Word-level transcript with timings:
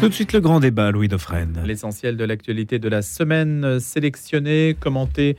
Tout 0.00 0.08
de 0.08 0.14
suite 0.14 0.32
le 0.32 0.40
grand 0.40 0.60
débat, 0.60 0.90
Louis 0.90 1.08
Dauphren. 1.08 1.62
L'essentiel 1.62 2.16
de 2.16 2.24
l'actualité 2.24 2.78
de 2.78 2.88
la 2.88 3.02
semaine 3.02 3.78
sélectionné, 3.80 4.74
commenté 4.80 5.36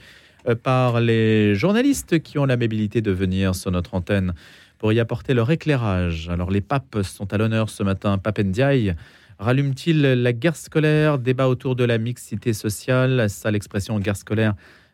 euh, 0.47 0.53
par 0.53 1.01
les 1.01 1.55
journalistes 1.55 2.19
qui 2.19 2.37
ont 2.37 2.45
l'amabilité 2.45 3.01
de 3.01 3.09
venir 3.09 3.55
sur 3.55 3.71
notre 3.71 3.95
antenne 3.95 4.35
pour 4.77 4.93
y 4.93 4.99
apporter 4.99 5.33
leur 5.33 5.49
éclairage. 5.49 6.29
Alors 6.29 6.51
les 6.51 6.61
papes 6.61 7.01
sont 7.01 7.33
à 7.33 7.39
l'honneur 7.39 7.71
ce 7.71 7.81
matin. 7.81 8.19
Pape 8.19 8.37
Ndiaye 8.37 8.93
rallume-t-il 9.39 9.99
la 9.99 10.31
guerre 10.31 10.55
scolaire? 10.55 11.17
Débat 11.17 11.47
autour 11.47 11.75
de 11.75 11.83
la 11.83 11.97
mixité 11.97 12.53
sociale. 12.53 13.31
Ça, 13.31 13.49
l'expression 13.49 13.99
guerre 13.99 14.15
scolaire 14.15 14.53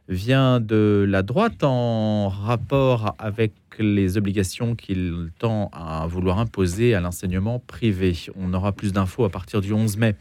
vient 0.09 0.59
de 0.59 1.05
la 1.07 1.21
droite 1.21 1.63
en 1.63 2.29
rapport 2.29 3.15
avec 3.19 3.53
les 3.79 4.17
obligations 4.17 4.75
qu'il 4.75 5.29
tend 5.37 5.69
à 5.73 6.07
vouloir 6.07 6.39
imposer 6.39 6.95
à 6.95 7.01
l'enseignement 7.01 7.59
privé. 7.59 8.15
On 8.35 8.53
aura 8.53 8.71
plus 8.71 8.93
d'infos 8.93 9.25
à 9.25 9.29
partir 9.29 9.61
du 9.61 9.73
11 9.73 9.97
mai. 9.97 10.15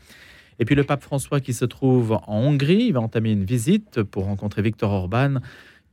Et 0.59 0.65
puis 0.65 0.75
le 0.75 0.85
pape 0.85 1.03
François 1.03 1.41
qui 1.41 1.53
se 1.53 1.65
trouve 1.65 2.13
en 2.27 2.41
Hongrie, 2.41 2.87
il 2.87 2.93
va 2.93 3.01
entamer 3.01 3.31
une 3.31 3.45
visite 3.45 4.03
pour 4.03 4.25
rencontrer 4.25 4.63
Viktor 4.63 4.91
Orban. 4.91 5.37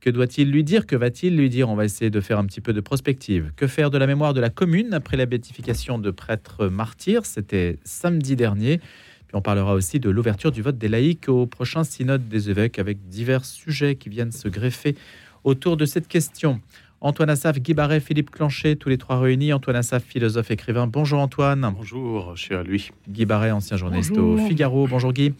Que 0.00 0.10
doit-il 0.10 0.50
lui 0.50 0.64
dire? 0.64 0.86
Que 0.86 0.96
va-t-il 0.96 1.36
lui 1.36 1.48
dire? 1.48 1.70
On 1.70 1.76
va 1.76 1.84
essayer 1.84 2.10
de 2.10 2.20
faire 2.20 2.38
un 2.38 2.44
petit 2.44 2.60
peu 2.60 2.72
de 2.72 2.80
prospective. 2.80 3.52
Que 3.56 3.66
faire 3.66 3.90
de 3.90 3.96
la 3.96 4.06
mémoire 4.06 4.34
de 4.34 4.40
la 4.40 4.50
commune 4.50 4.92
après 4.92 5.16
la 5.16 5.24
béatification 5.24 5.98
de 5.98 6.10
prêtres 6.10 6.66
martyrs? 6.66 7.24
C'était 7.24 7.78
samedi 7.84 8.36
dernier. 8.36 8.80
On 9.32 9.40
parlera 9.40 9.74
aussi 9.74 9.98
de 9.98 10.10
l'ouverture 10.10 10.52
du 10.52 10.62
vote 10.62 10.78
des 10.78 10.88
laïcs 10.88 11.28
au 11.28 11.46
prochain 11.46 11.82
synode 11.82 12.28
des 12.28 12.50
évêques 12.50 12.78
avec 12.78 13.08
divers 13.08 13.44
sujets 13.44 13.96
qui 13.96 14.08
viennent 14.08 14.32
se 14.32 14.48
greffer 14.48 14.94
autour 15.42 15.76
de 15.76 15.84
cette 15.84 16.08
question. 16.08 16.60
Antoine 17.00 17.28
Assaf, 17.28 17.58
Guy 17.58 17.74
Barret, 17.74 18.00
Philippe 18.00 18.30
Clancher, 18.30 18.76
tous 18.76 18.88
les 18.88 18.96
trois 18.96 19.18
réunis. 19.18 19.52
Antoine 19.52 19.76
Assaf, 19.76 20.02
philosophe, 20.04 20.50
écrivain. 20.50 20.86
Bonjour 20.86 21.20
Antoine. 21.20 21.70
Bonjour, 21.76 22.36
cher 22.36 22.62
lui. 22.62 22.90
Guy 23.08 23.26
Barret, 23.26 23.50
ancien 23.50 23.76
journaliste 23.76 24.16
au 24.16 24.38
Figaro. 24.38 24.86
Bonjour 24.86 25.12
Guy. 25.12 25.34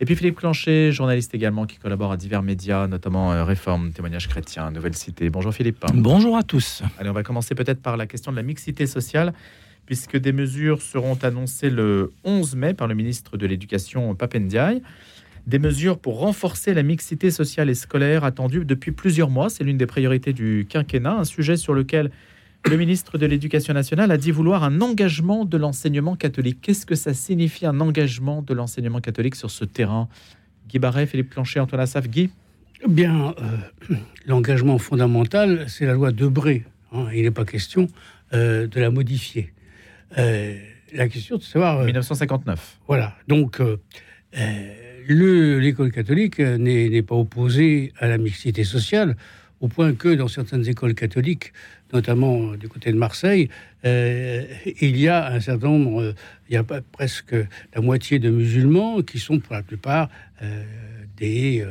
Et 0.00 0.06
puis 0.06 0.16
Philippe 0.16 0.36
Clancher, 0.36 0.90
journaliste 0.90 1.34
également 1.34 1.66
qui 1.66 1.78
collabore 1.78 2.10
à 2.10 2.16
divers 2.16 2.42
médias, 2.42 2.88
notamment 2.88 3.32
euh, 3.32 3.44
Réforme, 3.44 3.92
Témoignage 3.92 4.26
chrétien, 4.26 4.72
Nouvelle 4.72 4.94
Cité. 4.94 5.30
Bonjour 5.30 5.54
Philippe. 5.54 5.84
Bonjour 5.94 6.36
à 6.36 6.42
tous. 6.42 6.82
Allez, 6.98 7.10
on 7.10 7.12
va 7.12 7.22
commencer 7.22 7.54
peut-être 7.54 7.80
par 7.80 7.96
la 7.96 8.06
question 8.06 8.32
de 8.32 8.36
la 8.36 8.42
mixité 8.42 8.86
sociale 8.86 9.32
puisque 9.86 10.16
des 10.16 10.32
mesures 10.32 10.82
seront 10.82 11.18
annoncées 11.22 11.70
le 11.70 12.12
11 12.24 12.56
mai 12.56 12.74
par 12.74 12.86
le 12.86 12.94
ministre 12.94 13.36
de 13.36 13.46
l'Éducation 13.46 14.14
Papendiaï. 14.14 14.82
Des 15.46 15.58
mesures 15.58 15.98
pour 15.98 16.20
renforcer 16.20 16.72
la 16.72 16.82
mixité 16.82 17.30
sociale 17.30 17.68
et 17.68 17.74
scolaire 17.74 18.24
attendues 18.24 18.64
depuis 18.64 18.92
plusieurs 18.92 19.28
mois. 19.28 19.50
C'est 19.50 19.62
l'une 19.62 19.76
des 19.76 19.86
priorités 19.86 20.32
du 20.32 20.66
quinquennat, 20.68 21.18
un 21.18 21.24
sujet 21.24 21.56
sur 21.56 21.74
lequel 21.74 22.10
le 22.66 22.78
ministre 22.78 23.18
de 23.18 23.26
l'Éducation 23.26 23.74
nationale 23.74 24.10
a 24.10 24.16
dit 24.16 24.30
vouloir 24.30 24.64
un 24.64 24.80
engagement 24.80 25.44
de 25.44 25.58
l'enseignement 25.58 26.16
catholique. 26.16 26.60
Qu'est-ce 26.62 26.86
que 26.86 26.94
ça 26.94 27.12
signifie 27.12 27.66
un 27.66 27.78
engagement 27.80 28.40
de 28.40 28.54
l'enseignement 28.54 29.00
catholique 29.00 29.34
sur 29.34 29.50
ce 29.50 29.66
terrain? 29.66 30.08
Guy 30.68 30.78
Barret, 30.78 31.06
Philippe 31.06 31.28
Plancher, 31.28 31.60
Antoine 31.60 31.82
Assaf, 31.82 32.08
Guy? 32.08 32.30
Bien, 32.88 33.34
euh, 33.38 33.96
l'engagement 34.26 34.78
fondamental, 34.78 35.66
c'est 35.68 35.84
la 35.84 35.92
loi 35.92 36.10
Debré. 36.10 36.64
Hein. 36.92 37.06
il 37.14 37.22
n'est 37.22 37.30
pas 37.30 37.44
question 37.44 37.86
euh, 38.32 38.66
de 38.66 38.80
la 38.80 38.90
modifier. 38.90 39.52
Euh, 40.18 40.58
la 40.92 41.08
question 41.08 41.36
de 41.36 41.42
savoir. 41.42 41.84
1959. 41.84 42.58
Euh, 42.58 42.84
voilà. 42.86 43.16
Donc, 43.26 43.60
euh, 43.60 43.76
l'école 45.08 45.90
catholique 45.90 46.38
n'est 46.38 47.02
pas 47.02 47.16
opposée 47.16 47.92
à 47.98 48.08
la 48.08 48.18
mixité 48.18 48.64
sociale, 48.64 49.16
au 49.60 49.68
point 49.68 49.94
que 49.94 50.14
dans 50.14 50.28
certaines 50.28 50.68
écoles 50.68 50.94
catholiques, 50.94 51.52
notamment 51.92 52.54
du 52.54 52.68
côté 52.68 52.92
de 52.92 52.98
Marseille, 52.98 53.48
il 53.84 54.96
y 54.96 55.08
a 55.08 55.32
un 55.32 55.40
certain 55.40 55.68
nombre, 55.68 56.14
il 56.48 56.54
y 56.54 56.56
a 56.56 56.64
presque 56.64 57.34
la 57.74 57.80
moitié 57.80 58.18
de 58.18 58.30
musulmans 58.30 59.02
qui 59.02 59.18
sont 59.18 59.38
pour 59.38 59.54
la 59.54 59.62
plupart 59.62 60.08
des 61.16 61.64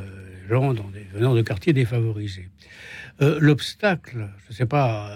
gens 0.49 0.73
dans 0.73 0.89
des, 0.89 1.05
venant 1.13 1.35
de 1.35 1.41
quartiers 1.41 1.73
défavorisés. 1.73 2.49
L'obstacle, 3.19 4.29
je 4.45 4.53
ne 4.53 4.55
sais 4.55 4.65
pas, 4.65 5.11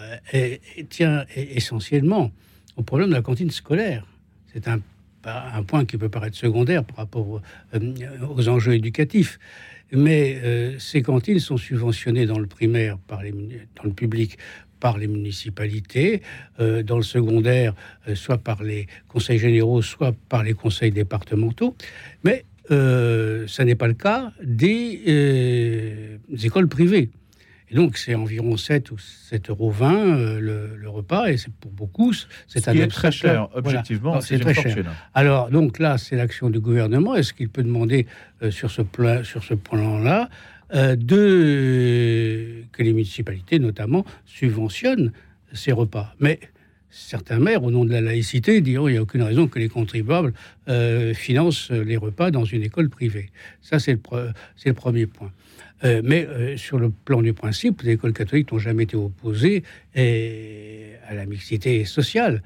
tient 0.90 1.26
essentiellement 1.36 2.32
au 2.78 2.84
problème 2.84 3.10
de 3.10 3.16
la 3.16 3.22
cantine 3.22 3.52
scolaire. 3.52 4.06
C'est 4.54 4.68
un, 4.68 4.80
point 5.64 5.84
qui 5.84 5.98
peut 5.98 6.08
paraître 6.08 6.38
secondaire 6.38 6.86
par 6.86 6.98
rapport 6.98 7.42
euh, 7.74 7.80
aux 8.34 8.48
enjeux 8.48 8.76
éducatifs. 8.76 9.40
Mais 9.92 10.40
euh, 10.42 10.80
ces 10.80 11.02
cantines 11.02 11.40
sont 11.40 11.58
subventionnées 11.58 12.26
dans 12.26 12.40
le 12.40 12.48
primaire, 12.48 12.98
par 12.98 13.24
les, 13.24 13.32
dans 13.32 13.84
le 13.84 13.92
public, 13.92 14.38
par 14.80 14.98
les 14.98 15.08
municipalités, 15.08 16.22
euh, 16.62 16.82
dans 16.84 16.98
le 16.98 17.04
secondaire, 17.04 17.74
soit 18.14 18.38
par 18.38 18.64
les 18.64 18.88
conseils 19.10 19.40
généraux, 19.40 19.82
soit 19.82 20.16
par 20.30 20.44
les 20.44 20.54
conseils 20.54 20.92
départementaux. 20.92 21.76
Mais 22.24 22.46
ça 22.70 23.64
n'est 23.66 23.76
pas 23.76 23.88
le 23.88 23.96
cas 23.96 24.32
des 24.44 26.20
écoles 26.44 26.68
privées. 26.68 27.10
Et 27.70 27.76
donc, 27.76 27.98
c'est 27.98 28.16
environ 28.16 28.56
7 28.56 28.92
ou 28.92 28.96
7,20 28.96 29.50
euros 29.50 29.74
euh, 29.82 30.40
le, 30.78 30.90
repas, 30.90 31.28
et 31.28 31.38
c'est 31.38 31.52
pour 31.54 31.72
beaucoup, 31.72 32.14
c'est 32.48 32.68
un 32.68 32.88
très 32.88 33.12
cher, 33.12 33.50
objectivement, 33.54 34.22
c'est 34.22 34.40
très 34.40 34.54
cher. 34.54 34.86
Alors, 35.14 35.50
donc 35.50 35.80
là, 35.80 35.98
c'est 35.98 36.16
l'action 36.16 36.50
du 36.50 36.60
gouvernement. 36.60 37.16
Est-ce 37.16 37.34
qu'il 37.34 37.50
peut 37.50 37.64
demander 37.64 38.08
euh, 38.42 38.52
sur 38.52 38.72
ce 38.72 38.82
plan, 38.82 39.24
sur 39.24 39.44
ce 39.44 39.54
plan-là, 39.54 40.30
euh, 40.74 40.96
de 40.96 42.64
que 42.72 42.84
les 42.84 42.94
municipalités, 42.94 43.60
notamment, 43.60 44.06
subventionnent 44.26 45.12
ces 45.52 45.74
repas? 45.74 46.16
Mais 46.20 46.40
certains 46.90 47.40
maires, 47.40 47.64
au 47.64 47.72
nom 47.72 47.86
de 47.86 47.92
la 47.92 48.02
laïcité, 48.02 48.62
diront 48.62 48.88
il 48.88 48.94
n'y 48.94 48.98
a 48.98 49.02
aucune 49.02 49.24
raison 49.24 49.48
que 49.48 49.60
les 49.60 49.70
contribuables 49.70 50.34
financent 51.14 51.72
les 51.72 51.98
repas 51.98 52.32
dans 52.32 52.46
une 52.46 52.64
école 52.64 52.90
privée. 52.90 53.30
Ça, 53.62 53.80
c'est 53.80 54.00
le, 54.66 54.74
premier 54.74 55.06
point. 55.06 55.32
Euh, 55.84 56.02
mais 56.04 56.26
euh, 56.26 56.58
sur 56.58 56.80
le 56.80 56.90
plan 56.90 57.22
du 57.22 57.34
principe, 57.34 57.82
les 57.84 57.94
écoles 57.94 58.14
catholiques 58.14 58.52
n'ont 58.52 58.60
jamais 58.60 58.84
été 58.84 58.96
opposées 58.96 59.64
à 59.96 61.14
la 61.14 61.26
mixité 61.26 61.86
sociale. 61.86 62.42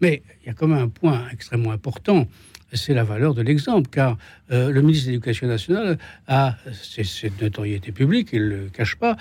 Mais 0.00 0.22
il 0.42 0.48
y 0.48 0.50
a 0.50 0.54
quand 0.54 0.66
même 0.66 0.78
un 0.78 0.88
point 0.88 1.26
extrêmement 1.32 1.70
important, 1.70 2.26
c'est 2.72 2.94
la 2.94 3.04
valeur 3.04 3.34
de 3.34 3.42
l'exemple, 3.42 3.88
car 3.90 4.16
euh, 4.50 4.70
le 4.70 4.80
ministre 4.80 5.06
de 5.06 5.12
l'Éducation 5.12 5.46
nationale 5.46 5.98
a 6.26 6.56
cette 6.72 7.40
notoriété 7.40 7.92
publique, 7.92 8.30
il 8.32 8.42
ne 8.42 8.48
le 8.48 8.68
cache 8.70 8.96
pas, 8.96 9.16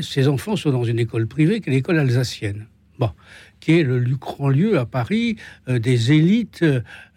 ses 0.00 0.28
enfants 0.28 0.56
sont 0.56 0.70
dans 0.70 0.84
une 0.84 1.00
école 1.00 1.26
privée 1.26 1.60
qui 1.60 1.70
est 1.70 1.72
l'école 1.72 1.98
alsacienne. 1.98 2.66
Bon, 2.98 3.10
qui 3.62 3.78
est 3.78 3.84
le 3.84 4.00
grand 4.16 4.48
lieu 4.48 4.76
à 4.76 4.86
Paris 4.86 5.36
des 5.68 6.12
élites 6.12 6.64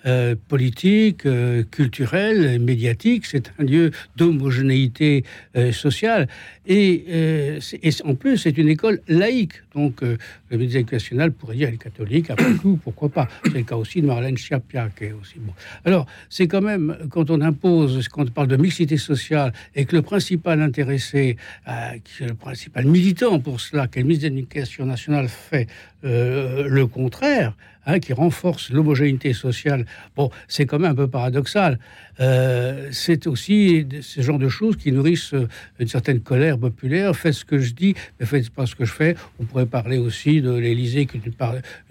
euh, 0.05 0.35
politique, 0.49 1.25
euh, 1.25 1.63
culturel, 1.63 2.59
médiatique. 2.59 3.25
C'est 3.25 3.51
un 3.57 3.63
lieu 3.63 3.89
d'homogénéité 4.15 5.23
euh, 5.55 5.71
sociale. 5.71 6.27
Et, 6.67 7.59
en 8.03 8.13
plus, 8.13 8.37
c'est 8.37 8.55
une 8.59 8.69
école 8.69 9.01
laïque. 9.07 9.53
Donc, 9.73 10.01
le 10.01 10.57
ministre 10.57 10.91
national 10.91 11.31
pourrait 11.31 11.55
dire 11.55 11.69
elle 11.69 11.75
est 11.75 11.77
catholique, 11.77 12.29
après 12.29 12.53
tout, 12.61 12.79
pourquoi 12.83 13.09
pas? 13.09 13.27
C'est 13.43 13.53
le 13.53 13.63
cas 13.63 13.77
aussi 13.77 14.01
de 14.01 14.07
Marlène 14.07 14.37
Schiappa, 14.37 14.89
qui 14.95 15.05
est 15.05 15.11
aussi 15.11 15.39
bon. 15.39 15.53
Alors, 15.85 16.05
c'est 16.29 16.47
quand 16.47 16.61
même, 16.61 16.97
quand 17.09 17.31
on 17.31 17.41
impose, 17.41 18.07
quand 18.07 18.23
on 18.23 18.31
parle 18.31 18.47
de 18.47 18.57
mixité 18.57 18.97
sociale, 18.97 19.53
et 19.75 19.85
que 19.85 19.95
le 19.95 20.01
principal 20.01 20.61
intéressé, 20.61 21.37
le 21.67 22.33
principal 22.33 22.85
militant 22.85 23.39
pour 23.39 23.59
cela, 23.59 23.87
que 23.87 23.99
le 23.99 24.05
ministre 24.05 24.29
de 24.29 24.35
l'Éducation 24.35 24.85
nationale 24.85 25.29
fait 25.29 25.67
le 26.03 26.85
contraire, 26.85 27.53
Hein, 27.87 27.99
qui 27.99 28.13
renforce 28.13 28.71
l'homogénéité 28.71 29.33
sociale. 29.33 29.85
Bon, 30.15 30.31
c'est 30.47 30.65
quand 30.65 30.79
même 30.79 30.93
un 30.93 30.95
peu 30.95 31.07
paradoxal. 31.07 31.77
Euh, 32.19 32.89
c'est 32.91 33.27
aussi 33.27 33.85
ce 34.01 34.21
genre 34.21 34.39
de 34.39 34.49
choses 34.49 34.75
qui 34.75 34.91
nourrissent 34.91 35.35
euh, 35.35 35.47
une 35.77 35.87
certaine 35.87 36.19
colère 36.21 36.57
populaire. 36.57 37.15
Faites 37.15 37.33
ce 37.33 37.45
que 37.45 37.59
je 37.59 37.73
dis, 37.73 37.93
mais 38.19 38.25
faites 38.25 38.49
pas 38.49 38.65
ce 38.65 38.73
que 38.73 38.85
je 38.85 38.91
fais. 38.91 39.15
On 39.39 39.43
pourrait 39.43 39.67
parler 39.67 39.99
aussi 39.99 40.41
de 40.41 40.51
l'Élysée 40.51 41.01
est 41.01 41.13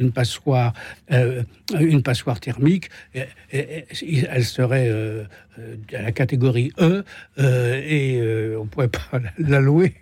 une, 0.00 0.10
passoire, 0.10 0.73
euh, 1.12 1.44
une 1.79 2.02
passoire 2.02 2.40
thermique. 2.40 2.90
elle 3.52 4.44
serait 4.44 4.90
à 5.93 6.02
la 6.02 6.11
catégorie 6.11 6.73
E 6.81 7.05
et 7.38 8.20
on 8.58 8.67
pourrait 8.67 8.88
pas 8.88 9.20
la 9.38 9.61
louer 9.61 9.94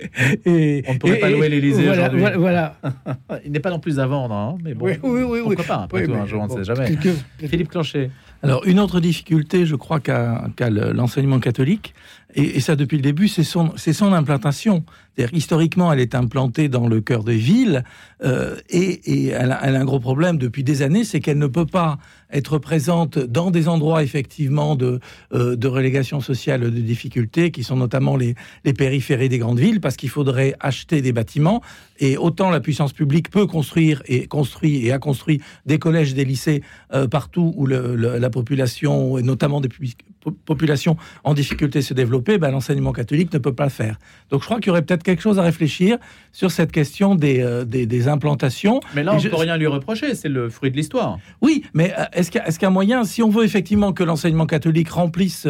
et, 0.44 0.82
on 0.88 0.94
ne 0.94 0.98
pourrait 0.98 1.18
pas 1.18 1.30
louer 1.30 1.48
l'Élysée 1.48 1.88
aujourd'hui. 1.88 2.22
Voilà. 2.36 2.76
Il 3.44 3.52
n'est 3.52 3.60
pas 3.60 3.70
non 3.70 3.80
plus 3.80 3.98
à 3.98 4.06
vendre, 4.06 4.34
hein, 4.34 4.56
mais 4.62 4.74
bon, 4.74 4.86
oui, 4.86 4.94
oui, 5.02 5.22
oui, 5.22 5.40
pourquoi 5.42 5.64
pas, 5.64 5.82
après 5.84 6.04
tout, 6.04 6.14
un 6.14 6.26
jour, 6.26 6.42
on 6.42 6.46
ne 6.46 6.64
sait 6.64 6.64
jamais. 6.64 6.96
Philippe 7.38 7.68
Clonchet. 7.68 8.10
Alors, 8.42 8.64
une 8.66 8.80
autre 8.80 9.00
difficulté, 9.00 9.66
je 9.66 9.76
crois, 9.76 10.00
qu'a 10.00 10.50
l'enseignement 10.92 11.40
catholique, 11.40 11.94
et, 12.34 12.60
ça 12.60 12.76
depuis 12.76 12.96
le 12.96 13.02
début, 13.02 13.28
c'est 13.28 13.44
son, 13.44 13.72
son 13.76 14.12
implantation. 14.12 14.84
Historiquement, 15.32 15.92
elle 15.92 16.00
est 16.00 16.14
implantée 16.14 16.68
dans 16.68 16.88
le 16.88 17.00
cœur 17.00 17.24
des 17.24 17.36
villes 17.36 17.84
euh, 18.22 18.56
et, 18.70 19.28
elle, 19.28 19.52
a, 19.52 19.62
un 19.62 19.84
gros 19.84 20.00
problème 20.00 20.38
depuis 20.38 20.64
des 20.64 20.82
années, 20.82 21.04
c'est 21.04 21.20
qu'elle 21.20 21.38
ne 21.38 21.46
peut 21.46 21.66
pas 21.66 21.98
être 22.32 22.58
présente 22.58 23.18
dans 23.18 23.50
des 23.50 23.68
endroits 23.68 24.02
effectivement 24.02 24.76
de, 24.76 25.00
euh, 25.34 25.56
de 25.56 25.68
relégation 25.68 26.20
sociale, 26.20 26.60
de 26.60 26.70
difficultés, 26.70 27.50
qui 27.50 27.64
sont 27.64 27.76
notamment 27.76 28.16
les, 28.16 28.34
les 28.64 28.72
périphéries 28.72 29.28
des 29.28 29.38
grandes 29.38 29.58
villes, 29.58 29.80
parce 29.80 29.96
qu'il 29.96 30.08
faudrait 30.08 30.54
acheter 30.60 31.02
des 31.02 31.12
bâtiments. 31.12 31.60
Et 31.98 32.16
autant 32.16 32.50
la 32.50 32.60
puissance 32.60 32.92
publique 32.92 33.30
peut 33.30 33.46
construire 33.46 34.02
et 34.06 34.26
construit 34.26 34.86
et 34.86 34.92
a 34.92 34.98
construit 34.98 35.40
des 35.66 35.78
collèges, 35.78 36.14
des 36.14 36.24
lycées 36.24 36.62
euh, 36.94 37.08
partout 37.08 37.52
où 37.56 37.66
la 37.66 38.30
population, 38.30 39.18
et 39.18 39.22
notamment 39.22 39.60
des 39.60 39.68
populations 40.44 40.96
en 41.24 41.34
difficulté 41.34 41.82
se 41.82 41.94
ben, 42.20 42.50
l'enseignement 42.50 42.92
catholique 42.92 43.32
ne 43.32 43.38
peut 43.38 43.54
pas 43.54 43.64
le 43.64 43.70
faire. 43.70 43.98
Donc 44.30 44.40
je 44.40 44.46
crois 44.46 44.58
qu'il 44.58 44.68
y 44.68 44.70
aurait 44.70 44.82
peut-être 44.82 45.02
quelque 45.02 45.22
chose 45.22 45.38
à 45.38 45.42
réfléchir 45.42 45.98
sur 46.32 46.50
cette 46.50 46.72
question 46.72 47.14
des, 47.14 47.40
euh, 47.40 47.64
des, 47.64 48.08
implantations. 48.08 48.80
Mais 48.94 49.02
là, 49.02 49.14
on 49.14 49.20
ne 49.20 49.28
peut 49.28 49.36
rien 49.36 49.56
lui 49.56 49.66
reprocher, 49.66 50.14
c'est 50.14 50.28
le 50.28 50.48
fruit 50.48 50.70
de 50.70 50.76
l'histoire. 50.76 51.18
Oui, 51.42 51.64
mais 51.74 51.92
euh, 51.98 52.04
est-ce 52.12 52.30
qu'il 52.30 52.40
y, 52.40 52.64
a 52.64 52.68
un 52.68 52.70
moyen, 52.70 53.04
si 53.04 53.22
on 53.22 53.28
veut 53.28 53.44
effectivement 53.44 53.92
que 53.92 54.04
l'enseignement 54.04 54.46
catholique 54.46 54.90
remplisse 54.90 55.46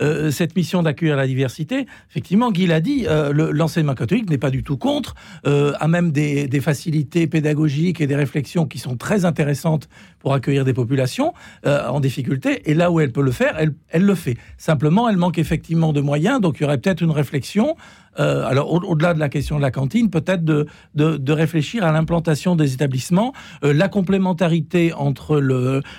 euh, 0.00 0.30
cette 0.30 0.56
mission 0.56 0.82
d'accueillir 0.82 1.16
la 1.16 1.26
diversité, 1.26 1.86
effectivement, 2.10 2.50
Guy 2.50 2.66
l'a 2.66 2.80
dit, 2.80 3.06
l'enseignement 3.32 3.94
catholique 3.94 4.28
n'est 4.28 4.38
pas 4.38 4.50
du 4.50 4.62
tout 4.62 4.76
contre, 4.76 5.14
a 5.44 5.88
même 5.88 6.12
des, 6.12 6.48
des, 6.48 6.60
facilités 6.60 7.26
pédagogiques 7.26 8.00
et 8.00 8.06
des 8.06 8.16
réflexions 8.16 8.66
qui 8.66 8.78
sont 8.78 8.96
très 8.96 9.24
intéressantes 9.24 9.88
pour 10.18 10.34
accueillir 10.34 10.64
des 10.64 10.72
populations 10.72 11.32
en 11.64 12.00
difficulté, 12.00 12.70
et 12.70 12.74
là 12.74 12.90
où 12.90 13.00
elle 13.00 13.12
peut 13.12 13.22
le 13.22 13.30
faire, 13.30 13.54
elle, 13.58 13.74
elle 13.88 14.04
le 14.04 14.14
fait. 14.14 14.36
Simplement, 14.58 15.08
elle 15.08 15.16
manque 15.16 15.38
effectivement 15.38 15.92
de 15.92 16.00
moyens, 16.00 16.13
donc 16.40 16.56
il 16.58 16.62
y 16.62 16.66
aurait 16.66 16.78
peut-être 16.78 17.02
une 17.02 17.10
réflexion 17.10 17.76
euh, 18.18 18.46
alors 18.46 18.72
au-delà 18.72 19.14
de 19.14 19.18
la 19.18 19.28
question 19.28 19.56
de 19.56 19.62
la 19.62 19.70
cantine, 19.70 20.10
peut-être 20.10 20.44
de, 20.44 20.66
de, 20.94 21.32
réfléchir 21.32 21.84
à 21.84 21.92
l'implantation 21.92 22.54
des 22.54 22.74
établissements, 22.74 23.32
euh, 23.64 23.72
la 23.72 23.88
complémentarité 23.88 24.92
entre 24.92 25.40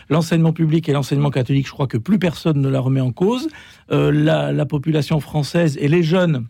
l'enseignement 0.09 0.53
public 0.53 0.87
et 0.87 0.93
l'enseignement 0.93 1.29
catholique, 1.29 1.67
je 1.67 1.73
crois 1.73 1.87
que 1.87 1.97
plus 1.97 2.19
personne 2.19 2.61
ne 2.61 2.69
la 2.69 2.79
remet 2.79 3.01
en 3.01 3.11
cause. 3.11 3.49
Euh, 3.91 4.11
la, 4.11 4.51
la 4.51 4.65
population 4.65 5.19
française 5.19 5.77
et 5.79 5.87
les 5.87 6.03
jeunes 6.03 6.47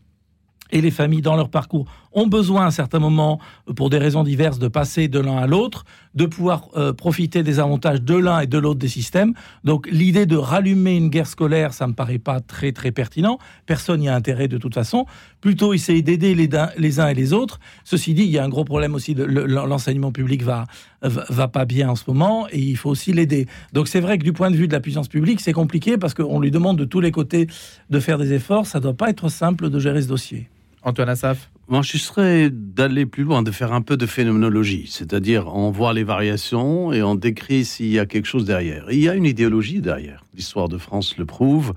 et 0.72 0.82
les 0.82 0.92
familles 0.92 1.22
dans 1.22 1.36
leur 1.36 1.50
parcours 1.50 1.86
ont 2.16 2.28
besoin 2.28 2.64
à 2.64 2.68
un 2.68 2.72
certain 2.72 3.00
moment, 3.00 3.40
pour 3.76 3.90
des 3.90 3.98
raisons 3.98 4.24
diverses, 4.24 4.58
de 4.58 4.68
passer 4.68 5.08
de 5.08 5.20
l'un 5.20 5.38
à 5.38 5.48
l'autre, 5.48 5.86
de 6.16 6.26
pouvoir 6.26 6.70
euh, 6.76 6.94
profiter 6.94 7.44
des 7.44 7.60
avantages 7.60 8.02
de 8.02 8.16
l'un 8.16 8.40
et 8.40 8.48
de 8.48 8.58
l'autre 8.58 8.80
des 8.80 8.88
systèmes. 8.88 9.34
Donc 9.64 9.88
l'idée 9.92 10.26
de 10.26 10.38
rallumer 10.38 10.96
une 10.96 11.10
guerre 11.10 11.28
scolaire, 11.28 11.74
ça 11.74 11.88
me 11.88 11.94
paraît 11.94 12.18
pas 12.18 12.40
très 12.40 12.72
très 12.72 12.92
pertinent. 12.92 13.38
Personne 13.66 14.00
n'y 14.00 14.10
a 14.10 14.16
intérêt 14.16 14.48
de 14.48 14.58
toute 14.58 14.74
façon. 14.74 15.06
Plutôt 15.42 15.74
essayer 15.74 16.02
d'aider 16.02 16.34
les, 16.34 17.00
uns 17.00 17.08
et 17.10 17.14
les 17.14 17.34
autres. 17.34 17.60
Ceci 17.84 18.14
dit, 18.14 18.24
il 18.24 18.32
y 18.32 18.40
a 18.40 18.44
un 18.44 18.50
gros 18.50 18.64
problème 18.64 18.96
aussi. 18.96 19.14
L'enseignement 19.14 20.14
public 20.14 20.42
va, 20.42 20.66
va 21.02 21.48
pas 21.50 21.66
bien 21.66 21.90
en 21.90 21.96
ce 21.96 22.04
moment 22.08 22.48
et 22.50 22.60
il 22.60 22.78
faut 22.78 22.90
aussi 22.90 23.12
l'aider. 23.12 23.48
Donc 23.74 23.90
c'est 23.90 24.00
vrai 24.00 24.18
que 24.18 24.24
du 24.24 24.32
point 24.32 24.50
de 24.50 24.56
vue 24.56 24.68
de 24.68 24.74
la 24.74 24.80
puissance 24.80 25.10
publique, 25.10 25.42
c'est 25.42 25.54
compliqué 25.54 25.98
parce 25.98 26.14
qu'on 26.14 26.40
lui 26.40 26.50
demande 26.50 26.78
de 26.78 26.86
tous 26.86 27.02
les 27.02 27.12
côtés 27.12 27.48
de 27.90 28.00
faire 28.00 28.18
des 28.18 28.32
efforts. 28.32 28.66
Ça 28.66 28.80
doit 28.80 28.94
pas 28.94 29.10
être 29.10 29.28
simple 29.28 29.70
de 29.70 29.80
gérer 29.80 30.02
ce 30.02 30.08
dossier. 30.08 30.50
Antoine 30.82 31.10
Assaf 31.10 31.50
moi, 31.68 31.82
je 31.82 31.98
serais 31.98 32.52
d'aller 32.52 33.08
plus 33.08 33.24
loin, 33.24 33.42
de 33.42 33.50
faire 33.50 33.74
un 33.74 33.82
peu 33.82 33.98
de 33.98 34.06
phénoménologie, 34.06 34.86
c'est-à-dire 34.88 35.48
on 35.48 35.72
voit 35.72 35.94
les 35.94 36.04
variations 36.04 36.94
et 36.94 37.02
on 37.02 37.16
décrit 37.16 37.66
s'il 37.66 37.88
y 37.88 37.98
a 37.98 38.06
quelque 38.06 38.28
chose 38.28 38.46
derrière. 38.46 38.86
il 38.92 39.00
y 39.00 39.10
a 39.10 39.16
une 39.16 39.26
idéologie 39.26 39.82
derrière. 39.82 40.24
L'histoire 40.36 40.70
de 40.70 40.78
France 40.78 41.18
le 41.18 41.26
prouve. 41.26 41.74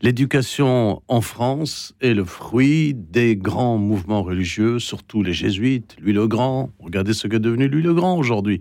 L'éducation 0.00 1.02
en 1.08 1.20
France 1.20 1.94
est 2.00 2.14
le 2.14 2.24
fruit 2.24 2.94
des 2.94 3.34
grands 3.34 3.78
mouvements 3.78 4.22
religieux, 4.22 4.78
surtout 4.78 5.24
les 5.24 5.32
jésuites, 5.32 5.96
Louis 6.00 6.12
le 6.12 6.28
Grand. 6.28 6.70
Regardez 6.78 7.12
ce 7.12 7.26
qu'est 7.26 7.40
devenu 7.40 7.66
Louis 7.66 7.82
le 7.82 7.94
Grand 7.94 8.16
aujourd'hui. 8.16 8.60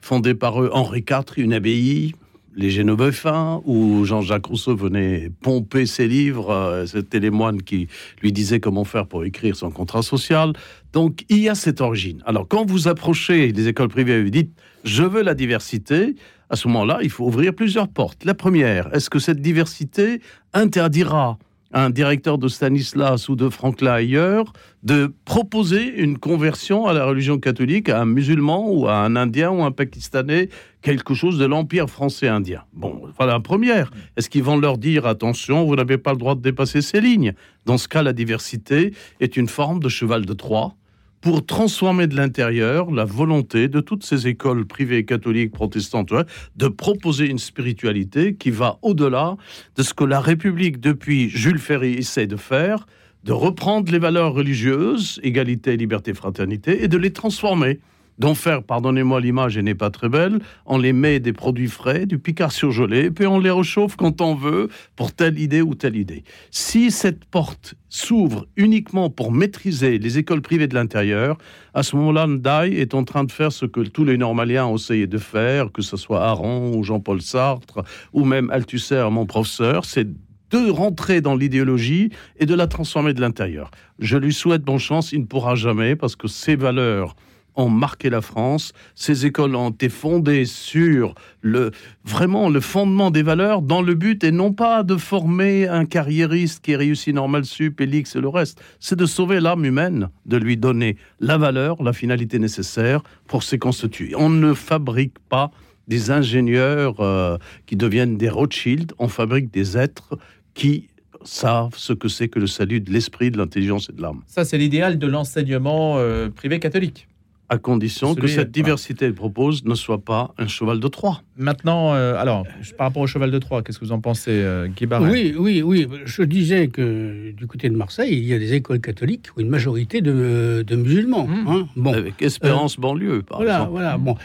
Fondé 0.00 0.34
par 0.34 0.62
eux 0.62 0.70
Henri 0.72 1.04
IV, 1.08 1.24
une 1.36 1.52
abbaye, 1.52 2.14
les 2.54 2.70
Génovefains, 2.70 3.62
où 3.64 4.04
Jean-Jacques 4.04 4.46
Rousseau 4.46 4.76
venait 4.76 5.30
pomper 5.42 5.86
ses 5.86 6.06
livres. 6.06 6.50
Euh, 6.50 6.86
c'était 6.86 7.20
les 7.20 7.30
moines 7.30 7.62
qui 7.62 7.88
lui 8.22 8.32
disaient 8.32 8.60
comment 8.60 8.84
faire 8.84 9.06
pour 9.06 9.24
écrire 9.24 9.56
son 9.56 9.70
contrat 9.70 10.02
social. 10.02 10.52
Donc, 10.92 11.24
il 11.28 11.38
y 11.38 11.48
a 11.48 11.54
cette 11.54 11.80
origine. 11.80 12.22
Alors, 12.26 12.46
quand 12.48 12.64
vous 12.64 12.88
approchez 12.88 13.52
des 13.52 13.68
écoles 13.68 13.88
privées 13.88 14.14
et 14.14 14.22
vous 14.22 14.30
dites 14.30 14.52
«je 14.84 15.02
veux 15.02 15.22
la 15.22 15.34
diversité», 15.34 16.14
à 16.50 16.56
ce 16.56 16.68
moment-là, 16.68 16.98
il 17.02 17.08
faut 17.08 17.24
ouvrir 17.24 17.54
plusieurs 17.54 17.88
portes. 17.88 18.26
La 18.26 18.34
première, 18.34 18.94
est-ce 18.94 19.08
que 19.08 19.18
cette 19.18 19.40
diversité 19.40 20.20
interdira 20.52 21.38
un 21.72 21.90
directeur 21.90 22.38
de 22.38 22.48
Stanislas 22.48 23.28
ou 23.28 23.36
de 23.36 23.48
Franklin 23.48 23.92
ailleurs 23.92 24.52
de 24.82 25.12
proposer 25.24 25.84
une 25.84 26.18
conversion 26.18 26.86
à 26.86 26.92
la 26.92 27.04
religion 27.04 27.38
catholique 27.38 27.88
à 27.88 28.00
un 28.00 28.04
musulman 28.04 28.70
ou 28.70 28.88
à 28.88 28.96
un 28.96 29.16
indien 29.16 29.50
ou 29.50 29.62
un 29.62 29.70
pakistanais, 29.70 30.48
quelque 30.82 31.14
chose 31.14 31.38
de 31.38 31.44
l'empire 31.44 31.88
français 31.88 32.28
indien. 32.28 32.64
Bon, 32.72 33.02
voilà 33.16 33.34
la 33.34 33.40
première. 33.40 33.90
Est-ce 34.16 34.28
qu'ils 34.28 34.42
vont 34.42 34.58
leur 34.58 34.78
dire 34.78 35.06
attention, 35.06 35.64
vous 35.64 35.76
n'avez 35.76 35.98
pas 35.98 36.12
le 36.12 36.18
droit 36.18 36.34
de 36.34 36.40
dépasser 36.40 36.82
ces 36.82 37.00
lignes? 37.00 37.34
Dans 37.64 37.78
ce 37.78 37.88
cas, 37.88 38.02
la 38.02 38.12
diversité 38.12 38.92
est 39.20 39.36
une 39.36 39.48
forme 39.48 39.80
de 39.80 39.88
cheval 39.88 40.26
de 40.26 40.32
Troie 40.32 40.74
pour 41.22 41.46
transformer 41.46 42.08
de 42.08 42.16
l'intérieur 42.16 42.90
la 42.90 43.04
volonté 43.04 43.68
de 43.68 43.80
toutes 43.80 44.04
ces 44.04 44.26
écoles 44.26 44.66
privées 44.66 45.04
catholiques 45.04 45.52
protestantes 45.52 46.12
de 46.56 46.68
proposer 46.68 47.26
une 47.30 47.38
spiritualité 47.38 48.34
qui 48.34 48.50
va 48.50 48.78
au-delà 48.82 49.36
de 49.76 49.82
ce 49.82 49.94
que 49.94 50.04
la 50.04 50.20
République, 50.20 50.80
depuis 50.80 51.30
Jules 51.30 51.60
Ferry, 51.60 51.94
essaie 51.94 52.26
de 52.26 52.36
faire, 52.36 52.86
de 53.22 53.32
reprendre 53.32 53.90
les 53.92 54.00
valeurs 54.00 54.34
religieuses, 54.34 55.20
égalité, 55.22 55.76
liberté, 55.76 56.12
fraternité, 56.12 56.82
et 56.82 56.88
de 56.88 56.98
les 56.98 57.12
transformer 57.12 57.78
d'en 58.18 58.34
faire, 58.34 58.62
pardonnez-moi 58.62 59.20
l'image, 59.20 59.56
elle 59.56 59.64
n'est 59.64 59.74
pas 59.74 59.90
très 59.90 60.08
belle, 60.08 60.38
on 60.66 60.78
les 60.78 60.92
met 60.92 61.20
des 61.20 61.32
produits 61.32 61.68
frais, 61.68 62.06
du 62.06 62.18
picard 62.18 62.52
surgelé, 62.52 63.10
puis 63.10 63.26
on 63.26 63.38
les 63.38 63.50
réchauffe 63.50 63.96
quand 63.96 64.20
on 64.20 64.34
veut 64.34 64.68
pour 64.96 65.12
telle 65.12 65.38
idée 65.38 65.62
ou 65.62 65.74
telle 65.74 65.96
idée. 65.96 66.24
Si 66.50 66.90
cette 66.90 67.24
porte 67.24 67.74
s'ouvre 67.88 68.46
uniquement 68.56 69.10
pour 69.10 69.32
maîtriser 69.32 69.98
les 69.98 70.18
écoles 70.18 70.42
privées 70.42 70.68
de 70.68 70.74
l'intérieur, 70.74 71.38
à 71.74 71.82
ce 71.82 71.96
moment-là, 71.96 72.26
Ndai 72.26 72.80
est 72.80 72.94
en 72.94 73.04
train 73.04 73.24
de 73.24 73.32
faire 73.32 73.52
ce 73.52 73.66
que 73.66 73.80
tous 73.80 74.04
les 74.04 74.18
normaliens 74.18 74.66
ont 74.66 74.76
essayé 74.76 75.06
de 75.06 75.18
faire, 75.18 75.72
que 75.72 75.82
ce 75.82 75.96
soit 75.96 76.24
Aaron 76.24 76.76
ou 76.76 76.84
Jean-Paul 76.84 77.22
Sartre, 77.22 77.82
ou 78.12 78.24
même 78.24 78.50
Althusser, 78.50 79.08
mon 79.10 79.26
professeur, 79.26 79.84
c'est 79.84 80.06
de 80.52 80.70
rentrer 80.70 81.20
dans 81.20 81.34
l'idéologie 81.34 82.10
et 82.38 82.46
de 82.46 82.54
la 82.54 82.66
transformer 82.66 83.14
de 83.14 83.20
l'intérieur. 83.20 83.70
Je 83.98 84.18
lui 84.18 84.34
souhaite 84.34 84.62
bonne 84.62 84.78
chance, 84.78 85.12
il 85.12 85.20
ne 85.20 85.24
pourra 85.24 85.54
jamais, 85.54 85.96
parce 85.96 86.14
que 86.14 86.28
ces 86.28 86.56
valeurs 86.56 87.16
ont 87.54 87.68
marqué 87.68 88.10
la 88.10 88.20
France. 88.20 88.72
Ces 88.94 89.26
écoles 89.26 89.54
ont 89.56 89.70
été 89.70 89.88
fondées 89.88 90.44
sur 90.44 91.14
le 91.40 91.70
vraiment 92.04 92.48
le 92.48 92.60
fondement 92.60 93.10
des 93.10 93.22
valeurs 93.22 93.62
dans 93.62 93.82
le 93.82 93.94
but 93.94 94.24
et 94.24 94.32
non 94.32 94.52
pas 94.52 94.82
de 94.82 94.96
former 94.96 95.68
un 95.68 95.84
carriériste 95.84 96.64
qui 96.64 96.76
réussit 96.76 97.14
normal 97.14 97.44
sup, 97.44 97.80
et 97.80 97.84
et 97.84 98.20
le 98.20 98.28
reste. 98.28 98.60
C'est 98.80 98.98
de 98.98 99.06
sauver 99.06 99.40
l'âme 99.40 99.64
humaine, 99.64 100.08
de 100.26 100.36
lui 100.36 100.56
donner 100.56 100.96
la 101.20 101.38
valeur, 101.38 101.82
la 101.82 101.92
finalité 101.92 102.38
nécessaire 102.38 103.02
pour 103.26 103.42
se 103.42 103.56
constituer. 103.56 104.14
On 104.16 104.30
ne 104.30 104.54
fabrique 104.54 105.18
pas 105.28 105.50
des 105.88 106.10
ingénieurs 106.10 107.00
euh, 107.00 107.36
qui 107.66 107.76
deviennent 107.76 108.16
des 108.16 108.28
Rothschild, 108.28 108.92
on 108.98 109.08
fabrique 109.08 109.52
des 109.52 109.76
êtres 109.76 110.16
qui 110.54 110.88
savent 111.24 111.74
ce 111.76 111.92
que 111.92 112.08
c'est 112.08 112.28
que 112.28 112.38
le 112.38 112.46
salut 112.46 112.80
de 112.80 112.90
l'esprit, 112.90 113.30
de 113.30 113.38
l'intelligence 113.38 113.88
et 113.88 113.92
de 113.92 114.02
l'âme. 114.02 114.22
Ça, 114.26 114.44
c'est 114.44 114.58
l'idéal 114.58 114.98
de 114.98 115.06
l'enseignement 115.06 115.98
euh, 115.98 116.28
privé 116.28 116.58
catholique 116.58 117.08
à 117.52 117.58
condition 117.58 118.14
que 118.14 118.26
cette 118.28 118.50
diversité 118.50 119.04
qu'elle 119.04 119.14
propose 119.14 119.64
ne 119.66 119.74
soit 119.74 120.02
pas 120.02 120.32
un 120.38 120.46
cheval 120.46 120.80
de 120.80 120.88
Troie. 120.88 121.20
Maintenant, 121.36 121.92
euh, 121.92 122.14
alors, 122.16 122.46
par 122.78 122.86
rapport 122.86 123.02
au 123.02 123.06
cheval 123.06 123.30
de 123.30 123.38
Troie, 123.38 123.62
qu'est-ce 123.62 123.78
que 123.78 123.84
vous 123.84 123.92
en 123.92 124.00
pensez, 124.00 124.30
euh, 124.30 124.68
Guy 124.68 124.86
Oui, 124.86 125.34
oui, 125.38 125.60
oui. 125.60 125.86
Je 126.06 126.22
disais 126.22 126.68
que 126.68 127.30
du 127.32 127.46
côté 127.46 127.68
de 127.68 127.76
Marseille, 127.76 128.16
il 128.16 128.24
y 128.24 128.32
a 128.32 128.38
des 128.38 128.54
écoles 128.54 128.80
catholiques 128.80 129.26
où 129.36 129.42
une 129.42 129.50
majorité 129.50 130.00
de, 130.00 130.64
musulmans. 130.74 131.26
Mmh. 131.26 131.48
Hein. 131.48 131.68
bon, 131.76 131.92
Avec 131.92 132.22
Espérance 132.22 132.78
euh, 132.78 132.80
banlieue, 132.80 133.22
par 133.22 133.36
voilà, 133.36 133.54
exemple. 133.54 133.72
Voilà, 133.72 133.98
bon. 133.98 134.16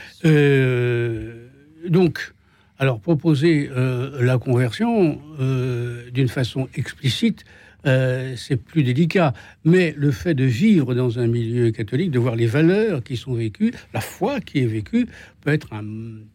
donc, 1.90 2.34
alors, 2.80 3.02
proposer 3.02 3.70
la 4.22 4.38
conversion 4.38 5.20
d'une 6.14 6.30
façon 6.30 6.70
explicite, 6.76 7.44
euh, 7.86 8.34
c'est 8.36 8.56
plus 8.56 8.84
délicat. 8.84 9.34
Mais 9.64 9.94
le 9.98 10.12
fait 10.12 10.34
de 10.34 10.44
vivre 10.44 10.96
dans 10.96 11.20
un 11.20 11.28
milieu 11.28 11.72
catholique, 11.72 12.12
de 12.12 12.20
voir 12.20 12.36
les 12.36 12.48
valeurs 12.48 13.04
qui 13.04 13.18
sont 13.18 13.34
vécues, 13.34 13.74
la 13.94 14.02
foi 14.02 14.40
qui 14.40 14.60
est 14.60 14.66
vécue, 14.66 15.08
peut 15.42 15.52
être 15.52 15.72
un, 15.74 15.84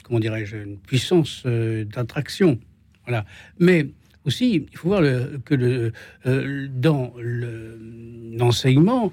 comment 0.05 0.21
dirais-je, 0.21 0.57
une 0.57 0.79
puissance 0.79 1.43
euh, 1.47 1.85
d'attraction. 1.85 2.59
Voilà. 3.07 3.25
Mais 3.59 3.89
aussi, 4.25 4.67
il 4.71 4.79
faut 4.79 4.89
voir 4.89 5.03
que 5.45 5.93
euh, 6.27 6.69
dans 6.73 7.13
l'enseignement, 7.19 9.11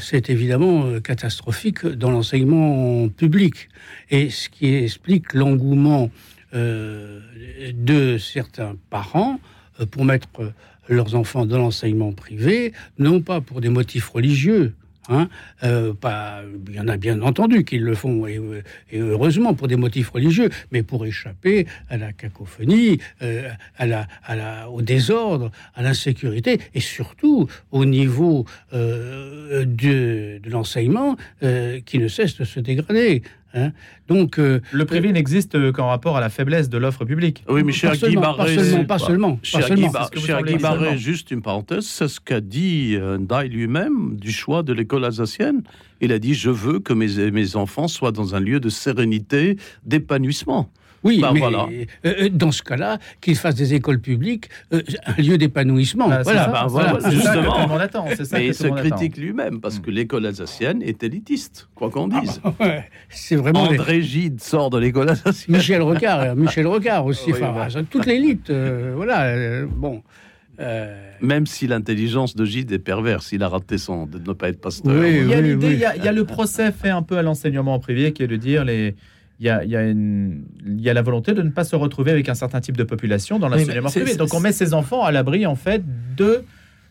c'est 0.00 0.30
évidemment 0.30 1.00
catastrophique 1.00 1.84
dans 1.84 2.10
l'enseignement 2.10 3.10
public. 3.10 3.68
Et 4.08 4.30
ce 4.30 4.48
qui 4.48 4.74
explique 4.74 5.34
l'engouement 5.34 6.10
de 6.54 8.16
certains 8.18 8.76
parents 8.88 9.38
pour 9.90 10.06
mettre 10.06 10.54
leurs 10.88 11.14
enfants 11.14 11.46
dans 11.46 11.58
l'enseignement 11.58 12.12
privé, 12.12 12.72
non 12.98 13.20
pas 13.20 13.40
pour 13.40 13.60
des 13.60 13.68
motifs 13.68 14.08
religieux, 14.08 14.74
Hein, 15.08 15.28
euh, 15.62 15.94
pas, 15.94 16.42
il 16.68 16.74
y 16.74 16.80
en 16.80 16.88
a 16.88 16.96
bien 16.96 17.22
entendu 17.22 17.64
qui 17.64 17.78
le 17.78 17.94
font, 17.94 18.26
et, 18.26 18.40
heureusement 18.92 19.54
pour 19.54 19.68
des 19.68 19.76
motifs 19.76 20.10
religieux, 20.10 20.50
mais 20.72 20.82
pour 20.82 21.06
échapper 21.06 21.66
à 21.88 21.96
la 21.96 22.12
cacophonie, 22.12 22.98
euh, 23.22 23.48
à 23.76 23.86
la, 23.86 24.08
à 24.24 24.34
la, 24.34 24.70
au 24.70 24.82
désordre, 24.82 25.52
à 25.74 25.82
l'insécurité, 25.82 26.60
et 26.74 26.80
surtout 26.80 27.46
au 27.70 27.84
niveau 27.84 28.46
euh, 28.72 29.64
de, 29.64 30.40
de 30.42 30.50
l'enseignement 30.50 31.16
qui 31.84 31.98
ne 31.98 32.08
cesse 32.08 32.36
de 32.38 32.44
se 32.44 32.60
dégrader. 32.60 33.22
Hein. 33.56 33.72
Donc, 34.08 34.38
euh, 34.38 34.60
le 34.72 34.84
privé 34.84 35.12
n'existe 35.12 35.72
qu'en 35.72 35.88
rapport 35.88 36.16
à 36.16 36.20
la 36.20 36.28
faiblesse 36.28 36.68
de 36.68 36.78
l'offre 36.78 37.04
publique. 37.04 37.44
Oui, 37.48 37.62
mais 37.64 37.72
cher 37.72 37.96
Guy 37.96 38.16
Barré, 38.16 38.84
pas 38.86 38.98
seulement, 38.98 39.38
cher 39.42 39.68
Guy, 39.74 40.58
Barré, 40.58 40.98
juste 40.98 41.30
une 41.30 41.42
parenthèse, 41.42 41.86
c'est 41.86 42.08
ce 42.08 42.20
qu'a 42.20 42.40
dit 42.40 42.94
euh, 42.96 43.18
Ndai 43.18 43.48
lui-même 43.48 44.16
du 44.16 44.30
choix 44.30 44.62
de 44.62 44.72
l'école 44.72 45.04
alsacienne. 45.04 45.62
Il 46.00 46.12
a 46.12 46.18
dit 46.18 46.34
je 46.34 46.50
veux 46.50 46.78
que 46.78 46.92
mes, 46.92 47.30
mes 47.30 47.56
enfants 47.56 47.88
soient 47.88 48.12
dans 48.12 48.34
un 48.34 48.40
lieu 48.40 48.60
de 48.60 48.68
sérénité, 48.68 49.56
d'épanouissement. 49.84 50.70
Oui, 51.06 51.20
bah, 51.20 51.30
mais 51.32 51.40
euh, 51.42 51.84
euh, 52.04 52.28
dans 52.30 52.50
ce 52.50 52.62
cas-là, 52.62 52.98
qu'ils 53.20 53.36
fassent 53.36 53.54
des 53.54 53.74
écoles 53.74 54.00
publiques 54.00 54.48
euh, 54.72 54.82
un 55.06 55.22
lieu 55.22 55.38
d'épanouissement. 55.38 56.08
Bah, 56.08 56.22
voilà, 56.22 56.48
bah, 56.48 56.66
voilà, 56.68 56.98
justement. 57.08 57.54
Ça 58.16 58.38
mais 58.38 58.48
il 58.48 58.54
se 58.54 58.66
critique 58.66 59.16
lui-même 59.16 59.60
parce 59.60 59.78
que 59.78 59.90
l'école 59.90 60.26
alsacienne 60.26 60.82
est 60.82 61.04
élitiste, 61.04 61.68
quoi 61.76 61.90
qu'on 61.90 62.10
ah, 62.10 62.20
dise. 62.20 62.40
c'est 63.08 63.36
vraiment. 63.36 63.64
André 63.64 64.02
Gide 64.02 64.40
sort 64.40 64.70
de 64.70 64.78
l'école 64.78 65.10
alsacienne. 65.10 65.56
Michel 65.56 65.82
Rocard, 65.82 66.34
Michel 66.34 66.66
Rocard 66.66 67.06
aussi. 67.06 67.32
enfin, 67.32 67.68
toute 67.88 68.06
l'élite, 68.06 68.50
voilà. 68.50 69.64
bon. 69.66 70.02
Même 71.20 71.46
si 71.46 71.66
l'intelligence 71.66 72.34
de 72.34 72.44
Gide 72.44 72.72
est 72.72 72.78
perverse, 72.78 73.30
il 73.32 73.42
a 73.42 73.48
raté 73.48 73.78
son 73.78 74.06
de 74.06 74.18
ne 74.18 74.32
pas 74.32 74.48
être 74.48 74.60
pasteur. 74.60 75.06
il 75.06 75.28
y 75.28 75.34
a 75.34 75.40
l'idée, 75.40 75.74
il, 75.74 75.92
il 75.96 76.04
y 76.04 76.08
a 76.08 76.12
le 76.12 76.24
procès 76.24 76.72
fait 76.72 76.90
un 76.90 77.02
peu 77.02 77.16
à 77.16 77.22
l'enseignement 77.22 77.78
privé 77.78 78.12
qui 78.12 78.22
est 78.22 78.26
de 78.26 78.36
dire 78.36 78.64
les 78.64 78.96
il 79.38 79.46
y, 79.46 79.50
a, 79.50 79.64
il, 79.64 80.80
y 80.80 80.88
a 80.88 80.94
la 80.94 81.02
volonté 81.02 81.34
de 81.34 81.42
ne 81.42 81.50
pas 81.50 81.64
se 81.64 81.76
retrouver 81.76 82.10
avec 82.10 82.28
un 82.28 82.34
certain 82.34 82.60
type 82.60 82.76
de 82.76 82.84
population 82.84 83.38
dans 83.38 83.48
l'enseignement 83.48 83.90
privé. 83.90 84.16
Donc 84.16 84.32
on 84.32 84.40
met 84.40 84.52
ces 84.52 84.72
enfants 84.72 85.04
à 85.04 85.12
l'abri 85.12 85.44
en 85.44 85.56
fait 85.56 85.82
de 86.16 86.42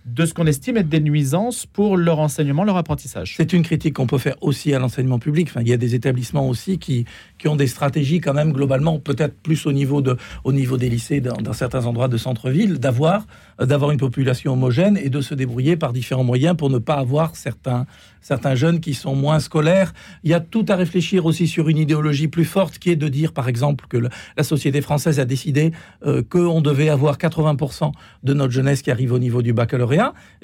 de 0.05 0.25
ce 0.27 0.35
qu'on 0.35 0.45
estime 0.45 0.77
être 0.77 0.87
des 0.87 0.99
nuisances 0.99 1.65
pour 1.65 1.97
leur 1.97 2.19
enseignement, 2.19 2.63
leur 2.63 2.77
apprentissage. 2.77 3.33
C'est 3.37 3.53
une 3.53 3.63
critique 3.63 3.95
qu'on 3.95 4.05
peut 4.05 4.19
faire 4.19 4.35
aussi 4.41 4.71
à 4.73 4.77
l'enseignement 4.77 5.17
public. 5.17 5.47
Enfin, 5.49 5.61
il 5.61 5.67
y 5.67 5.73
a 5.73 5.77
des 5.77 5.95
établissements 5.95 6.47
aussi 6.47 6.77
qui, 6.77 7.05
qui 7.39 7.47
ont 7.47 7.55
des 7.55 7.65
stratégies 7.65 8.21
quand 8.21 8.33
même 8.33 8.53
globalement, 8.53 8.99
peut-être 8.99 9.35
plus 9.41 9.65
au 9.65 9.71
niveau, 9.71 10.03
de, 10.03 10.15
au 10.43 10.53
niveau 10.53 10.77
des 10.77 10.89
lycées 10.89 11.21
dans, 11.21 11.53
certains 11.53 11.87
endroits 11.87 12.07
de 12.07 12.17
centre-ville, 12.17 12.79
d'avoir 12.79 13.25
d'avoir 13.59 13.91
une 13.91 13.97
population 13.97 14.51
homogène 14.51 14.97
et 14.97 15.09
de 15.09 15.21
se 15.21 15.33
débrouiller 15.33 15.77
par 15.77 15.93
différents 15.93 16.25
moyens 16.25 16.57
pour 16.57 16.69
ne 16.69 16.77
pas 16.77 16.95
avoir 16.95 17.37
certains, 17.37 17.85
certains 18.19 18.53
jeunes 18.53 18.81
qui 18.81 18.93
sont 18.93 19.15
moins 19.15 19.39
scolaires. 19.39 19.93
Il 20.25 20.29
y 20.29 20.33
a 20.33 20.41
tout 20.41 20.65
à 20.67 20.75
réfléchir 20.75 21.25
aussi 21.25 21.47
sur 21.47 21.69
une 21.69 21.77
idéologie 21.77 22.27
plus 22.27 22.43
forte 22.43 22.79
qui 22.79 22.91
est 22.91 22.97
de 22.97 23.07
dire, 23.07 23.31
par 23.31 23.47
exemple, 23.47 23.85
que 23.87 23.97
la 23.97 24.43
société 24.43 24.81
française 24.81 25.21
a 25.21 25.25
décidé 25.25 25.71
euh, 26.05 26.21
qu'on 26.21 26.59
devait 26.59 26.89
avoir 26.89 27.17
80% 27.17 27.93
de 28.23 28.33
notre 28.33 28.51
jeunesse 28.51 28.81
qui 28.81 28.91
arrive 28.91 29.13
au 29.13 29.19
niveau 29.19 29.41
du 29.41 29.53
baccalauréat 29.53 29.94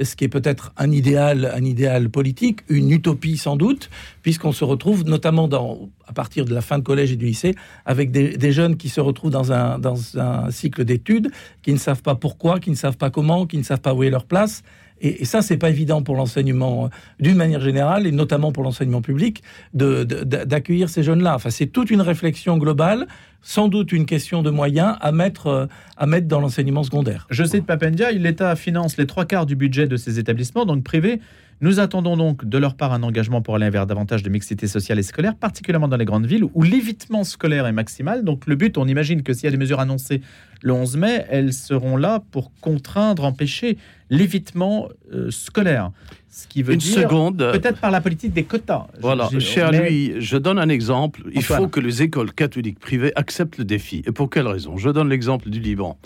ce 0.02 0.16
qui 0.16 0.24
est 0.24 0.30
peut-être 0.30 0.74
un 0.78 0.92
idéal, 0.92 1.52
un 1.54 1.64
idéal 1.64 2.10
politique, 2.10 2.62
une 2.70 2.92
utopie 2.92 3.38
sans 3.38 3.56
doute, 3.56 3.90
puisqu'on 4.22 4.52
se 4.52 4.64
retrouve 4.64 5.04
notamment 5.06 5.48
dans, 5.48 5.90
à 6.08 6.14
partir 6.14 6.46
de 6.46 6.54
la 6.54 6.62
fin 6.62 6.78
de 6.78 6.84
collège 6.84 7.12
et 7.12 7.16
du 7.16 7.26
lycée 7.26 7.56
avec 7.86 8.12
des, 8.12 8.52
jeunes 8.52 8.76
qui 8.76 8.90
se 8.90 9.00
retrouvent 9.00 9.32
dans 9.32 9.52
un, 9.52 9.80
dans 9.80 10.18
un 10.20 10.52
cycle 10.52 10.84
d'études, 10.84 11.32
qui 11.62 11.72
ne 11.74 11.78
savent 11.78 12.02
pas 12.02 12.16
pourquoi, 12.16 12.60
qui 12.60 12.70
ne 12.70 12.76
savent 12.76 12.98
pas 12.98 13.10
comment, 13.10 13.46
qui 13.46 13.58
ne 13.58 13.64
savent 13.64 13.82
pas 13.82 13.94
où 13.94 14.04
est 14.04 14.10
leur 14.10 14.26
place. 14.26 14.64
Et, 15.02 15.26
ça, 15.26 15.42
c'est 15.42 15.58
pas 15.58 15.70
évident 15.70 16.02
pour 16.02 16.16
l'enseignement 16.16 16.86
euh, 16.86 16.88
d'une 17.20 17.36
manière 17.36 17.60
générale, 17.60 18.08
et 18.08 18.12
notamment 18.12 18.52
pour 18.52 18.64
l'enseignement 18.64 19.02
public, 19.02 19.44
d'accueillir 19.74 20.90
ces 20.90 21.04
jeunes-là. 21.04 21.36
Enfin, 21.36 21.50
c'est 21.50 21.68
toute 21.68 21.92
une 21.92 22.02
réflexion 22.02 22.58
globale 22.58 23.08
sans 23.42 23.68
doute 23.68 23.92
une 23.92 24.06
question 24.06 24.44
de 24.44 24.52
moyens 24.52 24.98
à 25.02 25.12
mettre, 25.12 25.48
euh, 25.48 25.66
à 25.98 26.06
mettre 26.06 26.28
dans 26.28 26.40
l'enseignement 26.40 26.84
secondaire. 26.84 27.26
Je 27.30 27.44
cite 27.44 27.66
Papendia, 27.66 28.12
l'État 28.12 28.56
finance 28.56 28.98
les 28.98 29.08
trois 29.08 29.26
quarts 29.26 29.46
du 29.46 29.56
budget 29.56 29.88
de 29.88 29.98
ces 29.98 30.20
établissements, 30.20 30.66
donc 30.66 30.84
privés. 30.84 31.20
Nous 31.62 31.80
attendons 31.80 32.18
donc 32.18 32.44
de 32.44 32.58
leur 32.58 32.74
part 32.74 32.92
un 32.92 33.04
engagement 33.04 33.44
pour 33.44 33.56
aller 33.56 33.70
vers 33.70 33.86
davantage 33.86 34.24
de 34.24 34.30
mixité 34.30 34.66
sociale 34.66 34.98
et 34.98 35.04
scolaire, 35.04 35.36
particulièrement 35.36 35.88
dans 35.88 35.98
les 35.98 36.06
grandes 36.06 36.26
villes 36.26 36.46
où 36.56 36.64
l'évitement 36.64 37.24
scolaire 37.24 37.68
est 37.68 37.72
maximal. 37.72 38.24
Donc 38.24 38.48
le 38.48 38.56
but, 38.56 38.80
on 38.80 38.88
imagine 38.88 39.22
que 39.22 39.32
s'il 39.32 39.44
y 39.44 39.48
a 39.48 39.52
des 39.52 39.58
mesures 39.58 39.80
annoncées 39.80 40.22
le 40.64 40.74
11 40.74 40.98
mai, 40.98 41.26
elles 41.30 41.54
seront 41.54 41.98
là 41.98 42.24
pour 42.32 42.52
contraindre, 42.62 43.26
empêcher 43.26 43.78
l'évitement 44.10 44.90
euh, 45.14 45.30
scolaire. 45.30 45.92
Ce 46.30 46.48
qui 46.48 46.64
veut 46.64 46.74
Une 46.74 46.80
dire 46.80 47.02
seconde. 47.02 47.38
peut-être 47.38 47.80
par 47.80 47.92
la 47.92 48.02
politique 48.02 48.34
des 48.34 48.44
quotas. 48.44 48.88
Voilà, 49.00 49.30
cher 49.40 49.72
lui, 49.72 50.14
je 50.20 50.38
donne 50.38 50.58
un 50.58 50.70
exemple. 50.70 51.24
Il 51.34 51.44
faut 51.44 51.68
que 51.68 51.80
les 51.80 52.02
écoles 52.02 52.34
catholiques 52.34 52.80
privées 52.80 53.12
acceptent 53.16 53.60
le 53.60 53.66
défi. 53.66 54.02
Et 54.08 54.12
pour 54.12 54.30
quelle 54.30 54.48
raison? 54.48 54.78
Je 54.78 54.90
donne 54.90 55.10
l'exemple 55.10 55.50
du 55.50 55.60
Liban. 55.60 55.98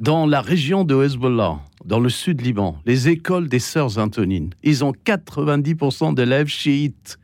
Dans 0.00 0.24
la 0.24 0.40
région 0.40 0.84
de 0.84 1.04
Hezbollah, 1.04 1.58
dans 1.84 2.00
le 2.00 2.08
sud 2.08 2.40
Liban, 2.40 2.78
les 2.86 3.10
écoles 3.10 3.50
des 3.50 3.58
sœurs 3.58 3.98
Antonines, 3.98 4.48
ils 4.62 4.82
ont 4.82 4.92
90% 4.92 6.14
d'élèves 6.14 6.46
chiites. 6.46 7.18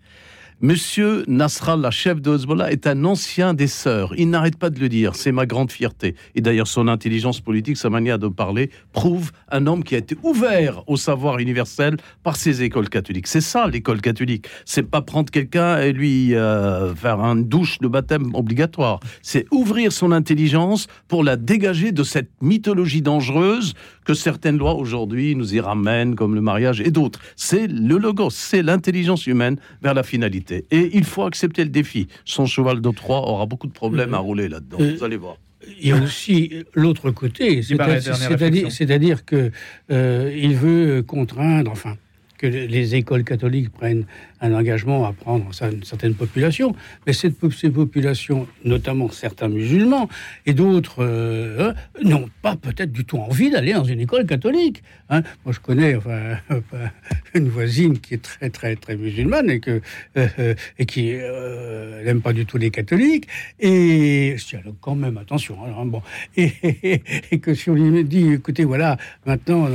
Monsieur 0.63 1.23
Nasrallah, 1.29 1.91
chef 1.91 2.23
de 2.23 2.35
Hezbollah, 2.35 2.73
est 2.73 2.87
un 2.87 3.05
ancien 3.05 3.53
des 3.53 3.67
sœurs. 3.67 4.15
Il 4.17 4.31
n'arrête 4.31 4.57
pas 4.57 4.71
de 4.71 4.81
le 4.81 4.89
dire. 4.89 5.15
C'est 5.15 5.31
ma 5.31 5.45
grande 5.45 5.71
fierté. 5.71 6.15
Et 6.35 6.41
d'ailleurs, 6.41 6.67
son 6.67 6.89
intelligence 6.89 7.43
politique, 7.43 7.77
sa 7.77 7.91
manière 7.91 8.19
de 8.19 8.29
parler, 8.29 8.71
prouve 8.95 9.33
un 9.51 9.67
homme 9.67 9.85
qui 9.85 9.95
a 9.95 9.99
été 9.99 10.17
ouvert 10.23 10.83
au 10.87 10.97
savoir 10.97 11.41
universel 11.41 11.99
par 12.23 12.37
ses 12.37 12.63
écoles 12.63 12.89
catholiques. 12.89 13.27
C'est 13.27 13.43
ça, 13.43 13.67
l'école 13.67 14.01
catholique. 14.01 14.49
C'est 14.65 14.85
pas 14.85 15.03
prendre 15.03 15.31
quelqu'un 15.31 15.77
et 15.77 15.93
lui 15.93 16.35
euh, 16.35 16.95
faire 16.95 17.21
un 17.21 17.37
douche 17.37 17.79
de 17.81 17.89
baptême 17.89 18.35
obligatoire. 18.35 19.01
C'est 19.21 19.45
ouvrir 19.51 19.93
son 19.93 20.11
intelligence 20.11 20.87
pour 21.07 21.23
la 21.23 21.37
dégager 21.37 21.93
de 21.93 22.03
cette 22.03 22.31
mythologie 22.41 23.03
dangereuse 23.03 23.75
que 24.07 24.15
certaines 24.15 24.57
lois 24.57 24.75
aujourd'hui 24.75 25.37
nous 25.37 25.55
y 25.55 25.61
ramènent, 25.61 26.15
comme 26.15 26.35
le 26.35 26.41
mariage 26.41 26.81
et 26.81 26.91
d'autres. 26.91 27.21
C'est 27.35 27.67
le 27.67 27.99
logo, 27.99 28.31
c'est 28.31 28.63
l'intelligence 28.63 29.27
humaine 29.27 29.59
vers 29.83 29.93
la 29.93 30.03
finalité. 30.03 30.46
Et 30.53 30.91
il 30.95 31.05
faut 31.05 31.25
accepter 31.25 31.65
le 31.65 31.71
défi. 31.71 32.09
Son 32.25 32.47
cheval 32.47 32.81
de 32.81 32.91
Troie 32.91 33.21
aura 33.29 33.47
beaucoup 33.47 33.67
de 33.67 33.73
problèmes 33.73 34.15
à 34.15 34.19
rouler 34.19 34.49
là-dedans. 34.49 34.79
Vous 34.79 35.05
allez 35.05 35.17
voir. 35.17 35.37
Il 35.81 35.89
y 35.89 35.93
a 35.93 36.01
aussi 36.01 36.65
l'autre 36.75 37.11
côté, 37.11 37.61
c'est-à-dire 37.63 39.25
qu'il 39.25 39.51
euh, 39.91 40.49
veut 40.55 41.03
contraindre, 41.03 41.73
enfin, 41.73 41.97
que 42.39 42.47
les 42.47 42.95
écoles 42.95 43.25
catholiques 43.25 43.71
prennent 43.71 44.05
un 44.41 44.53
engagement 44.53 45.05
à 45.07 45.13
prendre 45.13 45.51
une 45.63 45.83
certaine 45.85 46.15
population, 46.15 46.75
mais 47.07 47.13
cette, 47.13 47.37
ces 47.53 47.71
populations, 47.71 48.47
notamment 48.65 49.11
certains 49.11 49.49
musulmans 49.49 50.09
et 50.45 50.53
d'autres, 50.53 51.03
euh, 51.03 51.73
n'ont 52.03 52.29
pas 52.43 52.57
peut-être 52.57 52.93
du 52.93 53.05
tout 53.05 53.19
envie 53.19 53.51
d'aller 53.51 53.73
dans 53.73 53.85
une 53.85 54.01
école 54.01 54.27
catholique. 54.27 54.83
Hein. 55.09 55.23
Moi, 55.45 55.53
je 55.53 55.61
connais 55.61 55.97
enfin, 55.97 56.37
une 57.35 57.49
voisine 57.49 57.99
qui 57.99 58.15
est 58.15 58.23
très, 58.23 58.51
très, 58.51 58.77
très 58.77 58.97
musulmane 58.97 59.51
et, 59.51 59.61
que, 59.61 59.81
euh, 60.17 60.55
et 60.79 60.87
qui 60.87 61.13
euh, 61.15 62.05
n'aime 62.05 62.21
pas 62.21 62.33
du 62.33 62.47
tout 62.47 62.59
les 62.59 62.71
catholiques. 62.71 63.29
Et 63.59 64.37
je 64.37 64.45
dis, 64.45 64.63
quand 64.81 64.95
même, 64.95 65.17
attention. 65.19 65.57
Hein, 65.65 65.87
bon, 65.87 66.03
et, 66.37 67.39
que 67.41 67.55
si 67.55 67.71
on 67.71 67.75
lui 67.75 68.05
dit, 68.05 68.33
écoutez, 68.35 68.65
voilà, 68.65 68.97
maintenant, 69.25 69.69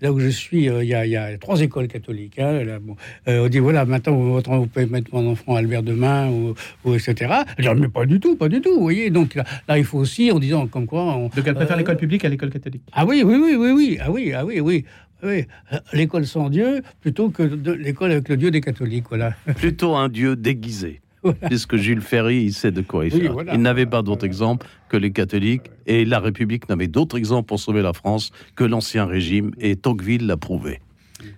là 0.00 0.12
où 0.12 0.20
je 0.20 0.28
suis, 0.28 0.64
il 0.66 0.84
y, 0.84 0.94
a, 0.94 1.38
trois 1.38 1.60
écoles 1.60 1.88
catholiques. 1.88 2.38
Hein, 2.38 2.80
on 3.26 3.48
dit, 3.48 3.58
voilà, 3.58 3.84
maintenant, 3.90 4.14
vous, 4.14 4.66
pouvez 4.66 4.86
mettre 4.86 5.12
mon 5.12 5.30
enfant 5.30 5.56
Albert 5.56 5.82
demain, 5.82 6.28
ou, 6.30 6.54
ou 6.84 6.94
etc. 6.94 7.32
Je 7.58 7.68
dis, 7.70 7.80
mais 7.80 7.88
pas 7.88 8.06
du 8.06 8.20
tout, 8.20 8.36
pas 8.36 8.48
du 8.48 8.60
tout, 8.60 8.74
vous 8.74 8.80
voyez. 8.80 9.10
Donc 9.10 9.34
là, 9.34 9.78
il 9.78 9.84
faut 9.84 9.98
aussi, 9.98 10.32
en 10.32 10.38
disant 10.38 10.66
comme 10.66 10.86
quoi... 10.86 11.02
On, 11.02 11.24
Donc 11.24 11.42
elle 11.44 11.54
préfère 11.54 11.76
euh, 11.76 11.78
l'école 11.78 11.96
publique 11.96 12.24
à 12.24 12.28
l'école 12.28 12.50
catholique 12.50 12.82
Ah 12.92 13.04
oui, 13.04 13.22
oui, 13.24 13.36
oui, 13.36 13.56
oui, 13.56 13.72
oui, 13.72 13.98
ah 14.00 14.10
oui, 14.10 14.32
ah 14.32 14.44
oui, 14.44 14.60
oui. 14.60 14.84
Oui, 15.22 15.44
l'école 15.92 16.26
sans 16.26 16.48
Dieu 16.48 16.82
plutôt 17.02 17.28
que 17.28 17.42
l'école 17.42 18.12
avec 18.12 18.30
le 18.30 18.38
Dieu 18.38 18.50
des 18.50 18.62
catholiques, 18.62 19.04
voilà. 19.10 19.34
Plutôt 19.56 19.94
un 19.94 20.08
Dieu 20.08 20.34
déguisé. 20.34 21.02
Puisque 21.46 21.76
Jules 21.76 22.00
Ferry, 22.00 22.44
il 22.44 22.54
sait 22.54 22.72
de 22.72 22.80
quoi 22.80 23.04
il 23.04 23.10
fait. 23.10 23.30
il 23.52 23.60
n'avait 23.60 23.84
pas 23.84 24.00
d'autre 24.00 24.24
exemple 24.24 24.66
que 24.88 24.96
les 24.96 25.12
catholiques, 25.12 25.70
et 25.86 26.06
la 26.06 26.18
République 26.18 26.68
n'avait 26.68 26.88
d'autre 26.88 27.18
exemple 27.18 27.48
pour 27.48 27.60
sauver 27.60 27.82
la 27.82 27.92
France 27.92 28.30
que 28.56 28.64
l'Ancien 28.64 29.04
Régime, 29.04 29.52
et 29.58 29.76
Tocqueville 29.76 30.26
l'a 30.26 30.38
prouvé. 30.38 30.80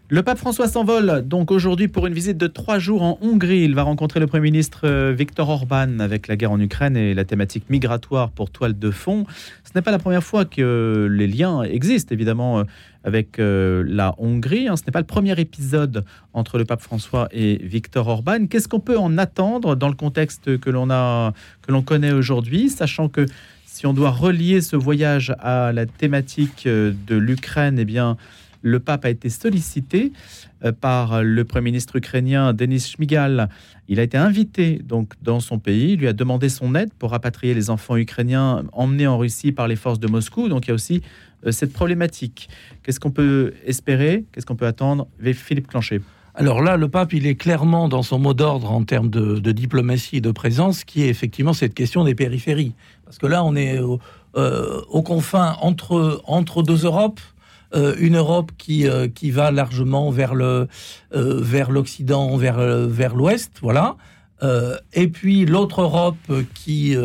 Le 0.08 0.22
pape 0.22 0.38
François 0.38 0.68
s'envole 0.68 1.22
donc 1.26 1.50
aujourd'hui 1.50 1.88
pour 1.88 2.06
une 2.06 2.12
visite 2.12 2.36
de 2.36 2.46
trois 2.46 2.78
jours 2.78 3.02
en 3.02 3.18
Hongrie. 3.22 3.62
Il 3.62 3.74
va 3.74 3.82
rencontrer 3.82 4.20
le 4.20 4.26
Premier 4.26 4.42
ministre 4.42 4.80
euh, 4.84 5.14
Viktor 5.16 5.48
Orban 5.48 6.00
avec 6.00 6.28
la 6.28 6.36
guerre 6.36 6.52
en 6.52 6.60
Ukraine 6.60 6.96
et 6.96 7.14
la 7.14 7.24
thématique 7.24 7.70
migratoire 7.70 8.30
pour 8.30 8.50
toile 8.50 8.78
de 8.78 8.90
fond. 8.90 9.24
Ce 9.64 9.70
n'est 9.74 9.82
pas 9.82 9.90
la 9.90 9.98
première 9.98 10.22
fois 10.22 10.44
que 10.44 11.08
les 11.10 11.26
liens 11.26 11.62
existent 11.62 12.14
évidemment 12.14 12.58
euh, 12.58 12.64
avec 13.04 13.38
euh, 13.38 13.82
la 13.86 14.14
Hongrie. 14.18 14.68
Hein. 14.68 14.76
Ce 14.76 14.82
n'est 14.82 14.92
pas 14.92 15.00
le 15.00 15.06
premier 15.06 15.38
épisode 15.40 16.04
entre 16.34 16.58
le 16.58 16.64
pape 16.64 16.82
François 16.82 17.28
et 17.32 17.56
Viktor 17.62 18.06
Orban. 18.06 18.46
Qu'est-ce 18.46 18.68
qu'on 18.68 18.80
peut 18.80 18.98
en 18.98 19.16
attendre 19.16 19.76
dans 19.76 19.88
le 19.88 19.94
contexte 19.94 20.58
que 20.58 20.68
l'on 20.68 20.90
a, 20.90 21.32
que 21.62 21.72
l'on 21.72 21.82
connaît 21.82 22.12
aujourd'hui, 22.12 22.68
sachant 22.68 23.08
que 23.08 23.24
Si 23.64 23.86
on 23.86 23.94
doit 23.94 24.10
relier 24.10 24.60
ce 24.60 24.76
voyage 24.76 25.34
à 25.38 25.72
la 25.72 25.86
thématique 25.86 26.68
de 26.68 27.16
l'Ukraine, 27.16 27.78
eh 27.78 27.86
bien, 27.86 28.18
le 28.62 28.80
pape 28.80 29.04
a 29.04 29.10
été 29.10 29.28
sollicité 29.28 30.12
euh, 30.64 30.72
par 30.72 31.22
le 31.22 31.44
Premier 31.44 31.66
ministre 31.66 31.96
ukrainien 31.96 32.52
Denis 32.52 32.80
Shmigal. 32.80 33.48
Il 33.88 34.00
a 34.00 34.02
été 34.02 34.16
invité 34.16 34.80
donc 34.82 35.12
dans 35.22 35.40
son 35.40 35.58
pays, 35.58 35.96
lui 35.96 36.08
a 36.08 36.12
demandé 36.12 36.48
son 36.48 36.74
aide 36.74 36.92
pour 36.94 37.10
rapatrier 37.10 37.54
les 37.54 37.70
enfants 37.70 37.96
ukrainiens 37.96 38.64
emmenés 38.72 39.06
en 39.06 39.18
Russie 39.18 39.52
par 39.52 39.68
les 39.68 39.76
forces 39.76 40.00
de 40.00 40.08
Moscou. 40.08 40.48
Donc 40.48 40.66
il 40.66 40.68
y 40.68 40.70
a 40.70 40.74
aussi 40.74 41.02
euh, 41.46 41.52
cette 41.52 41.72
problématique. 41.72 42.48
Qu'est-ce 42.82 43.00
qu'on 43.00 43.10
peut 43.10 43.54
espérer 43.66 44.24
Qu'est-ce 44.32 44.46
qu'on 44.46 44.56
peut 44.56 44.66
attendre 44.66 45.08
Philippe 45.34 45.68
Clanchet. 45.68 46.00
Alors 46.34 46.62
là, 46.62 46.78
le 46.78 46.88
pape, 46.88 47.12
il 47.12 47.26
est 47.26 47.34
clairement 47.34 47.88
dans 47.88 48.02
son 48.02 48.18
mot 48.18 48.32
d'ordre 48.32 48.72
en 48.72 48.84
termes 48.84 49.10
de, 49.10 49.52
diplomatie 49.52 50.16
et 50.16 50.20
de 50.22 50.30
présence, 50.30 50.84
qui 50.84 51.02
est 51.02 51.08
effectivement 51.08 51.52
cette 51.52 51.74
question 51.74 52.04
des 52.04 52.14
périphéries. 52.14 52.72
Parce 53.04 53.18
que 53.18 53.26
là, 53.26 53.44
on 53.44 53.54
est 53.54 53.78
aux 53.80 54.00
euh, 54.36 54.80
confins 55.04 55.56
entre, 55.60 56.22
entre 56.24 56.62
deux 56.62 56.86
Europes. 56.86 57.20
Euh, 57.74 57.94
une 57.98 58.16
Europe 58.16 58.52
qui, 58.58 58.86
euh, 58.86 59.08
qui 59.08 59.30
va 59.30 59.50
largement 59.50 60.10
vers 60.10 60.34
le 60.34 60.68
vers 61.12 61.70
l'Occident, 61.70 62.36
vers 62.36 62.58
vers 62.88 63.14
l'Ouest, 63.14 63.52
voilà. 63.60 63.96
et 64.92 65.08
puis 65.08 65.46
l'autre 65.46 65.82
Europe 65.82 66.32
qui 66.54 66.96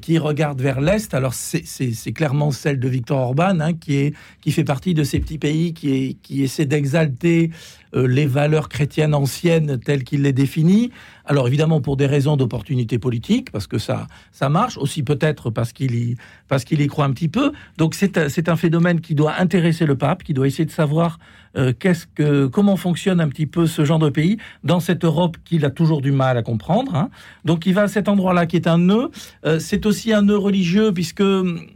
qui 0.00 0.18
regarde 0.18 0.60
vers 0.60 0.80
l'est. 0.80 1.12
Alors 1.14 1.34
c'est 1.34 2.12
clairement 2.12 2.50
celle 2.50 2.80
de 2.80 2.88
Victor 2.88 3.18
Orban, 3.18 3.60
hein, 3.60 3.74
qui 3.74 3.96
est 3.96 4.14
qui 4.40 4.50
fait 4.50 4.64
partie 4.64 4.94
de 4.94 5.04
ces 5.04 5.20
petits 5.20 5.38
pays 5.38 5.74
qui 5.74 5.90
est, 5.90 6.14
qui 6.22 6.66
d'exalter 6.66 7.50
euh, 7.50 7.83
les 7.94 8.26
valeurs 8.26 8.68
chrétiennes 8.68 9.14
anciennes 9.14 9.78
telles 9.78 10.04
qu'il 10.04 10.22
les 10.22 10.32
définit. 10.32 10.90
Alors 11.26 11.48
évidemment 11.48 11.80
pour 11.80 11.96
des 11.96 12.06
raisons 12.06 12.36
d'opportunité 12.36 12.98
politique, 12.98 13.50
parce 13.50 13.66
que 13.66 13.78
ça, 13.78 14.06
ça 14.30 14.48
marche, 14.48 14.76
aussi 14.76 15.02
peut-être 15.02 15.50
parce 15.50 15.72
qu'il 15.72 15.94
y, 15.94 16.16
parce 16.48 16.64
y 16.70 16.86
croit 16.86 17.06
un 17.06 17.12
petit 17.12 17.28
peu. 17.28 17.52
Donc 17.78 17.94
c'est 17.94 18.48
un 18.48 18.56
phénomène 18.56 19.00
qui 19.00 19.14
doit 19.14 19.34
intéresser 19.38 19.86
le 19.86 19.96
pape, 19.96 20.22
qui 20.22 20.34
doit 20.34 20.46
essayer 20.46 20.66
de 20.66 20.70
savoir 20.70 21.18
euh, 21.56 22.48
comment 22.50 22.76
fonctionne 22.76 23.20
un 23.20 23.28
petit 23.28 23.46
peu 23.46 23.66
ce 23.66 23.84
genre 23.84 23.98
de 23.98 24.10
pays 24.10 24.38
dans 24.64 24.80
cette 24.80 25.04
Europe 25.04 25.36
qu'il 25.44 25.64
a 25.64 25.70
toujours 25.70 26.02
du 26.02 26.10
mal 26.12 26.36
à 26.36 26.42
comprendre. 26.42 26.94
Hein. 26.94 27.10
Donc 27.44 27.64
il 27.66 27.74
va 27.74 27.82
à 27.82 27.88
cet 27.88 28.08
endroit-là 28.08 28.46
qui 28.46 28.56
est 28.56 28.66
un 28.66 28.78
nœud. 28.78 29.10
Euh, 29.46 29.58
c'est 29.58 29.86
aussi 29.86 30.12
un 30.12 30.22
nœud 30.22 30.36
religieux 30.36 30.92
puisque 30.92 31.22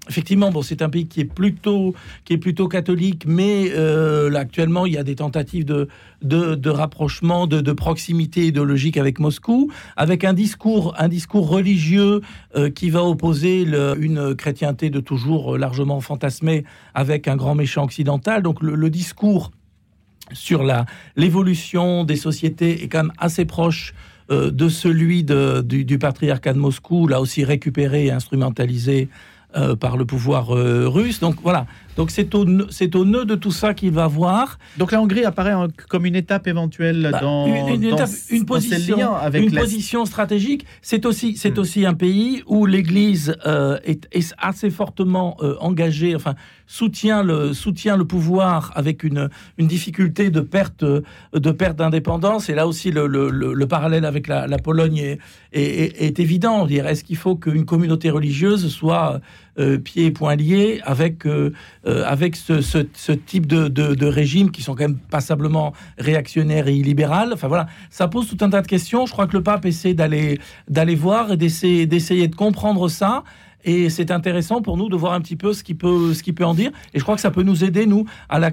effectivement 0.08 0.50
bon 0.50 0.62
c'est 0.62 0.82
un 0.82 0.90
pays 0.90 1.06
qui 1.06 1.20
est 1.20 1.24
plutôt 1.24 1.94
qui 2.24 2.34
est 2.34 2.38
plutôt 2.38 2.68
catholique, 2.68 3.24
mais 3.26 3.68
là 3.68 4.40
actuellement 4.40 4.84
il 4.84 4.94
y 4.94 4.98
a 4.98 5.04
des 5.04 5.16
tentatives 5.16 5.64
de 5.64 5.88
de, 6.22 6.70
rapprochement, 6.70 7.46
de, 7.46 7.72
proximité 7.72 8.46
idéologique 8.46 8.96
avec 8.96 9.18
Moscou, 9.18 9.70
avec 9.96 10.24
un 10.24 10.32
discours, 10.32 10.94
un 10.98 11.08
discours 11.08 11.48
religieux 11.48 12.20
euh, 12.56 12.70
qui 12.70 12.90
va 12.90 13.04
opposer 13.04 13.62
une 13.62 14.34
chrétienté 14.34 14.90
de 14.90 15.00
toujours 15.00 15.56
largement 15.56 16.00
fantasmée 16.00 16.64
avec 16.94 17.28
un 17.28 17.36
grand 17.36 17.54
méchant 17.54 17.84
occidental. 17.84 18.42
Donc 18.42 18.62
le, 18.62 18.88
discours 18.90 19.50
sur 20.32 20.62
la 20.62 20.86
l'évolution 21.16 22.04
des 22.04 22.16
sociétés 22.16 22.82
est 22.82 22.88
quand 22.88 23.04
même 23.04 23.12
assez 23.18 23.44
proche 23.44 23.94
euh, 24.30 24.50
de 24.50 24.68
celui 24.68 25.24
du, 25.24 25.84
du, 25.84 25.98
patriarcat 25.98 26.52
de 26.52 26.58
Moscou, 26.58 27.06
là 27.06 27.20
aussi 27.20 27.44
récupéré 27.44 28.06
et 28.06 28.10
instrumentalisé 28.10 29.08
euh, 29.56 29.76
par 29.76 29.96
le 29.96 30.04
pouvoir 30.04 30.48
russe. 30.48 31.20
Donc 31.20 31.36
voilà, 31.42 31.66
donc 31.98 32.12
c'est 32.12 32.32
au, 32.36 32.42
au 32.42 33.04
nœud 33.04 33.24
de 33.24 33.34
tout 33.34 33.50
ça 33.50 33.74
qu'il 33.74 33.90
va 33.90 34.06
voir. 34.06 34.60
Donc 34.76 34.92
la 34.92 35.02
Hongrie 35.02 35.24
apparaît 35.24 35.54
comme 35.88 36.06
une 36.06 36.14
étape 36.14 36.46
éventuelle 36.46 37.08
bah, 37.10 37.18
dans, 37.20 37.46
une, 37.48 37.82
une, 38.30 38.46
position, 38.46 39.16
avec 39.16 39.42
une 39.42 39.58
position 39.58 40.04
stratégique. 40.04 40.64
C'est 40.80 41.04
aussi, 41.04 41.36
c'est 41.36 41.56
hmm. 41.56 41.60
aussi 41.60 41.86
un 41.86 41.94
pays 41.94 42.44
où 42.46 42.66
l'Église 42.66 43.36
euh, 43.46 43.80
est, 43.82 44.06
assez 44.38 44.70
fortement 44.70 45.36
euh, 45.42 45.56
engagée, 45.58 46.14
enfin 46.14 46.36
soutient 46.68 47.24
le, 47.24 47.52
soutient 47.52 47.96
le 47.96 48.04
pouvoir 48.04 48.72
avec 48.76 49.02
une, 49.02 49.28
une 49.56 49.66
difficulté 49.66 50.30
de 50.30 50.40
perte 50.40 50.84
de 50.84 51.50
perte 51.50 51.78
d'indépendance. 51.78 52.48
Et 52.48 52.54
là 52.54 52.68
aussi 52.68 52.92
le, 52.92 53.08
le, 53.08 53.30
le 53.30 53.66
parallèle 53.66 54.04
avec 54.04 54.28
la, 54.28 54.46
la 54.46 54.58
Pologne 54.58 54.98
est, 54.98 55.18
est, 55.52 56.00
est, 56.00 56.20
évident. 56.20 56.68
Est-ce 56.68 57.02
qu'il 57.02 57.16
faut 57.16 57.34
qu'une 57.34 57.64
communauté 57.64 58.10
religieuse 58.10 58.68
soit 58.68 59.20
euh, 59.58 59.78
pieds 59.78 60.06
et 60.06 60.10
poings 60.10 60.36
liés 60.36 60.80
avec 60.84 61.26
euh, 61.26 61.52
avec 61.84 62.36
ce, 62.36 63.12
type 63.12 63.46
de, 63.46 64.06
régime 64.06 64.50
qui 64.50 64.62
sont 64.62 64.74
quand 64.74 64.84
même 64.84 64.98
passablement 64.98 65.72
réactionnaires 65.98 66.68
et 66.68 66.74
illibéral. 66.74 67.32
Enfin 67.32 67.48
voilà, 67.48 67.66
ça 67.90 68.08
pose 68.08 68.28
tout 68.28 68.42
un 68.44 68.50
tas 68.50 68.62
de 68.62 68.66
questions. 68.66 69.06
Je 69.06 69.12
crois 69.12 69.26
que 69.26 69.36
le 69.36 69.42
pape 69.42 69.66
essaie 69.66 69.94
d'aller 69.94 70.38
voir 70.94 71.32
et 71.32 71.36
d'essayer 71.36 72.28
de 72.28 72.34
comprendre 72.34 72.88
ça. 72.88 73.24
Et 73.64 73.90
c'est 73.90 74.10
intéressant 74.10 74.62
pour 74.62 74.76
nous 74.76 74.88
de 74.88 74.96
voir 74.96 75.12
un 75.12 75.20
petit 75.20 75.36
peu 75.36 75.52
ce 75.52 75.64
qu'il 75.64 75.76
peut, 75.76 76.14
ce 76.14 76.22
peut 76.30 76.44
en 76.44 76.54
dire. 76.54 76.70
Et 76.94 76.98
je 76.98 77.02
crois 77.02 77.16
que 77.16 77.20
ça 77.20 77.30
peut 77.30 77.42
nous 77.42 77.64
aider, 77.64 77.86
nous, 77.86 78.06
à 78.28 78.38
la 78.38 78.50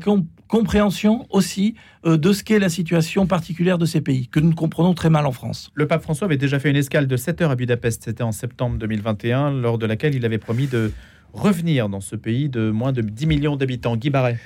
compréhension 0.47 1.25
aussi 1.29 1.75
euh, 2.05 2.17
de 2.17 2.33
ce 2.33 2.43
qu'est 2.43 2.59
la 2.59 2.69
situation 2.69 3.27
particulière 3.27 3.77
de 3.77 3.85
ces 3.85 4.01
pays, 4.01 4.27
que 4.27 4.39
nous 4.39 4.53
comprenons 4.53 4.93
très 4.93 5.09
mal 5.09 5.25
en 5.25 5.31
France. 5.31 5.71
Le 5.73 5.87
pape 5.87 6.03
François 6.03 6.25
avait 6.25 6.37
déjà 6.37 6.59
fait 6.59 6.69
une 6.69 6.75
escale 6.75 7.07
de 7.07 7.17
7 7.17 7.41
heures 7.41 7.51
à 7.51 7.55
Budapest, 7.55 8.03
c'était 8.03 8.23
en 8.23 8.31
septembre 8.31 8.77
2021, 8.77 9.51
lors 9.51 9.77
de 9.77 9.85
laquelle 9.85 10.15
il 10.15 10.25
avait 10.25 10.37
promis 10.37 10.67
de 10.67 10.91
revenir 11.33 11.89
dans 11.89 12.01
ce 12.01 12.15
pays 12.15 12.49
de 12.49 12.69
moins 12.69 12.93
de 12.93 13.01
10 13.01 13.25
millions 13.27 13.55
d'habitants 13.57 13.97
Guy 13.97 14.09
Barret 14.09 14.39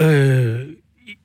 euh, 0.00 0.64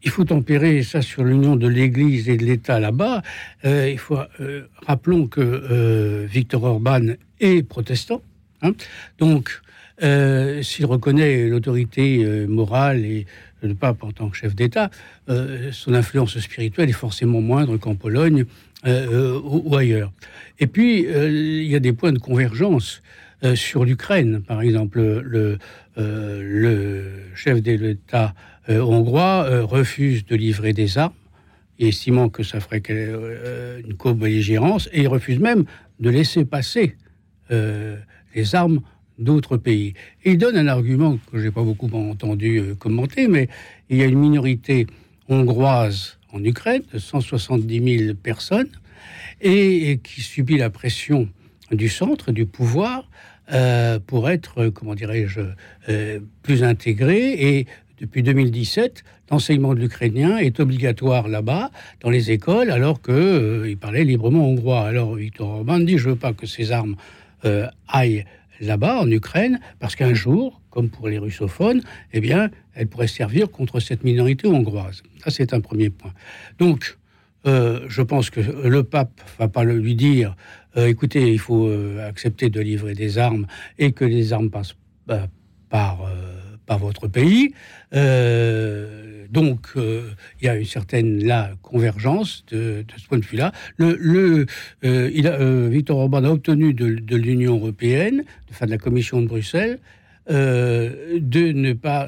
il 0.03 0.09
faut 0.09 0.25
tempérer 0.25 0.83
ça 0.83 1.01
sur 1.01 1.23
l'union 1.23 1.55
de 1.55 1.67
l'Église 1.67 2.29
et 2.29 2.37
de 2.37 2.43
l'État 2.43 2.79
là-bas. 2.79 3.21
Euh, 3.65 3.89
il 3.89 3.97
faut 3.97 4.19
euh, 4.41 4.63
rappelons 4.85 5.27
que 5.27 6.25
Victor 6.25 6.63
Orban 6.63 7.13
est 7.39 7.63
protestant, 7.63 8.21
hein. 8.61 8.73
donc 9.17 9.61
s'il 10.01 10.85
reconnaît 10.85 11.49
l'autorité 11.49 12.23
morale 12.47 13.03
et 13.05 13.25
le 13.61 13.75
pape 13.75 14.03
en 14.03 14.11
tant 14.11 14.29
que 14.29 14.37
chef 14.37 14.55
d'État, 14.55 14.89
son 15.27 15.93
influence 15.93 16.39
spirituelle 16.39 16.89
est 16.89 16.93
forcément 16.93 17.41
moindre 17.41 17.77
qu'en 17.77 17.95
Pologne 17.95 18.45
ou, 18.85 19.61
ou, 19.65 19.75
ailleurs. 19.75 20.11
Et 20.59 20.67
puis 20.67 21.01
il 21.03 21.67
y 21.67 21.75
a 21.75 21.79
des 21.79 21.93
points 21.93 22.11
de 22.13 22.19
convergence. 22.19 23.01
Euh, 23.45 23.55
sur 23.55 23.85
l'Ukraine. 23.85 24.41
Par 24.41 24.61
exemple, 24.61 24.99
le, 24.99 25.57
euh, 25.97 27.25
chef 27.35 27.59
euh, 27.65 28.81
hongrois 28.81 29.63
refuse 29.63 30.25
de 30.25 30.35
livrer 30.35 30.73
des 30.73 30.97
armes, 30.97 31.13
estimant 31.79 32.27
que 32.27 32.43
ça 32.43 32.59
ferait 32.59 32.83
une 32.89 33.93
co-belligérance, 33.93 34.89
et 34.91 35.03
il 35.03 35.07
refuse 35.07 35.39
même 35.39 35.63
de 36.01 36.09
laisser 36.09 36.43
passer 36.43 36.97
les 37.49 38.55
armes 38.55 38.81
d'autres 39.19 39.57
pays. 39.57 39.93
il 40.25 40.37
donne 40.37 40.57
un 40.57 40.67
argument 40.67 41.19
que 41.31 41.39
j'ai 41.39 41.51
pas 41.51 41.63
beaucoup 41.63 41.89
entendu 41.93 42.75
commenter, 42.79 43.27
mais 43.27 43.49
il 43.89 43.97
y 43.97 44.01
a 44.01 44.05
une 44.05 44.17
minorité 44.17 44.87
hongroise 45.27 46.17
en 46.33 46.43
Ukraine 46.43 46.83
de 46.93 46.99
170 46.99 47.97
000 48.05 48.13
personnes 48.15 48.69
et 49.41 49.99
qui 50.03 50.21
subit 50.21 50.57
la 50.57 50.69
pression 50.69 51.27
du 51.71 51.89
centre, 51.89 52.31
du 52.31 52.45
pouvoir, 52.45 53.09
euh, 53.51 53.99
pour 54.05 54.29
être, 54.29 54.69
comment 54.69 54.95
dirais-je, 54.95 55.41
euh, 55.89 56.19
plus 56.43 56.63
intégré. 56.63 57.57
Et 57.57 57.67
depuis 57.99 58.23
2017, 58.23 59.03
l'enseignement 59.31 59.73
de 59.73 59.79
l'ukrainien 59.79 60.37
est 60.37 60.59
obligatoire 60.59 61.27
là-bas, 61.27 61.71
dans 62.01 62.09
les 62.09 62.31
écoles, 62.31 62.71
alors 62.71 63.01
qu'il 63.01 63.13
euh, 63.15 63.75
parlait 63.79 64.03
librement 64.03 64.47
hongrois. 64.47 64.81
Alors 64.81 65.15
Victor 65.15 65.49
Orban 65.49 65.79
dit, 65.79 65.97
je 65.97 66.07
ne 66.07 66.13
veux 66.13 66.19
pas 66.19 66.33
que 66.33 66.45
ces 66.45 66.71
armes 66.71 66.95
aillent 67.87 68.25
là-bas, 68.59 68.99
en 68.99 69.09
Ukraine, 69.09 69.59
parce 69.79 69.95
qu'un 69.95 70.13
jour, 70.13 70.61
comme 70.69 70.89
pour 70.89 71.07
les 71.07 71.17
russophones, 71.17 71.81
eh 72.13 72.19
bien, 72.19 72.49
elles 72.73 72.87
pourraient 72.87 73.07
servir 73.07 73.49
contre 73.51 73.79
cette 73.79 74.03
minorité 74.03 74.47
hongroise. 74.47 75.03
Ça, 75.23 75.31
c'est 75.31 75.53
un 75.53 75.61
premier 75.61 75.89
point. 75.89 76.13
Donc, 76.59 76.97
je 77.45 78.01
pense 78.01 78.29
que 78.29 78.41
le 78.41 78.83
pape 78.83 79.21
va 79.39 79.47
pas 79.47 79.63
lui 79.63 79.95
dire 79.95 80.35
euh, 80.77 80.87
écoutez, 80.87 81.31
il 81.31 81.39
faut 81.39 81.67
euh, 81.67 82.07
accepter 82.07 82.49
de 82.49 82.61
livrer 82.61 82.93
des 82.93 83.17
armes 83.17 83.47
et 83.77 83.91
que 83.91 84.05
les 84.05 84.33
armes 84.33 84.49
passent 84.49 84.75
bah, 85.07 85.27
par, 85.69 86.03
euh, 86.03 86.55
par 86.65 86.77
votre 86.77 87.07
pays. 87.07 87.53
Donc, 89.29 89.67
il 89.75 90.45
y 90.45 90.47
a 90.47 90.55
une 90.55 90.65
certaine 90.65 91.23
là, 91.23 91.51
convergence 91.61 92.43
de, 92.51 92.83
ce 92.97 93.07
point 93.07 93.19
de 93.19 93.25
vue-là. 93.25 93.51
Le, 93.77 94.45
il 94.83 95.27
a, 95.27 95.67
Victor 95.69 95.97
Orban 95.97 96.23
a 96.23 96.29
obtenu 96.29 96.73
de, 96.73 97.15
l'Union 97.15 97.55
européenne, 97.55 98.23
de 98.61 98.65
la 98.65 98.77
Commission 98.77 99.21
de 99.21 99.27
Bruxelles, 99.27 99.79
de 100.29 101.51
ne 101.51 101.73
pas 101.73 102.07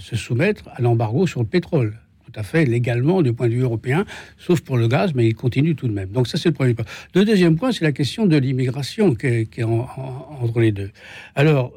se 0.00 0.16
soumettre 0.16 0.68
à 0.74 0.82
l'embargo 0.82 1.26
sur 1.26 1.40
le 1.40 1.46
pétrole 1.46 1.94
tout 2.30 2.38
à 2.38 2.42
fait 2.42 2.66
légalement 2.66 3.22
du 3.22 3.32
point 3.32 3.48
de 3.48 3.54
vue 3.54 3.62
européen, 3.62 4.04
sauf 4.36 4.60
pour 4.60 4.76
le 4.76 4.86
gaz, 4.86 5.14
mais 5.14 5.26
il 5.26 5.34
continue 5.34 5.74
tout 5.74 5.88
de 5.88 5.92
même. 5.92 6.10
Donc 6.10 6.28
ça, 6.28 6.36
c'est 6.36 6.50
le 6.50 6.54
premier 6.54 6.74
point. 6.74 6.84
Le 7.14 7.24
deuxième 7.24 7.56
point, 7.56 7.72
c'est 7.72 7.84
la 7.84 7.92
question 7.92 8.26
de 8.26 8.36
l'immigration 8.36 9.14
qui 9.14 9.26
est, 9.26 9.64
entre 9.64 10.60
les 10.60 10.72
deux. 10.72 10.90
Alors, 11.34 11.72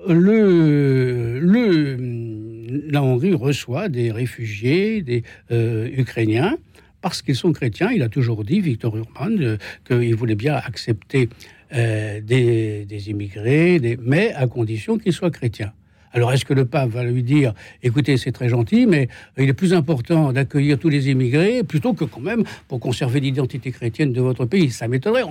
la 2.90 3.02
Hongrie 3.02 3.34
reçoit 3.34 3.88
des 3.88 4.12
réfugiés, 4.12 5.02
des 5.02 5.24
euh, 5.52 5.90
Ukrainiens, 5.96 6.58
parce 7.02 7.22
qu'ils 7.22 7.36
sont 7.36 7.54
chrétiens. 7.54 7.92
Il 7.92 8.04
a 8.04 8.10
toujours 8.10 8.44
dit, 8.44 8.60
Victor 8.60 8.98
Urban, 8.98 9.56
qu'il 9.88 10.16
voulait 10.16 10.36
bien 10.36 10.56
accepter 10.56 11.30
euh, 11.74 12.20
des, 12.20 13.10
immigrés, 13.10 13.98
mais 14.02 14.34
à 14.34 14.48
condition 14.48 14.98
qu'ils 14.98 15.14
soient 15.14 15.32
chrétiens. 15.32 15.72
Alors, 16.13 16.34
est-ce 16.34 16.43
que 16.43 16.54
le 16.54 16.65
pape 16.65 16.89
va 16.89 17.04
lui 17.04 17.24
dire, 17.24 17.54
écoutez, 17.84 18.17
c'est 18.17 18.32
très 18.32 18.50
gentil, 18.50 18.86
mais 18.86 19.08
il 19.38 19.47
est 19.47 19.54
plus 19.54 19.74
important 19.74 20.34
d'accueillir 20.34 20.78
tous 20.78 20.89
les 20.89 21.10
immigrés 21.10 21.63
plutôt 21.63 21.93
que 21.93 22.04
quand 22.04 22.19
même 22.19 22.43
pour 22.67 22.80
conserver 22.80 23.19
l'identité 23.21 23.71
chrétienne 23.71 24.12
de 24.12 24.21
votre 24.21 24.45
pays? 24.45 24.71
Ça 24.71 24.88
m'étonnerait. 24.88 25.24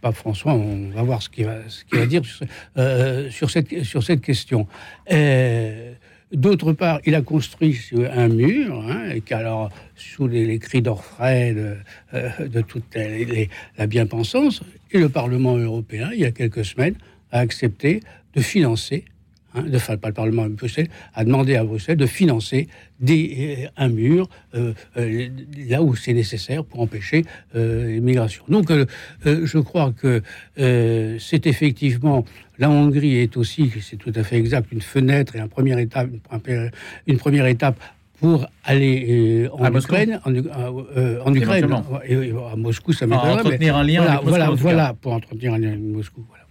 pape 0.00 0.14
François, 0.14 0.52
on 0.52 0.90
va 0.90 1.02
voir 1.02 1.22
ce 1.22 1.30
qu'il 1.30 1.46
va, 1.46 2.06
dire 2.06 2.22
euh, 2.76 3.30
sur, 3.30 3.50
cette, 3.50 4.20
question. 4.20 4.66
Euh, 5.10 5.92
d'autre 6.32 6.74
part, 6.74 7.00
il 7.06 7.14
a 7.14 7.22
construit 7.22 7.78
un 8.12 8.28
mur, 8.28 8.84
hein, 8.88 9.10
et 9.14 9.22
qu'alors, 9.22 9.70
sous 9.96 10.26
les, 10.26 10.58
cris 10.58 10.82
d'orfraie 10.82 11.54
de, 11.54 11.76
euh, 12.12 12.46
de, 12.46 12.60
toute 12.60 12.94
la 13.78 13.86
bien-pensance, 13.86 14.62
et 14.92 14.98
le 14.98 15.08
Parlement 15.08 15.56
européen, 15.56 16.10
il 16.12 16.20
y 16.20 16.26
a 16.26 16.30
quelques 16.30 16.64
semaines, 16.66 16.96
a 17.32 17.38
accepté 17.38 18.00
de 18.34 18.40
financer 18.40 19.04
Hein, 19.52 19.62
de, 19.62 19.78
pas 19.96 20.08
le 20.08 20.14
Parlement 20.14 20.44
de 20.44 20.54
Bruxelles, 20.54 20.88
a 21.12 21.24
demandé 21.24 21.56
à 21.56 21.64
Bruxelles 21.64 21.96
de 21.96 22.06
financer 22.06 22.68
des, 23.00 23.64
euh, 23.64 23.68
un 23.76 23.88
mur 23.88 24.28
euh, 24.54 24.74
euh, 24.96 25.28
là 25.68 25.82
où 25.82 25.96
c'est 25.96 26.12
nécessaire 26.12 26.64
pour 26.64 26.80
empêcher 26.80 27.24
l'immigration. 27.54 28.44
Donc 28.48 28.70
je 29.24 29.58
crois 29.58 29.92
que 29.92 30.22
c'est 30.56 31.46
effectivement, 31.46 32.24
la 32.58 32.70
Hongrie 32.70 33.16
est 33.16 33.36
aussi, 33.36 33.72
c'est 33.80 33.96
tout 33.96 34.12
à 34.14 34.22
fait 34.22 34.36
exact, 34.36 34.70
une 34.70 34.82
fenêtre 34.82 35.34
et 35.34 35.40
une 35.40 35.48
première 35.48 35.78
étape, 35.78 36.08
une, 37.06 37.18
première 37.18 37.46
étape 37.46 37.80
pour 38.20 38.46
aller 38.64 39.48
en, 39.52 39.74
Ukraine, 39.74 40.20
en, 40.24 41.34
Ukraine, 41.34 41.72
à 41.72 42.56
Moscou, 42.56 42.92
ça 42.92 43.06
m'étonnerait. 43.06 43.40
entretenir 43.40 43.76
un 43.76 43.82
lien 43.82 44.02
avec 44.02 44.28
Voilà, 44.28 44.50
voilà, 44.50 44.94
pour 44.94 45.12
entretenir 45.12 45.54
un 45.54 45.58
lien 45.58 45.68
avec 45.68 45.80
Moscou. 45.80 46.24
Voilà. 46.28 46.44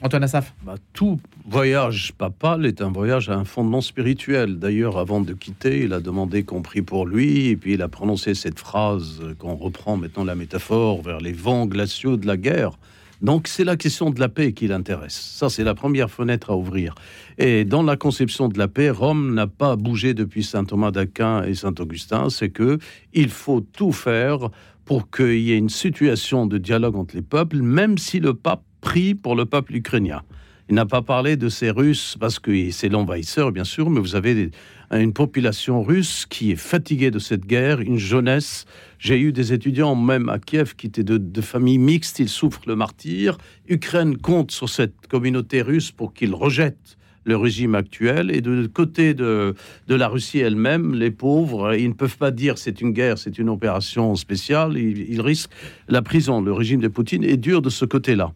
Antoine 0.00 0.22
Assaf 0.22 0.54
bah, 0.62 0.76
Tout 0.92 1.18
voyage 1.44 2.12
papal 2.16 2.66
est 2.66 2.82
un 2.82 2.90
voyage 2.90 3.30
à 3.30 3.34
un 3.34 3.44
fondement 3.44 3.80
spirituel. 3.80 4.58
D'ailleurs, 4.58 4.96
avant 4.96 5.20
de 5.20 5.32
quitter, 5.32 5.82
il 5.82 5.92
a 5.92 6.00
demandé 6.00 6.44
qu'on 6.44 6.62
prie 6.62 6.82
pour 6.82 7.04
lui, 7.04 7.48
et 7.48 7.56
puis 7.56 7.74
il 7.74 7.82
a 7.82 7.88
prononcé 7.88 8.34
cette 8.34 8.60
phrase 8.60 9.20
qu'on 9.38 9.56
reprend 9.56 9.96
maintenant 9.96 10.24
la 10.24 10.36
métaphore 10.36 11.02
vers 11.02 11.18
les 11.18 11.32
vents 11.32 11.66
glaciaux 11.66 12.16
de 12.16 12.26
la 12.26 12.36
guerre. 12.36 12.78
Donc 13.22 13.48
c'est 13.48 13.64
la 13.64 13.76
question 13.76 14.10
de 14.10 14.20
la 14.20 14.28
paix 14.28 14.52
qui 14.52 14.68
l'intéresse. 14.68 15.18
Ça, 15.36 15.50
c'est 15.50 15.64
la 15.64 15.74
première 15.74 16.10
fenêtre 16.10 16.50
à 16.50 16.56
ouvrir. 16.56 16.94
Et 17.36 17.64
dans 17.64 17.82
la 17.82 17.96
conception 17.96 18.48
de 18.48 18.56
la 18.56 18.68
paix, 18.68 18.90
Rome 18.90 19.34
n'a 19.34 19.48
pas 19.48 19.74
bougé 19.74 20.14
depuis 20.14 20.44
saint 20.44 20.64
Thomas 20.64 20.92
d'Aquin 20.92 21.42
et 21.42 21.54
saint 21.54 21.74
Augustin. 21.80 22.30
C'est 22.30 22.50
que 22.50 22.78
il 23.14 23.30
faut 23.30 23.60
tout 23.60 23.90
faire 23.90 24.50
pour 24.84 25.10
qu'il 25.10 25.40
y 25.40 25.52
ait 25.52 25.58
une 25.58 25.68
situation 25.68 26.46
de 26.46 26.56
dialogue 26.56 26.94
entre 26.94 27.16
les 27.16 27.22
peuples, 27.22 27.60
même 27.60 27.98
si 27.98 28.20
le 28.20 28.34
pape 28.34 28.62
prie 28.80 29.14
pour 29.14 29.34
le 29.34 29.46
peuple 29.46 29.76
ukrainien. 29.76 30.22
Il 30.70 30.74
n'a 30.74 30.84
pas 30.84 31.00
parlé 31.00 31.36
de 31.36 31.48
ces 31.48 31.70
Russes 31.70 32.16
parce 32.20 32.38
que 32.38 32.70
c'est 32.72 32.90
l'envahisseur, 32.90 33.52
bien 33.52 33.64
sûr, 33.64 33.88
mais 33.88 34.00
vous 34.00 34.16
avez 34.16 34.50
une 34.92 35.14
population 35.14 35.82
russe 35.82 36.26
qui 36.28 36.52
est 36.52 36.56
fatiguée 36.56 37.10
de 37.10 37.18
cette 37.18 37.46
guerre, 37.46 37.80
une 37.80 37.96
jeunesse. 37.96 38.66
J'ai 38.98 39.18
eu 39.18 39.32
des 39.32 39.54
étudiants, 39.54 39.94
même 39.94 40.28
à 40.28 40.38
Kiev, 40.38 40.74
qui 40.76 40.88
étaient 40.88 41.04
de, 41.04 41.40
familles 41.40 41.78
mixtes, 41.78 42.18
ils 42.18 42.28
souffrent 42.28 42.66
le 42.66 42.76
martyr. 42.76 43.38
Ukraine 43.66 44.18
compte 44.18 44.50
sur 44.50 44.68
cette 44.68 45.06
communauté 45.08 45.62
russe 45.62 45.90
pour 45.90 46.12
qu'ils 46.12 46.34
rejettent 46.34 46.98
le 47.24 47.36
régime 47.38 47.74
actuel. 47.74 48.30
Et 48.30 48.42
de 48.42 48.66
côté 48.66 49.14
de, 49.14 49.54
de 49.86 49.94
la 49.94 50.08
Russie 50.08 50.40
elle-même, 50.40 50.94
les 50.94 51.10
pauvres, 51.10 51.74
ils 51.76 51.88
ne 51.88 51.94
peuvent 51.94 52.18
pas 52.18 52.30
dire 52.30 52.58
c'est 52.58 52.82
une 52.82 52.90
guerre, 52.90 53.16
c'est 53.16 53.38
une 53.38 53.48
opération 53.48 54.14
spéciale. 54.16 54.76
Ils 54.76 55.20
risquent 55.22 55.52
la 55.88 56.02
prison. 56.02 56.42
Le 56.42 56.52
régime 56.52 56.80
de 56.80 56.88
Poutine 56.88 57.24
est 57.24 57.38
dur 57.38 57.62
de 57.62 57.70
ce 57.70 57.86
côté-là 57.86 58.32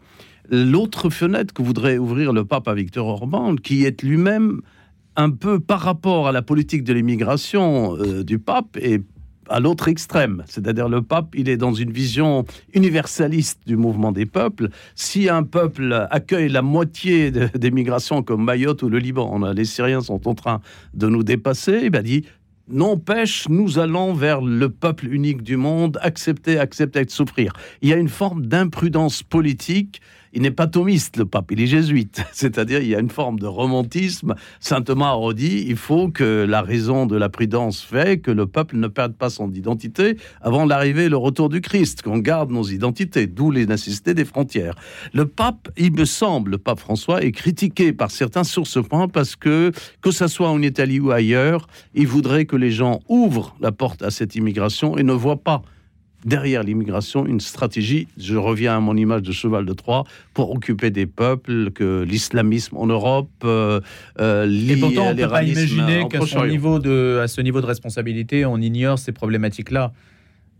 l'autre 0.49 1.09
fenêtre 1.09 1.53
que 1.53 1.61
voudrait 1.61 1.97
ouvrir 1.97 2.33
le 2.33 2.45
pape 2.45 2.67
à 2.67 2.73
Victor 2.73 3.07
Orban, 3.07 3.55
qui 3.55 3.85
est 3.85 4.01
lui-même 4.01 4.61
un 5.15 5.29
peu 5.29 5.59
par 5.59 5.81
rapport 5.81 6.27
à 6.27 6.31
la 6.31 6.41
politique 6.41 6.83
de 6.83 6.93
l'immigration 6.93 7.95
euh, 7.97 8.23
du 8.23 8.39
pape 8.39 8.77
et 8.77 9.01
à 9.49 9.59
l'autre 9.59 9.87
extrême. 9.87 10.43
C'est-à-dire 10.47 10.89
le 10.89 11.01
pape, 11.01 11.35
il 11.35 11.49
est 11.49 11.57
dans 11.57 11.73
une 11.73 11.91
vision 11.91 12.45
universaliste 12.73 13.59
du 13.65 13.75
mouvement 13.75 14.11
des 14.11 14.25
peuples. 14.25 14.69
Si 14.95 15.29
un 15.29 15.43
peuple 15.43 16.07
accueille 16.11 16.49
la 16.49 16.61
moitié 16.61 17.31
des 17.31 17.71
migrations 17.71 18.23
comme 18.23 18.43
Mayotte 18.43 18.83
ou 18.83 18.89
le 18.89 18.99
Liban, 18.99 19.51
les 19.51 19.65
Syriens 19.65 20.01
sont 20.01 20.27
en 20.27 20.33
train 20.33 20.61
de 20.93 21.07
nous 21.07 21.23
dépasser, 21.23 21.81
il 21.83 22.01
dit 22.03 22.25
non 22.69 22.97
pêche, 22.97 23.49
nous 23.49 23.77
allons 23.77 24.13
vers 24.13 24.41
le 24.41 24.69
peuple 24.69 25.07
unique 25.07 25.43
du 25.43 25.57
monde, 25.57 25.99
accepter, 26.01 26.57
accepter 26.57 27.03
de 27.03 27.11
souffrir. 27.11 27.51
Il 27.81 27.89
y 27.89 27.93
a 27.93 27.97
une 27.97 28.07
forme 28.07 28.45
d'imprudence 28.45 29.21
politique 29.21 30.01
il 30.33 30.41
n'est 30.41 30.51
pas 30.51 30.67
thomiste, 30.67 31.17
le 31.17 31.25
pape, 31.25 31.51
il 31.51 31.61
est 31.61 31.67
jésuite. 31.67 32.23
C'est-à-dire, 32.33 32.81
il 32.81 32.87
y 32.87 32.95
a 32.95 32.99
une 32.99 33.09
forme 33.09 33.39
de 33.39 33.45
romantisme. 33.45 34.35
Saint 34.59 34.81
Thomas 34.81 35.09
a 35.09 35.13
redit, 35.13 35.65
il 35.67 35.75
faut 35.75 36.09
que 36.09 36.45
la 36.47 36.61
raison 36.61 37.05
de 37.05 37.15
la 37.15 37.29
prudence 37.29 37.81
fait 37.81 38.19
que 38.19 38.31
le 38.31 38.47
peuple 38.47 38.77
ne 38.77 38.87
perde 38.87 39.13
pas 39.13 39.29
son 39.29 39.51
identité 39.51 40.17
avant 40.41 40.65
l'arrivée 40.65 41.05
et 41.05 41.09
le 41.09 41.17
retour 41.17 41.49
du 41.49 41.61
Christ, 41.61 42.01
qu'on 42.01 42.17
garde 42.17 42.51
nos 42.51 42.63
identités, 42.63 43.27
d'où 43.27 43.51
les 43.51 43.65
nécessités 43.65 44.13
des 44.13 44.25
frontières. 44.25 44.75
Le 45.13 45.25
pape, 45.25 45.69
il 45.77 45.93
me 45.93 46.05
semble, 46.05 46.51
le 46.51 46.57
pape 46.57 46.79
François, 46.79 47.23
est 47.23 47.31
critiqué 47.31 47.93
par 47.93 48.11
certains 48.11 48.43
sur 48.43 48.67
ce 48.67 48.79
point 48.79 49.07
parce 49.07 49.35
que, 49.35 49.71
que 50.01 50.11
ce 50.11 50.27
soit 50.27 50.49
en 50.49 50.61
Italie 50.61 50.99
ou 50.99 51.11
ailleurs, 51.11 51.67
il 51.93 52.07
voudrait 52.07 52.45
que 52.45 52.55
les 52.55 52.71
gens 52.71 53.01
ouvrent 53.07 53.55
la 53.61 53.71
porte 53.71 54.01
à 54.01 54.11
cette 54.11 54.35
immigration 54.35 54.97
et 54.97 55.03
ne 55.03 55.13
voient 55.13 55.43
pas 55.43 55.61
derrière 56.25 56.63
l'immigration 56.63 57.25
une 57.25 57.39
stratégie, 57.39 58.07
je 58.17 58.35
reviens 58.35 58.77
à 58.77 58.79
mon 58.79 58.95
image 58.95 59.21
de 59.21 59.31
cheval 59.31 59.65
de 59.65 59.73
Troie, 59.73 60.03
pour 60.33 60.51
occuper 60.51 60.91
des 60.91 61.05
peuples, 61.05 61.71
que 61.71 62.03
l'islamisme 62.03 62.77
en 62.77 62.87
Europe 62.87 63.29
euh, 63.43 63.79
euh 64.19 64.45
Et 64.49 64.77
pourtant, 64.77 65.07
on 65.07 65.13
ne 65.13 65.21
peut 65.21 65.29
pas 65.29 65.43
imaginer 65.43 66.07
qu'à 66.09 66.21
ce, 66.21 66.45
niveau 66.45 66.79
de, 66.79 67.19
à 67.21 67.27
ce 67.27 67.41
niveau 67.41 67.61
de 67.61 67.65
responsabilité, 67.65 68.45
on 68.45 68.57
ignore 68.57 68.99
ces 68.99 69.11
problématiques-là. 69.11 69.93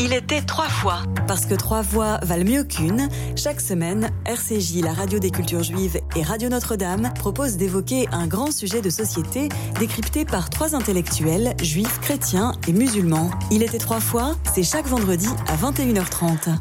Il 0.00 0.12
était 0.12 0.42
trois 0.42 0.68
fois. 0.68 1.02
Parce 1.26 1.46
que 1.46 1.54
trois 1.54 1.82
voix 1.82 2.18
valent 2.22 2.44
mieux 2.44 2.64
qu'une, 2.64 3.08
chaque 3.36 3.60
semaine, 3.60 4.10
RCJ, 4.24 4.82
la 4.82 4.92
radio 4.92 5.18
des 5.18 5.30
cultures 5.30 5.62
juives 5.62 5.98
et 6.16 6.22
Radio 6.22 6.48
Notre-Dame 6.48 7.10
proposent 7.14 7.56
d'évoquer 7.56 8.06
un 8.12 8.26
grand 8.26 8.52
sujet 8.52 8.80
de 8.80 8.90
société 8.90 9.48
décrypté 9.78 10.24
par 10.24 10.50
trois 10.50 10.74
intellectuels, 10.74 11.54
juifs, 11.62 12.00
chrétiens 12.00 12.52
et 12.66 12.72
musulmans. 12.72 13.30
Il 13.50 13.62
était 13.62 13.78
trois 13.78 14.00
fois, 14.00 14.36
c'est 14.54 14.62
chaque 14.62 14.86
vendredi 14.86 15.28
à 15.48 15.56
21h30. 15.56 16.58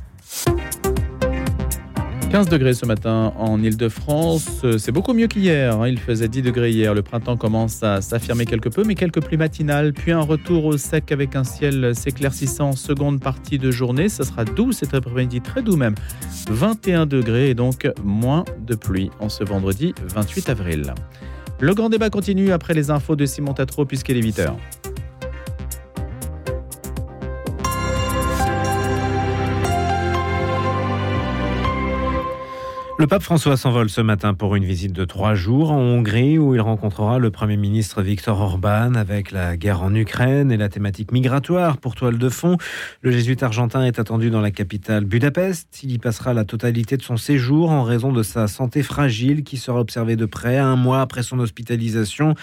15 2.30 2.50
degrés 2.50 2.74
ce 2.74 2.86
matin 2.86 3.32
en 3.38 3.62
Ile-de-France. 3.64 4.66
C'est 4.78 4.92
beaucoup 4.92 5.14
mieux 5.14 5.28
qu'hier. 5.28 5.80
hein. 5.80 5.88
Il 5.88 5.98
faisait 5.98 6.28
10 6.28 6.42
degrés 6.42 6.72
hier. 6.72 6.94
Le 6.94 7.02
printemps 7.02 7.38
commence 7.38 7.82
à 7.84 8.02
s'affirmer 8.02 8.46
quelque 8.46 8.68
peu, 8.68 8.84
mais 8.84 8.96
quelques 8.96 9.22
pluies 9.24 9.38
matinales. 9.38 9.94
Puis 9.94 10.12
un 10.12 10.20
retour 10.22 10.66
au 10.66 10.78
sec 10.78 11.12
avec 11.14 11.36
un 11.38 11.46
ciel 11.46 11.96
s'éclaircissant 11.96 12.70
en 12.70 12.76
seconde 12.76 13.22
partie 13.22 13.58
de 13.58 13.72
journée. 13.72 14.10
Ça 14.10 14.26
sera 14.26 14.44
doux 14.44 14.74
cet 14.74 14.94
après-midi, 14.94 15.40
très 15.40 15.64
doux 15.64 15.78
même. 15.78 15.96
21 16.50 17.06
degrés 17.06 17.50
et 17.50 17.56
donc 17.56 17.90
moins 18.04 18.44
de 18.60 18.76
pluie 18.76 19.10
en 19.22 19.30
ce 19.30 19.46
vendredi 19.46 19.94
28 20.14 20.50
avril. 20.50 20.94
Le 21.62 21.74
grand 21.74 21.90
débat 21.90 22.10
continue 22.10 22.52
après 22.52 22.74
les 22.74 22.92
infos 22.92 23.16
de 23.16 23.26
Simon 23.26 23.54
Tatro 23.54 23.86
puisqu'il 23.86 24.18
est 24.18 24.22
8 24.22 24.40
Le 33.00 33.06
pape 33.06 33.22
François 33.22 33.58
s'envole 33.58 33.92
ce 33.92 34.02
matin 34.02 34.34
pour 34.34 34.56
une 34.56 34.66
visite 34.66 34.92
de 34.92 35.06
trois 35.06 35.36
jours 35.36 35.70
en 35.70 35.78
Hongrie 35.78 36.40
où 36.40 36.56
il 36.56 36.62
rencontrera 36.62 37.20
le 37.20 37.30
Premier 37.30 37.56
ministre 37.56 38.02
Viktor 38.02 38.42
Orban 38.42 38.96
avec 38.96 39.32
la 39.32 39.56
guerre 39.56 39.84
en 39.84 39.94
Ukraine 39.94 40.52
et 40.52 40.58
la 40.58 40.68
thématique 40.68 41.12
migratoire 41.12 41.78
pour 41.78 41.94
toile 41.94 42.18
de 42.18 42.28
fond. 42.28 42.58
Le 43.02 43.12
jésuite 43.12 43.44
argentin 43.44 43.86
est 43.86 44.00
attendu 44.00 44.32
dans 44.32 44.42
la 44.42 44.50
capitale 44.50 45.06
Budapest. 45.06 45.84
Il 45.84 45.92
y 45.92 46.00
passera 46.00 46.34
la 46.34 46.44
totalité 46.44 46.98
de 46.98 47.04
son 47.04 47.18
séjour 47.18 47.70
en 47.70 47.84
raison 47.84 48.12
de 48.12 48.24
sa 48.24 48.48
santé 48.48 48.82
fragile 48.82 49.44
qui 49.44 49.58
sera 49.58 49.80
observée 49.80 50.16
de 50.16 50.26
près 50.26 50.58
un 50.58 50.76
mois 50.76 51.02
après 51.02 51.22
son 51.22 51.38
hospitalisation. 51.38 52.34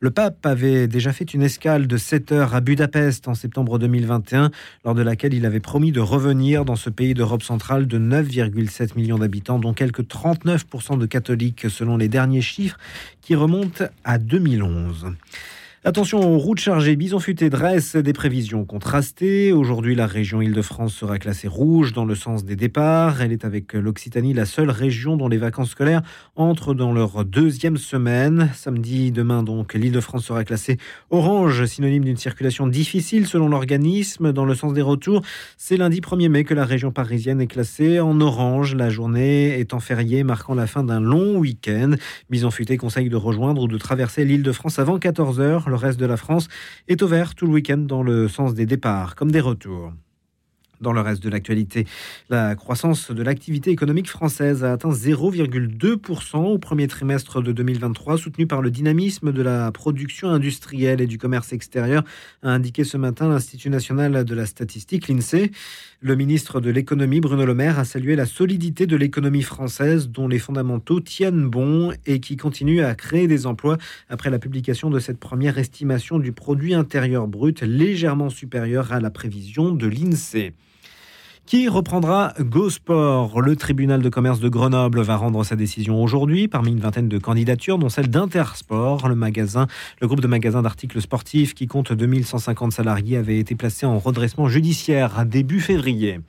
Le 0.00 0.10
pape 0.10 0.44
avait 0.44 0.86
déjà 0.86 1.12
fait 1.12 1.34
une 1.34 1.42
escale 1.42 1.86
de 1.86 1.96
7 1.96 2.32
heures 2.32 2.54
à 2.54 2.60
Budapest 2.60 3.28
en 3.28 3.34
septembre 3.34 3.78
2021, 3.78 4.50
lors 4.84 4.94
de 4.94 5.02
laquelle 5.02 5.34
il 5.34 5.46
avait 5.46 5.60
promis 5.60 5.92
de 5.92 6.00
revenir 6.00 6.64
dans 6.64 6.76
ce 6.76 6.90
pays 6.90 7.14
d'Europe 7.14 7.42
centrale 7.42 7.86
de 7.86 7.98
9,7 7.98 8.96
millions 8.96 9.18
d'habitants, 9.18 9.58
dont 9.58 9.72
quelques 9.72 10.02
39% 10.02 10.98
de 10.98 11.06
catholiques 11.06 11.70
selon 11.70 11.96
les 11.96 12.08
derniers 12.08 12.42
chiffres 12.42 12.78
qui 13.20 13.34
remontent 13.34 13.84
à 14.04 14.18
2011. 14.18 15.14
Attention 15.86 16.20
aux 16.20 16.38
routes 16.38 16.60
chargées. 16.60 16.96
Bison 16.96 17.18
Futé 17.18 17.50
dresse 17.50 17.94
des 17.94 18.14
prévisions 18.14 18.64
contrastées. 18.64 19.52
Aujourd'hui, 19.52 19.94
la 19.94 20.06
région 20.06 20.40
Île-de-France 20.40 20.94
sera 20.94 21.18
classée 21.18 21.46
rouge 21.46 21.92
dans 21.92 22.06
le 22.06 22.14
sens 22.14 22.42
des 22.42 22.56
départs. 22.56 23.20
Elle 23.20 23.32
est 23.32 23.44
avec 23.44 23.74
l'Occitanie 23.74 24.32
la 24.32 24.46
seule 24.46 24.70
région 24.70 25.18
dont 25.18 25.28
les 25.28 25.36
vacances 25.36 25.72
scolaires 25.72 26.00
entrent 26.36 26.72
dans 26.72 26.94
leur 26.94 27.26
deuxième 27.26 27.76
semaine. 27.76 28.48
Samedi, 28.54 29.12
demain 29.12 29.42
donc, 29.42 29.74
l'Île-de-France 29.74 30.24
sera 30.24 30.42
classée 30.44 30.78
orange, 31.10 31.66
synonyme 31.66 32.04
d'une 32.06 32.16
circulation 32.16 32.66
difficile 32.66 33.26
selon 33.26 33.50
l'organisme 33.50 34.32
dans 34.32 34.46
le 34.46 34.54
sens 34.54 34.72
des 34.72 34.80
retours. 34.80 35.20
C'est 35.58 35.76
lundi 35.76 36.00
1er 36.00 36.30
mai 36.30 36.44
que 36.44 36.54
la 36.54 36.64
région 36.64 36.92
parisienne 36.92 37.42
est 37.42 37.46
classée 37.46 38.00
en 38.00 38.22
orange, 38.22 38.74
la 38.74 38.88
journée 38.88 39.60
étant 39.60 39.80
fériée, 39.80 40.24
marquant 40.24 40.54
la 40.54 40.66
fin 40.66 40.82
d'un 40.82 41.00
long 41.00 41.36
week-end. 41.36 41.90
Bison 42.30 42.50
Futé 42.50 42.78
conseille 42.78 43.10
de 43.10 43.16
rejoindre 43.16 43.60
ou 43.60 43.68
de 43.68 43.76
traverser 43.76 44.24
l'Île-de-France 44.24 44.78
avant 44.78 44.98
14 44.98 45.40
heures. 45.40 45.68
Le 45.74 45.78
reste 45.78 45.98
de 45.98 46.06
la 46.06 46.16
France 46.16 46.46
est 46.86 47.02
au 47.02 47.08
vert 47.08 47.34
tout 47.34 47.46
le 47.46 47.52
week-end 47.52 47.78
dans 47.78 48.04
le 48.04 48.28
sens 48.28 48.54
des 48.54 48.64
départs 48.64 49.16
comme 49.16 49.32
des 49.32 49.40
retours. 49.40 49.92
Dans 50.80 50.92
le 50.92 51.00
reste 51.00 51.20
de 51.20 51.28
l'actualité, 51.28 51.84
la 52.30 52.54
croissance 52.54 53.10
de 53.10 53.22
l'activité 53.24 53.72
économique 53.72 54.08
française 54.08 54.62
a 54.62 54.72
atteint 54.72 54.90
0,2% 54.90 56.36
au 56.36 56.58
premier 56.58 56.86
trimestre 56.86 57.42
de 57.42 57.50
2023, 57.50 58.18
soutenu 58.18 58.46
par 58.46 58.62
le 58.62 58.70
dynamisme 58.70 59.32
de 59.32 59.42
la 59.42 59.72
production 59.72 60.28
industrielle 60.28 61.00
et 61.00 61.08
du 61.08 61.18
commerce 61.18 61.52
extérieur, 61.52 62.04
a 62.42 62.50
indiqué 62.50 62.84
ce 62.84 62.96
matin 62.96 63.28
l'Institut 63.28 63.70
national 63.70 64.24
de 64.24 64.34
la 64.34 64.46
statistique, 64.46 65.08
l'INSEE. 65.08 65.50
Le 66.06 66.16
ministre 66.16 66.60
de 66.60 66.68
l'économie, 66.70 67.20
Bruno 67.20 67.46
Le 67.46 67.54
Maire, 67.54 67.78
a 67.78 67.86
salué 67.86 68.14
la 68.14 68.26
solidité 68.26 68.86
de 68.86 68.94
l'économie 68.94 69.40
française, 69.40 70.10
dont 70.10 70.28
les 70.28 70.38
fondamentaux 70.38 71.00
tiennent 71.00 71.48
bon 71.48 71.94
et 72.04 72.20
qui 72.20 72.36
continue 72.36 72.82
à 72.82 72.94
créer 72.94 73.26
des 73.26 73.46
emplois 73.46 73.78
après 74.10 74.28
la 74.28 74.38
publication 74.38 74.90
de 74.90 74.98
cette 74.98 75.18
première 75.18 75.56
estimation 75.56 76.18
du 76.18 76.32
produit 76.32 76.74
intérieur 76.74 77.26
brut 77.26 77.62
légèrement 77.62 78.28
supérieure 78.28 78.92
à 78.92 79.00
la 79.00 79.08
prévision 79.08 79.70
de 79.72 79.86
l'INSEE. 79.86 80.52
Qui 81.46 81.68
reprendra 81.68 82.32
GoSport? 82.40 83.42
Le 83.42 83.54
tribunal 83.54 84.00
de 84.00 84.08
commerce 84.08 84.40
de 84.40 84.48
Grenoble 84.48 85.02
va 85.02 85.16
rendre 85.16 85.44
sa 85.44 85.56
décision 85.56 86.02
aujourd'hui 86.02 86.48
parmi 86.48 86.70
une 86.70 86.80
vingtaine 86.80 87.06
de 87.06 87.18
candidatures, 87.18 87.76
dont 87.76 87.90
celle 87.90 88.08
d'Intersport. 88.08 89.08
Le 89.08 89.14
magasin, 89.14 89.66
le 90.00 90.06
groupe 90.06 90.22
de 90.22 90.26
magasins 90.26 90.62
d'articles 90.62 91.02
sportifs 91.02 91.52
qui 91.52 91.66
compte 91.66 91.92
2150 91.92 92.72
salariés 92.72 93.18
avait 93.18 93.38
été 93.38 93.56
placé 93.56 93.84
en 93.84 93.98
redressement 93.98 94.48
judiciaire 94.48 95.26
début 95.26 95.60
février. 95.60 96.20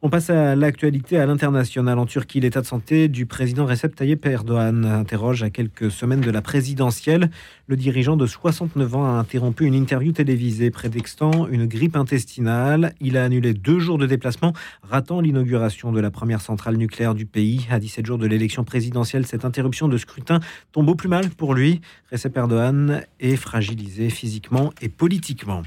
On 0.00 0.10
passe 0.10 0.30
à 0.30 0.54
l'actualité 0.54 1.18
à 1.18 1.26
l'international. 1.26 1.98
En 1.98 2.06
Turquie, 2.06 2.38
l'état 2.38 2.60
de 2.60 2.66
santé 2.66 3.08
du 3.08 3.26
président 3.26 3.66
Recep 3.66 3.96
Tayyip 3.96 4.24
Erdogan 4.26 4.84
interroge 4.84 5.42
à 5.42 5.50
quelques 5.50 5.90
semaines 5.90 6.20
de 6.20 6.30
la 6.30 6.40
présidentielle. 6.40 7.30
Le 7.66 7.74
dirigeant 7.74 8.16
de 8.16 8.24
69 8.24 8.94
ans 8.94 9.06
a 9.06 9.18
interrompu 9.18 9.64
une 9.64 9.74
interview 9.74 10.12
télévisée 10.12 10.70
prétextant 10.70 11.48
une 11.48 11.66
grippe 11.66 11.96
intestinale. 11.96 12.94
Il 13.00 13.16
a 13.16 13.24
annulé 13.24 13.54
deux 13.54 13.80
jours 13.80 13.98
de 13.98 14.06
déplacement, 14.06 14.52
ratant 14.84 15.20
l'inauguration 15.20 15.90
de 15.90 15.98
la 15.98 16.12
première 16.12 16.42
centrale 16.42 16.76
nucléaire 16.76 17.16
du 17.16 17.26
pays. 17.26 17.66
À 17.68 17.80
17 17.80 18.06
jours 18.06 18.18
de 18.18 18.26
l'élection 18.28 18.62
présidentielle, 18.62 19.26
cette 19.26 19.44
interruption 19.44 19.88
de 19.88 19.96
scrutin 19.96 20.38
tombe 20.70 20.88
au 20.90 20.94
plus 20.94 21.08
mal 21.08 21.28
pour 21.30 21.54
lui. 21.54 21.80
Recep 22.12 22.36
Erdogan 22.36 23.02
est 23.18 23.34
fragilisé 23.34 24.10
physiquement 24.10 24.72
et 24.80 24.90
politiquement. 24.90 25.64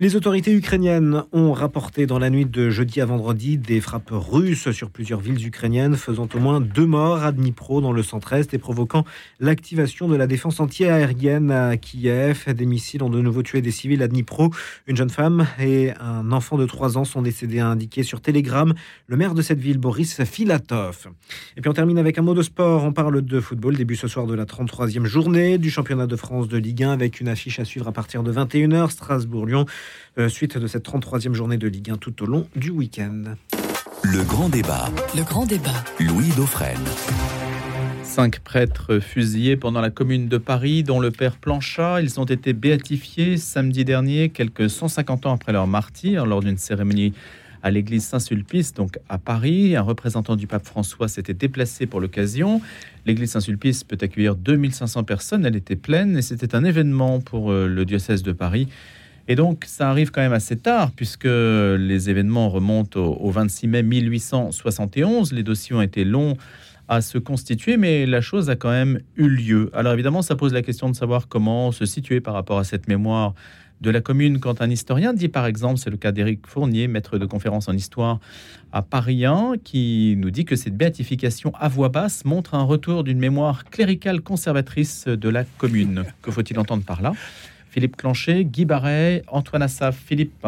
Les 0.00 0.16
autorités 0.16 0.52
ukrainiennes 0.52 1.22
ont 1.32 1.52
rapporté 1.52 2.06
dans 2.06 2.18
la 2.18 2.30
nuit 2.30 2.46
de 2.46 2.70
jeudi 2.70 3.02
à 3.02 3.04
vendredi 3.04 3.58
des 3.58 3.80
frappes 3.80 4.10
russes 4.10 4.70
sur 4.70 4.90
plusieurs 4.90 5.20
villes 5.20 5.46
ukrainiennes, 5.46 5.96
faisant 5.96 6.26
au 6.34 6.38
moins 6.38 6.60
deux 6.60 6.86
morts 6.86 7.22
à 7.22 7.30
Dnipro 7.30 7.82
dans 7.82 7.92
le 7.92 8.02
centre-est 8.02 8.54
et 8.54 8.58
provoquant 8.58 9.04
l'activation 9.38 10.08
de 10.08 10.16
la 10.16 10.26
défense 10.26 10.60
anti-aérienne 10.60 11.50
à 11.50 11.76
Kiev. 11.76 12.52
Des 12.54 12.64
missiles 12.64 13.02
ont 13.02 13.10
de 13.10 13.20
nouveau 13.20 13.42
tué 13.42 13.60
des 13.60 13.70
civils 13.70 14.02
à 14.02 14.08
Dnipro. 14.08 14.50
Une 14.86 14.96
jeune 14.96 15.10
femme 15.10 15.46
et 15.60 15.92
un 16.00 16.32
enfant 16.32 16.56
de 16.56 16.64
3 16.64 16.96
ans 16.96 17.04
sont 17.04 17.20
décédés, 17.20 17.60
a 17.60 17.68
indiqué 17.68 18.02
sur 18.02 18.22
Telegram 18.22 18.72
le 19.06 19.16
maire 19.18 19.34
de 19.34 19.42
cette 19.42 19.60
ville, 19.60 19.78
Boris 19.78 20.24
Filatov. 20.24 21.08
Et 21.56 21.60
puis 21.60 21.68
on 21.68 21.74
termine 21.74 21.98
avec 21.98 22.18
un 22.18 22.22
mot 22.22 22.34
de 22.34 22.42
sport. 22.42 22.82
On 22.84 22.92
parle 22.92 23.20
de 23.20 23.40
football. 23.40 23.76
Début 23.76 23.96
ce 23.96 24.08
soir 24.08 24.26
de 24.26 24.34
la 24.34 24.46
33e 24.46 25.04
journée 25.04 25.58
du 25.58 25.70
championnat 25.70 26.06
de 26.06 26.16
France 26.16 26.48
de 26.48 26.56
Ligue 26.56 26.82
1 26.82 26.92
avec 26.92 27.20
une 27.20 27.28
affiche 27.28 27.60
à 27.60 27.66
suivre 27.66 27.88
à 27.88 27.92
partir 27.92 28.22
de 28.22 28.32
21h. 28.32 28.90
Strasbourg-Lyon. 28.90 29.66
Euh, 30.18 30.28
suite 30.28 30.58
de 30.58 30.66
cette 30.66 30.86
33e 30.86 31.32
journée 31.32 31.56
de 31.56 31.68
Ligue 31.68 31.90
1 31.90 31.96
tout 31.96 32.22
au 32.22 32.26
long 32.26 32.46
du 32.54 32.70
week-end. 32.70 33.34
Le 34.02 34.22
grand 34.24 34.48
débat. 34.48 34.90
Le 35.16 35.22
grand 35.22 35.46
débat. 35.46 35.84
Louis 36.00 36.28
Dauphren. 36.36 36.80
Cinq 38.02 38.40
prêtres 38.40 38.98
fusillés 38.98 39.56
pendant 39.56 39.80
la 39.80 39.90
commune 39.90 40.28
de 40.28 40.36
Paris, 40.36 40.82
dont 40.82 41.00
le 41.00 41.10
père 41.10 41.36
Planchat. 41.36 42.02
Ils 42.02 42.20
ont 42.20 42.24
été 42.24 42.52
béatifiés 42.52 43.38
samedi 43.38 43.84
dernier, 43.84 44.28
quelques 44.28 44.68
150 44.68 45.26
ans 45.26 45.34
après 45.34 45.52
leur 45.52 45.66
martyr, 45.66 46.26
lors 46.26 46.40
d'une 46.40 46.58
cérémonie 46.58 47.14
à 47.62 47.70
l'église 47.70 48.04
Saint-Sulpice, 48.04 48.74
donc 48.74 48.98
à 49.08 49.18
Paris. 49.18 49.76
Un 49.76 49.82
représentant 49.82 50.36
du 50.36 50.46
pape 50.46 50.66
François 50.66 51.08
s'était 51.08 51.34
déplacé 51.34 51.86
pour 51.86 52.00
l'occasion. 52.00 52.60
L'église 53.06 53.30
Saint-Sulpice 53.30 53.84
peut 53.84 53.98
accueillir 54.00 54.34
2500 54.34 55.04
personnes. 55.04 55.46
Elle 55.46 55.56
était 55.56 55.76
pleine 55.76 56.16
et 56.16 56.22
c'était 56.22 56.54
un 56.54 56.64
événement 56.64 57.20
pour 57.20 57.52
euh, 57.52 57.66
le 57.66 57.84
diocèse 57.84 58.22
de 58.22 58.32
Paris. 58.32 58.68
Et 59.28 59.36
donc, 59.36 59.64
ça 59.66 59.88
arrive 59.88 60.10
quand 60.10 60.20
même 60.20 60.32
assez 60.32 60.56
tard, 60.56 60.90
puisque 60.90 61.24
les 61.24 62.10
événements 62.10 62.48
remontent 62.48 62.98
au, 62.98 63.16
au 63.20 63.30
26 63.30 63.68
mai 63.68 63.82
1871. 63.82 65.32
Les 65.32 65.42
dossiers 65.42 65.74
ont 65.74 65.82
été 65.82 66.04
longs 66.04 66.36
à 66.88 67.00
se 67.00 67.18
constituer, 67.18 67.76
mais 67.76 68.06
la 68.06 68.20
chose 68.20 68.50
a 68.50 68.56
quand 68.56 68.70
même 68.70 69.00
eu 69.16 69.28
lieu. 69.28 69.70
Alors 69.74 69.92
évidemment, 69.92 70.22
ça 70.22 70.36
pose 70.36 70.52
la 70.52 70.62
question 70.62 70.90
de 70.90 70.96
savoir 70.96 71.28
comment 71.28 71.72
se 71.72 71.86
situer 71.86 72.20
par 72.20 72.34
rapport 72.34 72.58
à 72.58 72.64
cette 72.64 72.88
mémoire 72.88 73.34
de 73.80 73.90
la 73.90 74.00
commune 74.00 74.38
quand 74.38 74.62
un 74.62 74.70
historien 74.70 75.12
dit 75.12 75.28
par 75.28 75.46
exemple, 75.46 75.78
c'est 75.78 75.90
le 75.90 75.96
cas 75.96 76.12
d'Éric 76.12 76.46
Fournier, 76.46 76.86
maître 76.86 77.18
de 77.18 77.26
conférence 77.26 77.68
en 77.68 77.72
histoire 77.72 78.20
à 78.72 78.82
Paris 78.82 79.24
1, 79.24 79.54
qui 79.64 80.14
nous 80.18 80.30
dit 80.30 80.44
que 80.44 80.54
cette 80.54 80.76
béatification 80.76 81.52
à 81.58 81.68
voix 81.68 81.88
basse 81.88 82.24
montre 82.24 82.54
un 82.54 82.62
retour 82.62 83.04
d'une 83.04 83.18
mémoire 83.18 83.64
cléricale 83.64 84.20
conservatrice 84.20 85.06
de 85.08 85.28
la 85.28 85.44
commune. 85.44 86.04
Que 86.22 86.30
faut-il 86.30 86.58
entendre 86.58 86.84
par 86.84 87.02
là? 87.02 87.12
Philippe 87.72 87.96
Clanchet, 87.96 88.44
Guy 88.44 88.66
Barret, 88.66 89.22
Antoine 89.28 89.62
Assaf, 89.62 89.96
Philippe. 89.96 90.46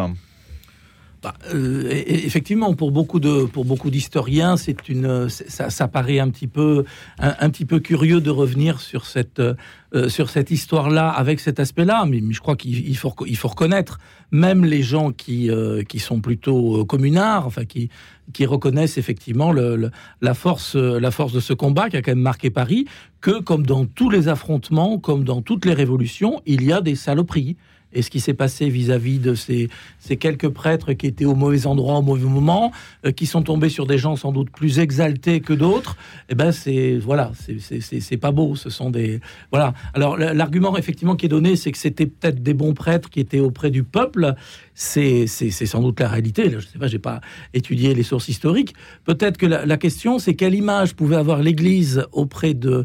Bah, 1.25 1.33
euh, 1.55 1.89
effectivement, 2.07 2.75
pour 2.75 2.91
beaucoup 2.91 3.19
de 3.19 3.47
pour 3.47 3.65
beaucoup 3.65 3.89
d'historiens, 3.89 4.59
c'est 4.59 4.91
une 4.91 5.31
ça, 5.31 5.89
paraît 5.89 6.19
un 6.19 6.29
petit 6.29 6.47
peu 6.47 6.85
un, 7.19 7.49
petit 7.49 7.65
peu 7.65 7.81
curieux 7.81 8.21
de 8.21 8.29
revenir 8.29 8.79
sur 8.79 9.07
cette 9.07 9.41
euh, 9.41 10.11
sur 10.11 10.29
cette 10.29 10.51
histoire-là 10.51 11.09
avec 11.09 11.41
cet 11.41 11.61
aspect-là. 11.61 12.05
Mais, 12.07 12.21
je 12.31 12.41
crois 12.41 12.57
qu'il 12.57 12.95
faut 12.99 13.15
il 13.27 13.39
faut 13.39 13.49
reconnaître 13.49 14.01
même 14.33 14.67
les 14.67 14.83
gens 14.83 15.13
qui 15.13 15.51
euh, 15.51 15.83
qui 15.83 15.99
sont 15.99 16.21
plutôt 16.21 16.85
communards, 16.85 17.47
enfin 17.47 17.65
qui 17.65 17.89
qui 18.35 18.45
reconnaissent 18.45 18.99
effectivement 18.99 19.51
la 19.51 20.35
force 20.35 20.77
la 20.77 21.11
force 21.11 21.33
de 21.33 21.41
ce 21.41 21.55
combat 21.55 21.89
qui 21.89 21.97
a 21.97 22.03
quand 22.03 22.13
même 22.13 22.19
marqué 22.19 22.51
Paris, 22.51 22.85
que 23.23 23.41
comme 23.41 23.65
dans 23.65 23.87
tous 23.87 24.11
les 24.11 24.29
affrontements, 24.29 24.99
comme 24.99 25.25
dans 25.25 25.41
toutes 25.41 25.65
les 25.65 25.73
révolutions, 25.73 26.43
il 26.45 26.65
y 26.65 26.71
a 26.71 26.83
des 26.83 26.97
saloperies 26.97 27.57
et 27.95 28.03
ce 28.03 28.11
qui 28.11 28.21
s'est 28.21 28.35
passé 28.35 28.69
vis-à-vis 28.69 29.19
de 29.19 29.35
ces, 29.35 29.69
ces, 29.99 30.17
quelques 30.17 30.49
prêtres 30.49 30.93
qui 30.93 31.07
étaient 31.07 31.25
au 31.25 31.35
mauvais 31.35 31.67
endroit 31.67 31.99
au 31.99 32.03
mauvais 32.03 32.27
moment, 32.27 32.73
euh, 33.07 33.13
qui 33.13 33.27
sont 33.27 33.43
tombés 33.43 33.69
sur 33.69 33.87
des 33.87 33.99
gens 33.99 34.17
sans 34.17 34.33
doute 34.33 34.51
plus 34.51 34.79
exaltés 34.79 35.41
que 35.41 35.53
d'autres, 35.53 35.97
eh 36.29 36.35
ben 36.35 36.53
c'est 36.53 36.99
voilà, 36.99 37.33
c'est 37.37 38.17
pas 38.17 38.33
beau. 38.33 38.57
Ce 38.57 38.71
sont 38.71 38.91
des 38.91 39.21
voilà. 39.51 39.75
Alors 39.95 40.17
l'argument 40.17 40.77
effectivement 40.77 41.17
qui 41.17 41.27
est 41.27 41.29
donné, 41.29 41.57
c'est 41.57 41.73
que 41.73 41.79
c'était 41.79 42.07
peut-être 42.07 42.43
des 42.43 42.55
bons 42.55 42.75
prêtres 42.75 43.11
qui 43.11 43.21
étaient 43.21 43.41
auprès 43.41 43.71
du 43.71 43.85
peuple. 43.85 44.35
C'est 44.75 45.27
sans 45.27 45.81
doute 45.81 46.01
la 46.01 46.09
réalité. 46.09 46.51
je 46.51 46.59
sais 46.59 46.79
pas, 46.79 46.89
j'ai 46.89 46.99
pas 46.99 47.21
étudié 47.53 47.95
les 47.95 48.03
sources 48.03 48.29
historiques. 48.29 48.75
Peut-être 49.05 49.37
que 49.37 49.47
la, 49.47 49.77
question, 49.77 50.19
c'est 50.19 50.35
quelle 50.35 50.55
image 50.55 50.95
pouvait 50.95 51.17
avoir 51.17 51.41
l'Église 51.43 52.05
auprès 52.13 52.55
de, 52.55 52.85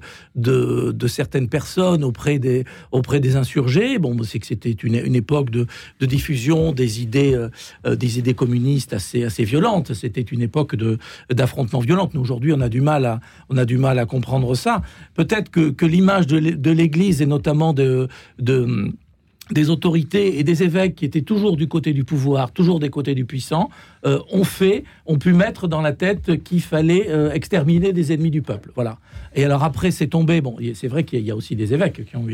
certaines 1.08 1.49
personnes, 1.49 2.04
auprès 2.04 2.38
des 2.39 3.36
insurgés. 3.36 3.97
Bon, 3.97 4.15
c'est 4.23 4.38
que 4.39 4.45
c'était 4.45 4.71
une 4.71 5.15
époque 5.15 5.49
de, 5.49 5.65
diffusion 6.02 6.73
des 6.73 7.02
idées, 7.02 7.34
euh, 7.86 7.95
des 7.95 8.19
idées 8.19 8.36
communistes 8.36 8.93
assez, 8.93 9.23
assez 9.23 9.43
violentes. 9.43 9.93
C'était 9.93 10.21
une 10.21 10.41
époque 10.41 10.75
d'affrontements 11.32 11.80
violents. 11.80 12.10
Aujourd'hui, 12.15 12.54
on 12.54 12.62
a 12.62 12.69
du 12.69 12.82
mal 12.82 13.06
à, 13.06 14.06
comprendre 14.06 14.54
ça. 14.54 14.82
Peut-être 15.15 15.49
que, 15.49 15.86
l'image 15.86 16.28
de 16.28 16.71
l'Église 16.71 17.23
et 17.23 17.25
notamment 17.25 17.73
de 17.73 18.08
des 19.52 19.70
autorités 19.70 20.40
et 20.40 20.44
des 20.44 20.64
évêques 20.64 20.96
qui 20.96 21.06
étaient 21.06 21.22
toujours 21.22 21.58
du 21.58 21.68
côté 21.68 21.94
du 21.94 22.04
pouvoir, 22.04 22.52
toujours 22.52 22.80
des 22.80 22.90
côtés 22.90 23.16
du 23.16 23.26
puissant, 23.26 23.70
euh, 24.06 24.20
ont 24.32 24.44
fait, 24.44 24.84
ont 25.06 25.18
pu 25.18 25.34
mettre 25.34 25.68
dans 25.68 25.82
la 25.82 25.94
tête 25.94 26.44
qu'il 26.44 26.62
fallait 26.62 27.10
exterminer 27.34 27.94
des 27.94 28.14
ennemis 28.14 28.32
du 28.32 28.42
peuple. 28.42 28.72
Voilà. 28.76 28.98
Et 29.36 29.44
alors 29.44 29.64
après, 29.64 29.92
c'est 29.92 30.08
tombé. 30.08 30.42
Bon, 30.42 30.58
c'est 30.74 30.88
vrai 30.88 31.04
qu'il 31.04 31.26
y 31.26 31.32
a 31.32 31.36
aussi 31.36 31.56
des 31.56 31.74
évêques 31.74 32.06
qui 32.06 32.16
ont 32.16 32.26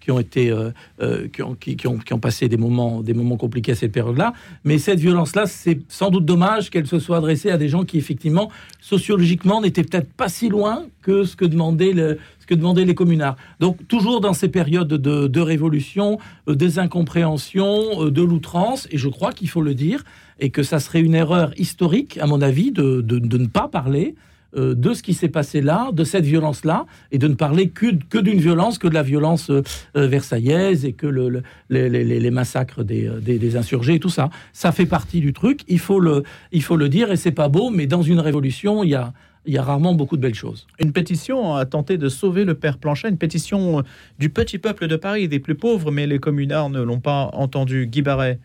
qui 0.00 0.10
ont 0.10 0.18
été, 0.18 0.50
euh, 0.50 0.70
euh, 1.00 1.28
qui, 1.28 1.42
ont, 1.42 1.54
qui, 1.54 2.12
ont, 2.14 2.18
passé 2.18 2.48
des 2.48 2.56
moments, 2.56 3.02
des 3.02 3.14
moments 3.14 3.36
compliqués 3.36 3.72
à 3.72 3.74
cette 3.74 3.92
période-là. 3.92 4.32
Mais 4.64 4.78
cette 4.78 4.98
violence-là, 4.98 5.46
c'est 5.46 5.80
sans 5.88 6.10
doute 6.10 6.24
dommage 6.24 6.70
qu'elle 6.70 6.86
se 6.86 6.98
soit 6.98 7.18
adressée 7.18 7.50
à 7.50 7.58
des 7.58 7.68
gens 7.68 7.84
qui, 7.84 7.98
effectivement, 7.98 8.50
sociologiquement, 8.80 9.60
n'étaient 9.60 9.84
peut-être 9.84 10.12
pas 10.12 10.28
si 10.28 10.48
loin 10.48 10.86
que 11.02 11.24
ce 11.24 11.36
que 11.36 11.44
que 11.44 12.54
demandaient 12.56 12.84
les 12.84 12.94
communards. 12.96 13.36
Donc, 13.60 13.86
toujours 13.86 14.20
dans 14.20 14.32
ces 14.32 14.48
périodes 14.48 14.88
de, 14.88 15.28
de 15.28 15.40
révolution, 15.40 16.18
euh, 16.48 16.56
des 16.56 16.80
incompréhensions, 16.80 18.06
de 18.06 18.22
l'outrance, 18.22 18.88
et 18.90 18.98
je 18.98 19.08
crois 19.08 19.32
qu'il 19.32 19.48
faut 19.48 19.62
le 19.62 19.74
dire, 19.74 20.02
et 20.40 20.50
que 20.50 20.62
ça 20.62 20.80
serait 20.80 21.00
une 21.00 21.14
erreur 21.14 21.52
historique, 21.58 22.18
à 22.18 22.26
mon 22.26 22.40
avis, 22.40 22.72
de, 22.72 23.00
de, 23.02 23.38
ne 23.38 23.46
pas 23.46 23.68
parler 23.68 24.14
euh, 24.56 24.74
de 24.74 24.94
ce 24.94 25.02
qui 25.02 25.14
s'est 25.14 25.28
passé 25.28 25.60
là, 25.60 25.90
de 25.92 26.02
cette 26.02 26.24
violence-là, 26.24 26.86
et 27.12 27.18
de 27.18 27.28
ne 27.28 27.34
parler 27.34 27.68
que, 27.68 27.94
que 28.08 28.18
d'une 28.18 28.40
violence, 28.40 28.78
que 28.78 28.88
de 28.88 28.94
la 28.94 29.02
violence 29.02 29.50
euh, 29.50 29.62
euh, 29.96 30.06
versaillaise 30.08 30.84
et 30.84 30.92
que 30.94 31.06
le, 31.06 31.42
les, 31.68 32.30
massacres 32.30 32.82
des, 32.82 33.08
des, 33.20 33.56
insurgés 33.56 33.94
et 33.94 34.00
tout 34.00 34.08
ça. 34.08 34.30
Ça 34.52 34.72
fait 34.72 34.86
partie 34.86 35.20
du 35.20 35.32
truc, 35.32 35.60
il 35.68 35.78
faut 35.78 36.00
le, 36.00 36.24
il 36.52 36.62
faut 36.62 36.76
le 36.76 36.88
dire, 36.88 37.12
et 37.12 37.16
c'est 37.16 37.32
pas 37.32 37.48
beau, 37.48 37.70
mais 37.70 37.86
dans 37.86 38.02
une 38.02 38.18
révolution, 38.18 38.82
il 38.82 38.90
y 38.90 38.94
a, 38.94 39.12
il 39.46 39.54
y 39.54 39.58
a 39.58 39.62
rarement 39.62 39.94
beaucoup 39.94 40.16
de 40.16 40.22
belles 40.22 40.34
choses. 40.34 40.66
Une 40.80 40.92
pétition 40.92 41.54
a 41.54 41.64
tenté 41.66 41.98
de 41.98 42.08
sauver 42.08 42.44
le 42.44 42.54
père 42.54 42.78
Planchet, 42.78 43.08
une 43.08 43.18
pétition 43.18 43.82
du 44.18 44.30
petit 44.30 44.58
peuple 44.58 44.86
de 44.86 44.96
Paris, 44.96 45.28
des 45.28 45.38
plus 45.38 45.54
pauvres, 45.54 45.90
mais 45.90 46.06
les 46.06 46.18
communards 46.18 46.70
ne 46.70 46.82
l'ont 46.82 47.00
pas 47.00 47.30
entendu. 47.34 47.86
Guy 47.86 48.02
Barret 48.02 48.38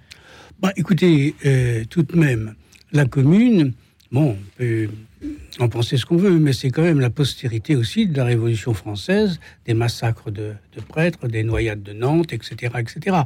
bah, 0.60 0.72
Écoutez, 0.76 1.36
tout 1.90 2.04
de 2.04 2.18
même, 2.18 2.56
la 2.92 3.06
commune, 3.06 3.74
bon, 4.12 4.38
peut 4.58 4.90
on 5.60 5.70
pensait 5.70 5.98
ce 5.98 6.06
qu'on 6.06 6.18
veut, 6.18 6.38
mais 6.38 6.54
c'est 6.54 6.70
quand 6.70 6.82
même 6.82 7.00
la 7.00 7.10
postérité 7.10 7.76
aussi 7.76 8.08
de 8.08 8.18
la 8.18 8.26
Révolution 8.26 8.74
française, 8.74 9.40
des 9.66 9.74
massacres 9.74 10.32
de, 10.32 10.54
prêtres, 10.88 11.28
des 11.28 11.44
noyades 11.44 11.82
de 11.82 11.94
Nantes, 11.94 12.34
etc., 12.34 12.74
etc. 12.78 13.18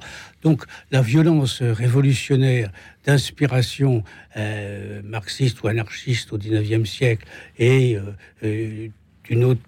Donc 0.43 0.63
la 0.91 1.01
violence 1.01 1.61
révolutionnaire 1.61 2.71
d'inspiration 3.05 4.03
euh, 4.37 5.01
marxiste 5.03 5.61
ou 5.63 5.67
anarchiste 5.67 6.31
au 6.33 6.37
XIXe 6.37 6.87
siècle 6.87 7.25
et 7.57 7.95
euh, 7.95 8.01
euh, 8.43 8.87
d'une 9.23 9.43
autre 9.43 9.61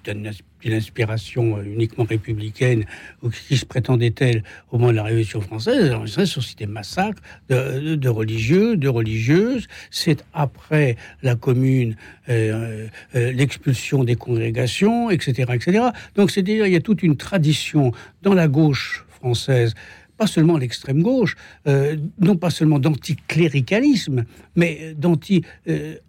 d'une 0.62 0.74
inspiration 0.74 1.58
euh, 1.58 1.64
uniquement 1.64 2.06
républicaine 2.06 2.86
ou 3.22 3.30
qui 3.30 3.58
se 3.58 3.66
prétendait 3.66 4.12
telle 4.12 4.44
au 4.72 4.78
moment 4.78 4.92
de 4.92 4.98
la 4.98 5.04
Révolution 5.04 5.42
française, 5.42 5.94
ça 6.08 6.26
sur 6.26 6.42
des 6.58 6.66
massacres 6.66 7.22
de, 7.50 8.10
religieux, 8.10 8.78
de 8.78 8.88
religieuses. 8.88 9.68
C'est 9.90 10.24
après 10.34 10.96
la 11.24 11.36
Commune, 11.36 11.96
euh, 12.30 12.88
euh, 13.16 13.32
l'expulsion 13.32 14.04
des 14.04 14.16
congrégations, 14.16 15.10
etc., 15.10 15.52
etc. 15.54 15.86
Donc 16.16 16.32
c'est-à-dire 16.32 16.66
il 16.66 16.74
y 16.74 16.76
a 16.76 16.82
toute 16.82 17.04
une 17.04 17.18
tradition 17.18 17.92
dans 18.22 18.34
la 18.34 18.48
gauche 18.48 19.06
française 19.10 19.74
pas 20.22 20.28
seulement 20.28 20.58
l'extrême 20.58 21.02
gauche, 21.02 21.36
non 21.66 22.36
pas 22.36 22.52
seulement 22.52 22.78
d'anticléricalisme, 22.78 24.26
mais 24.56 24.94
d'anti, 24.96 25.44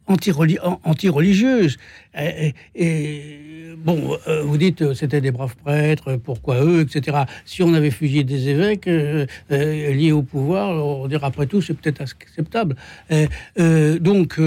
anti-religieuse. 0.07 1.79
et 2.75 3.33
bon, 3.83 4.17
euh, 4.29 4.43
vous 4.43 4.57
dites 4.57 4.83
euh, 4.83 4.95
c'était 4.95 5.21
des 5.21 5.31
braves 5.31 5.57
prêtres, 5.57 6.17
pourquoi 6.17 6.65
eux, 6.65 6.81
etc. 6.81 7.25
Si 7.45 7.63
on 7.63 7.75
avait 7.75 7.91
fusillé 7.91 8.25
des 8.25 8.49
évêques 8.49 8.89
euh, 8.89 9.27
liés 9.49 10.13
au 10.13 10.23
pouvoir, 10.23 10.85
on 10.85 11.09
dirait 11.09 11.27
après 11.27 11.47
tout 11.47 11.61
c'est 11.61 11.75
peut-être 11.75 12.01
acceptable. 12.01 12.77
donc, 14.01 14.39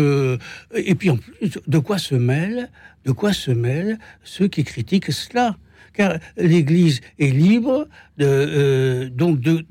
et 0.73 0.95
puis 0.95 1.09
en 1.09 1.17
plus, 1.17 1.59
de 1.67 1.79
quoi 1.79 1.97
se 1.97 2.15
mêlent, 2.15 2.69
de 3.05 3.11
quoi 3.11 3.33
se 3.33 3.51
mêlent 3.51 3.97
ceux 4.23 4.47
qui 4.47 4.63
critiquent 4.63 5.11
cela? 5.11 5.57
Car 5.95 6.19
l'Église 6.37 7.01
est 7.19 7.31
libre 7.31 7.87
de, 8.17 9.09
donc 9.13 9.39
de, 9.39 9.65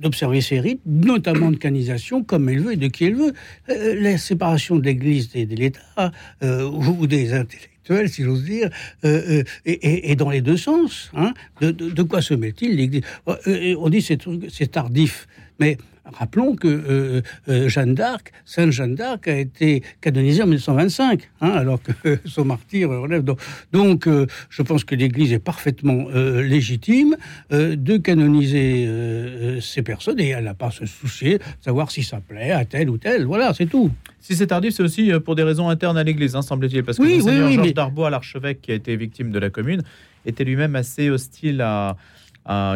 d'observer 0.00 0.40
ses 0.40 0.60
rites, 0.60 0.80
notamment 0.86 1.50
de 1.50 1.56
canisation, 1.56 2.22
comme 2.22 2.48
elle 2.48 2.60
veut 2.60 2.72
et 2.72 2.76
de 2.76 2.88
qui 2.88 3.04
elle 3.04 3.16
veut. 3.16 3.32
la 3.68 4.18
séparation 4.18 4.76
de 4.76 4.84
l'Église 4.84 5.30
et 5.34 5.46
de 5.46 5.56
l'État, 5.56 6.12
ou 6.42 7.06
des 7.06 7.32
intellectuels, 7.32 7.78
si 8.06 8.22
j'ose 8.22 8.44
dire, 8.44 8.70
euh, 9.04 9.42
euh, 9.42 9.44
et, 9.64 10.16
dans 10.16 10.30
les 10.30 10.40
deux 10.40 10.56
sens. 10.56 11.10
Hein. 11.14 11.32
De, 11.60 12.02
quoi 12.02 12.22
se 12.22 12.34
met-il 12.34 13.02
euh, 13.28 13.74
On 13.78 13.88
dit 13.88 14.02
c'est 14.02 14.22
c'est 14.50 14.72
tardif, 14.72 15.26
mais 15.58 15.78
Rappelons 16.12 16.56
que 16.56 16.68
euh, 16.68 17.22
euh, 17.48 17.68
Jeanne 17.68 17.94
d'Arc, 17.94 18.32
Sainte 18.44 18.70
Jeanne 18.70 18.94
d'Arc, 18.94 19.28
a 19.28 19.38
été 19.38 19.82
canonisée 20.00 20.42
en 20.42 20.46
1925, 20.46 21.28
hein, 21.40 21.50
alors 21.50 21.80
que 21.82 21.92
son 22.24 22.44
martyr 22.44 22.88
relève. 22.88 23.22
Donc, 23.22 23.38
donc 23.72 24.06
euh, 24.06 24.26
je 24.48 24.62
pense 24.62 24.84
que 24.84 24.94
l'Église 24.94 25.32
est 25.32 25.38
parfaitement 25.38 26.06
légitime 26.08 27.16
de 27.50 27.96
canoniser 27.96 29.58
ces 29.60 29.82
personnes 29.82 30.20
et 30.20 30.28
elle 30.28 30.44
n'a 30.44 30.54
pas 30.54 30.66
à 30.66 30.70
se 30.70 30.86
soucier 30.86 31.38
de 31.38 31.44
savoir 31.60 31.90
si 31.90 32.02
ça 32.02 32.20
plaît 32.20 32.50
à 32.50 32.64
tel 32.64 32.90
ou 32.90 32.98
tel. 32.98 33.24
Voilà, 33.24 33.52
c'est 33.54 33.66
tout. 33.66 33.90
Si 34.20 34.34
c'est 34.34 34.48
tardif, 34.48 34.74
c'est 34.74 34.82
aussi 34.82 35.12
pour 35.24 35.34
des 35.34 35.42
raisons 35.42 35.68
internes 35.68 35.98
à 35.98 36.04
l'Église, 36.04 36.36
hein, 36.36 36.42
semble-t-il, 36.42 36.84
parce 36.84 36.98
que 36.98 37.02
oui, 37.02 37.18
Monseigneur 37.18 37.52
Georges 37.52 37.74
Darbois, 37.74 38.10
l'archevêque 38.10 38.60
qui 38.62 38.72
a 38.72 38.74
été 38.74 38.96
victime 38.96 39.30
de 39.30 39.38
la 39.38 39.50
Commune, 39.50 39.82
était 40.26 40.44
lui-même 40.44 40.76
assez 40.76 41.10
hostile 41.10 41.60
à 41.60 41.96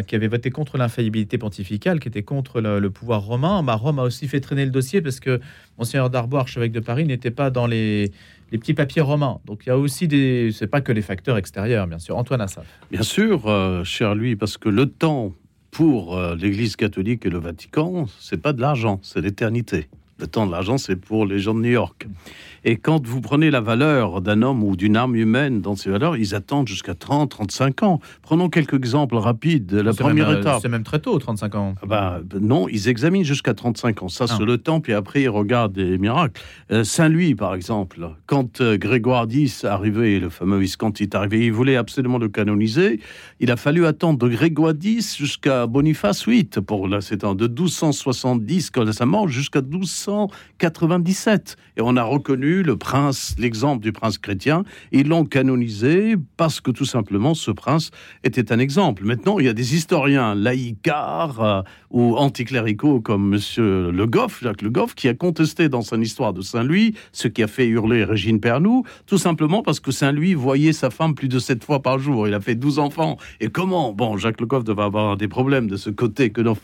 qui 0.07 0.15
avait 0.15 0.29
voté 0.29 0.51
contre 0.51 0.77
l'infaillibilité 0.77 1.39
pontificale, 1.39 1.99
qui 1.99 2.09
était 2.09 2.23
contre 2.23 2.61
le, 2.61 2.91
pouvoir 2.91 3.23
romain. 3.23 3.63
Bah, 3.63 3.75
Rome 3.75 3.99
a 3.99 4.03
aussi 4.03 4.29
fait 4.29 4.41
traîner 4.41 4.67
le 4.67 4.71
dossier 4.71 5.01
parce 5.01 5.19
que 5.19 5.41
Monseigneur 5.79 6.11
Darbois, 6.11 6.41
archevêque 6.41 6.73
de 6.73 6.81
Paris, 6.81 7.07
n'était 7.07 7.31
pas 7.31 7.51
dans 7.51 7.67
les, 7.67 8.13
petits 8.51 8.75
papiers 8.75 9.01
romains. 9.01 9.41
Donc 9.47 9.63
il 9.65 9.71
y 9.71 9.73
a 9.73 9.79
aussi 9.79 10.09
des. 10.09 10.51
C'est 10.53 10.67
pas 10.67 10.83
que 10.83 10.93
les 10.93 11.01
facteurs 11.01 11.39
extérieurs, 11.39 11.87
bien 11.87 11.99
sûr. 11.99 12.19
Antoine 12.19 12.43
Assaf. 12.43 12.67
Bien 12.91 13.03
sûr, 13.03 13.47
euh, 13.47 13.83
cher 13.83 14.15
lui, 14.15 14.37
parce 14.37 14.59
que 14.59 14.69
le 14.69 14.87
temps 14.87 15.33
pour 15.71 16.19
euh, 16.19 16.37
l'Église 16.37 16.77
catholique 16.77 17.25
et 17.25 17.31
le 17.31 17.39
Vatican, 17.39 18.07
c'est 18.21 18.41
pas 18.41 18.53
de 18.53 18.61
l'argent, 18.61 19.01
c'est 19.03 19.23
l'éternité. 19.23 19.89
Le 20.23 20.29
temps 20.29 20.47
de 20.47 20.53
l'argent, 20.53 20.79
c'est 20.79 20.95
pour 20.95 21.27
les 21.27 21.41
gens 21.41 21.53
de 21.53 21.59
New 21.59 21.71
York. 21.73 22.07
Et 22.65 22.77
quand 22.77 23.05
vous 23.05 23.21
prenez 23.21 23.51
la 23.51 23.61
valeur 23.61 24.21
d'un 24.21 24.41
homme 24.43 24.63
ou 24.63 24.77
d'une 24.77 24.97
arme 24.97 25.17
humaine 25.17 25.61
dans 25.61 25.75
ces 25.75 25.91
valeurs, 25.91 26.17
ils 26.17 26.33
attendent 26.37 26.69
jusqu'à 26.69 26.95
30, 26.95 27.29
35 27.29 27.83
ans. 27.83 27.99
Prenons 28.23 28.49
quelques 28.49 28.75
exemples 28.75 29.17
rapides. 29.17 29.73
La 29.73 29.93
première 29.93 30.29
même, 30.29 30.37
euh, 30.37 30.41
étape. 30.43 30.59
C'est 30.63 30.69
même 30.69 30.85
très 30.85 31.01
tôt, 31.01 31.19
35 31.19 31.55
ans. 31.57 31.75
Ah 31.83 31.87
bah, 31.87 32.21
non, 32.41 32.69
ils 32.69 32.87
examinent 32.89 33.25
jusqu'à 33.25 33.53
35 33.53 34.05
ans. 34.05 34.09
Ça, 34.09 34.27
Ah. 34.29 34.35
c'est 34.39 34.45
le 34.45 34.59
temps, 34.59 34.81
puis 34.81 34.93
après, 34.93 35.23
ils 35.23 35.29
regardent 35.29 35.73
des 35.73 35.99
miracles. 35.99 36.41
Euh, 36.71 36.85
Saint-Louis, 36.85 37.35
par 37.35 37.57
exemple, 37.57 38.09
quand 38.27 38.61
euh, 38.61 38.79
Grégoire 38.79 39.27
X 39.29 39.65
est 39.65 39.67
arrivé, 39.67 40.21
le 40.21 40.29
fameux 40.29 40.59
Visconti 40.59 41.03
est 41.03 41.17
arrivé, 41.17 41.45
il 41.47 41.53
voulait 41.53 41.75
absolument 41.75 42.19
le 42.19 42.29
canoniser. 42.29 43.01
Il 43.41 43.51
a 43.51 43.57
fallu 43.57 43.87
attendre 43.87 44.21
de 44.21 44.29
Grégoire 44.29 44.75
X 44.81 45.17
jusqu'à 45.17 45.67
Boniface 45.67 46.29
VIII, 46.29 46.45
pour 46.65 46.87
là, 46.87 47.01
c'est 47.01 47.23
de 47.23 47.49
1270, 47.49 48.71
quand 48.71 48.93
sa 48.93 49.05
mort, 49.05 49.27
jusqu'à 49.27 49.63
1297. 50.13 51.57
Et 51.77 51.81
on 51.81 51.97
a 51.97 52.03
reconnu 52.03 52.63
le 52.63 52.77
prince, 52.77 53.35
l'exemple 53.39 53.83
du 53.83 53.93
prince 53.93 54.19
chrétien. 54.19 54.65
Ils 54.93 55.09
l'ont 55.09 55.25
canonisé 55.25 56.17
parce 56.37 56.61
que 56.61 56.71
tout 56.71 56.85
simplement, 56.85 57.35
ce 57.35 57.51
prince 57.51 57.91
était 58.25 58.53
un 58.53 58.59
exemple. 58.59 59.05
Maintenant, 59.05 59.39
il 59.39 59.47
y 59.47 59.49
a 59.49 59.55
des 59.55 59.75
historiens 59.75 60.35
laïcards 60.35 61.43
euh, 61.43 61.63
ou 61.91 62.17
anticléricaux 62.17 63.01
comme 63.01 63.29
Monsieur 63.29 63.91
Le 63.91 64.07
Goff, 64.07 64.41
Jacques 64.43 64.63
Le 64.63 64.71
Goff, 64.71 64.95
qui 64.95 65.09
a 65.09 65.15
contesté 65.15 65.69
dans 65.69 65.83
son 65.83 66.01
histoire 66.01 66.33
de 66.33 66.43
Saint-Louis 66.43 66.95
ce 67.13 67.29
qui 67.29 67.43
a 67.43 67.47
fait 67.47 67.67
hurler 67.67 68.05
Régine 68.05 68.41
Pernoud, 68.41 68.85
tout 69.07 69.19
simplement 69.19 69.63
parce 69.63 69.81
que 69.81 69.91
Saint-Louis 69.91 70.35
voyait 70.35 70.73
sa 70.73 70.91
femme 70.91 71.15
plus 71.15 71.29
de 71.29 71.39
sept 71.39 71.65
fois 71.65 71.81
par 71.81 71.99
jour. 71.99 72.29
Il 72.29 72.35
a 72.35 72.41
fait 72.41 72.55
12 72.55 72.79
enfants. 72.79 73.17
Et 73.41 73.49
comment? 73.49 73.93
Bon, 73.93 74.17
Jacques 74.17 74.41
Le 74.41 74.47
Goff 74.47 74.65
devait 74.65 74.83
avoir 74.83 75.17
des 75.17 75.29
problèmes 75.29 75.69
de 75.69 75.77
ce 75.77 75.91
côté 75.91 76.31
que 76.31 76.41
nos, 76.41 76.57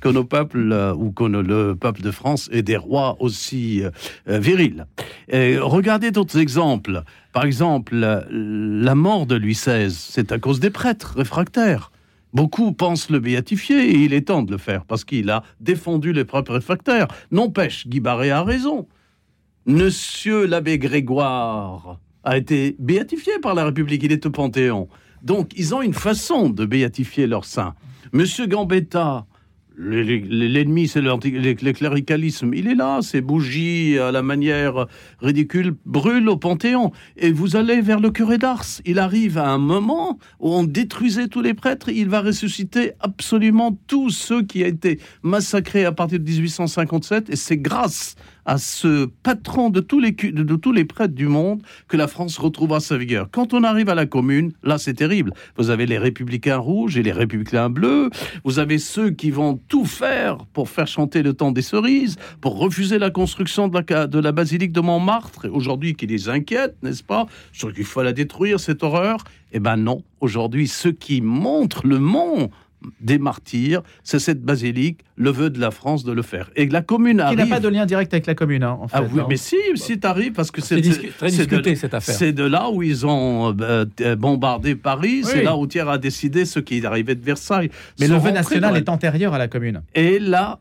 que 0.00 0.08
nos 0.08 0.24
peuples, 0.24 0.72
euh, 0.72 0.94
ou 0.94 1.12
que 1.12 1.24
le 1.24 1.74
peuple 1.74 2.02
de 2.02 2.10
France, 2.10 2.48
ait 2.52 2.62
des 2.62 2.76
rois 2.76 2.95
aussi 3.18 3.82
euh, 3.82 3.90
euh, 4.28 4.38
virils. 4.38 4.86
Et 5.28 5.58
regardez 5.58 6.10
d'autres 6.10 6.38
exemples. 6.38 7.02
Par 7.32 7.44
exemple, 7.44 7.94
la, 7.94 8.94
mort 8.94 9.26
de 9.26 9.34
Louis 9.36 9.52
XVI, 9.52 9.90
c'est 9.90 10.32
à 10.32 10.38
cause 10.38 10.60
des 10.60 10.70
prêtres 10.70 11.14
réfractaires. 11.16 11.92
Beaucoup 12.32 12.72
pensent 12.72 13.10
le 13.10 13.20
béatifier 13.20 13.90
et 13.90 14.04
il 14.04 14.12
est 14.12 14.28
temps 14.28 14.42
de 14.42 14.52
le 14.52 14.58
faire 14.58 14.84
parce 14.84 15.04
qu'il 15.04 15.30
a 15.30 15.42
défendu 15.60 16.12
les 16.12 16.24
prêtres 16.24 16.52
réfractaires. 16.52 17.08
N'empêche, 17.30 17.86
Guy 17.86 18.00
Barré 18.00 18.30
a 18.30 18.42
raison. 18.42 18.86
Monsieur 19.66 20.46
l'abbé 20.46 20.78
Grégoire 20.78 21.98
a 22.24 22.36
été 22.36 22.76
béatifié 22.78 23.32
par 23.40 23.54
la 23.54 23.64
République, 23.64 24.02
il 24.02 24.12
est 24.12 24.26
au 24.26 24.30
Panthéon. 24.30 24.88
Donc, 25.22 25.52
ils 25.56 25.74
ont 25.74 25.82
une 25.82 25.94
façon 25.94 26.50
de 26.50 26.64
béatifier 26.64 27.26
leurs 27.26 27.44
saints. 27.44 27.74
Monsieur 28.12 28.46
Gambetta, 28.46 29.26
l'ennemi, 29.78 30.88
c'est 30.88 31.00
le 31.00 31.72
cléricalisme. 31.72 32.54
Il 32.54 32.68
est 32.68 32.74
là, 32.74 33.00
ces 33.02 33.20
bougies 33.20 33.98
à 33.98 34.10
la 34.10 34.22
manière 34.22 34.86
ridicule 35.20 35.74
brûlent 35.84 36.28
au 36.28 36.36
Panthéon. 36.36 36.92
Et 37.16 37.30
vous 37.30 37.56
allez 37.56 37.80
vers 37.80 38.00
le 38.00 38.10
curé 38.10 38.38
d'Ars. 38.38 38.64
Il 38.84 38.98
arrive 38.98 39.38
à 39.38 39.48
un 39.48 39.58
moment 39.58 40.18
où 40.40 40.52
on 40.52 40.64
détruisait 40.64 41.28
tous 41.28 41.42
les 41.42 41.54
prêtres. 41.54 41.88
Il 41.88 42.08
va 42.08 42.20
ressusciter 42.20 42.92
absolument 43.00 43.78
tous 43.86 44.10
ceux 44.10 44.42
qui 44.42 44.62
ont 44.62 44.66
été 44.66 45.00
massacrés 45.22 45.84
à 45.84 45.92
partir 45.92 46.18
de 46.18 46.24
1857. 46.24 47.30
Et 47.30 47.36
c'est 47.36 47.58
grâce 47.58 48.16
à 48.46 48.58
ce 48.58 49.06
patron 49.22 49.70
de 49.70 49.80
tous 49.80 50.00
les, 50.00 50.84
prêtres 50.84 51.14
du 51.14 51.26
monde 51.26 51.60
que 51.88 51.96
la 51.96 52.06
France 52.06 52.38
retrouvera 52.38 52.80
sa 52.80 52.96
vigueur. 52.96 53.28
Quand 53.30 53.52
on 53.52 53.64
arrive 53.64 53.88
à 53.88 53.94
la 53.94 54.06
commune, 54.06 54.52
là 54.62 54.78
c'est 54.78 54.94
terrible. 54.94 55.32
Vous 55.56 55.70
avez 55.70 55.84
les 55.84 55.98
républicains 55.98 56.56
rouges 56.56 56.96
et 56.96 57.02
les 57.02 57.12
républicains 57.12 57.68
bleus. 57.68 58.10
Vous 58.44 58.58
avez 58.58 58.78
ceux 58.78 59.10
qui 59.10 59.30
vont 59.30 59.60
tout 59.68 59.84
faire 59.84 60.38
pour 60.52 60.68
faire 60.68 60.86
chanter 60.86 61.22
le 61.22 61.34
temps 61.34 61.50
des 61.50 61.62
cerises, 61.62 62.16
pour 62.40 62.58
refuser 62.58 62.98
la 62.98 63.10
construction 63.10 63.68
de 63.68 64.18
la, 64.18 64.32
basilique 64.32 64.72
de 64.72 64.80
Montmartre, 64.80 65.48
aujourd'hui 65.50 65.94
qui 65.94 66.06
les 66.06 66.28
inquiète, 66.28 66.76
n'est-ce 66.82 67.02
pas? 67.02 67.26
Sur 67.52 67.72
qu'il 67.72 67.84
faut 67.84 68.02
la 68.02 68.12
détruire, 68.12 68.60
cette 68.60 68.82
horreur? 68.82 69.18
Eh 69.52 69.60
ben 69.60 69.76
non, 69.76 70.02
aujourd'hui, 70.20 70.68
ceux 70.68 70.92
qui 70.92 71.20
montrent 71.20 71.86
le 71.86 71.98
mont 71.98 72.50
des 73.00 73.18
martyrs, 73.18 73.82
c'est 74.04 74.18
cette 74.18 74.42
basilique, 74.42 75.00
le 75.16 75.30
vœu 75.30 75.50
de 75.50 75.60
la 75.60 75.70
France 75.70 76.04
de 76.04 76.12
le 76.12 76.22
faire. 76.22 76.50
Et 76.56 76.66
la 76.66 76.82
commune 76.82 77.16
Qui 77.18 77.22
arrive... 77.22 77.38
n'a 77.38 77.46
pas 77.46 77.60
de 77.60 77.68
lien 77.68 77.86
direct 77.86 78.12
avec 78.12 78.26
la 78.26 78.34
commune, 78.34 78.62
hein, 78.62 78.78
en 78.80 78.88
fait. 78.88 78.96
Ah 78.98 79.02
oui, 79.02 79.22
mais 79.28 79.36
si, 79.36 79.56
si 79.74 79.98
t'arrives, 79.98 80.32
parce 80.32 80.50
que 80.50 80.60
c'est 80.60 80.80
très 81.18 81.28
discuté, 81.30 81.70
de- 81.72 81.74
cette 81.74 81.94
affaire. 81.94 82.14
C'est 82.14 82.32
de 82.32 82.44
là 82.44 82.70
où 82.70 82.82
ils 82.82 83.06
ont 83.06 83.54
euh, 83.60 83.84
bombardé 84.16 84.74
Paris, 84.74 85.22
c'est 85.24 85.42
là 85.42 85.56
où 85.56 85.66
Thiers 85.66 85.88
a 85.88 85.98
décidé 85.98 86.44
ce 86.44 86.60
qui 86.60 86.84
arrivait 86.84 87.14
de 87.14 87.24
Versailles. 87.24 87.70
Mais 88.00 88.08
le 88.08 88.16
vœu 88.16 88.30
national 88.30 88.76
est 88.76 88.88
antérieur 88.88 89.34
à 89.34 89.38
la 89.38 89.48
commune. 89.48 89.82
Et 89.94 90.18
la 90.18 90.58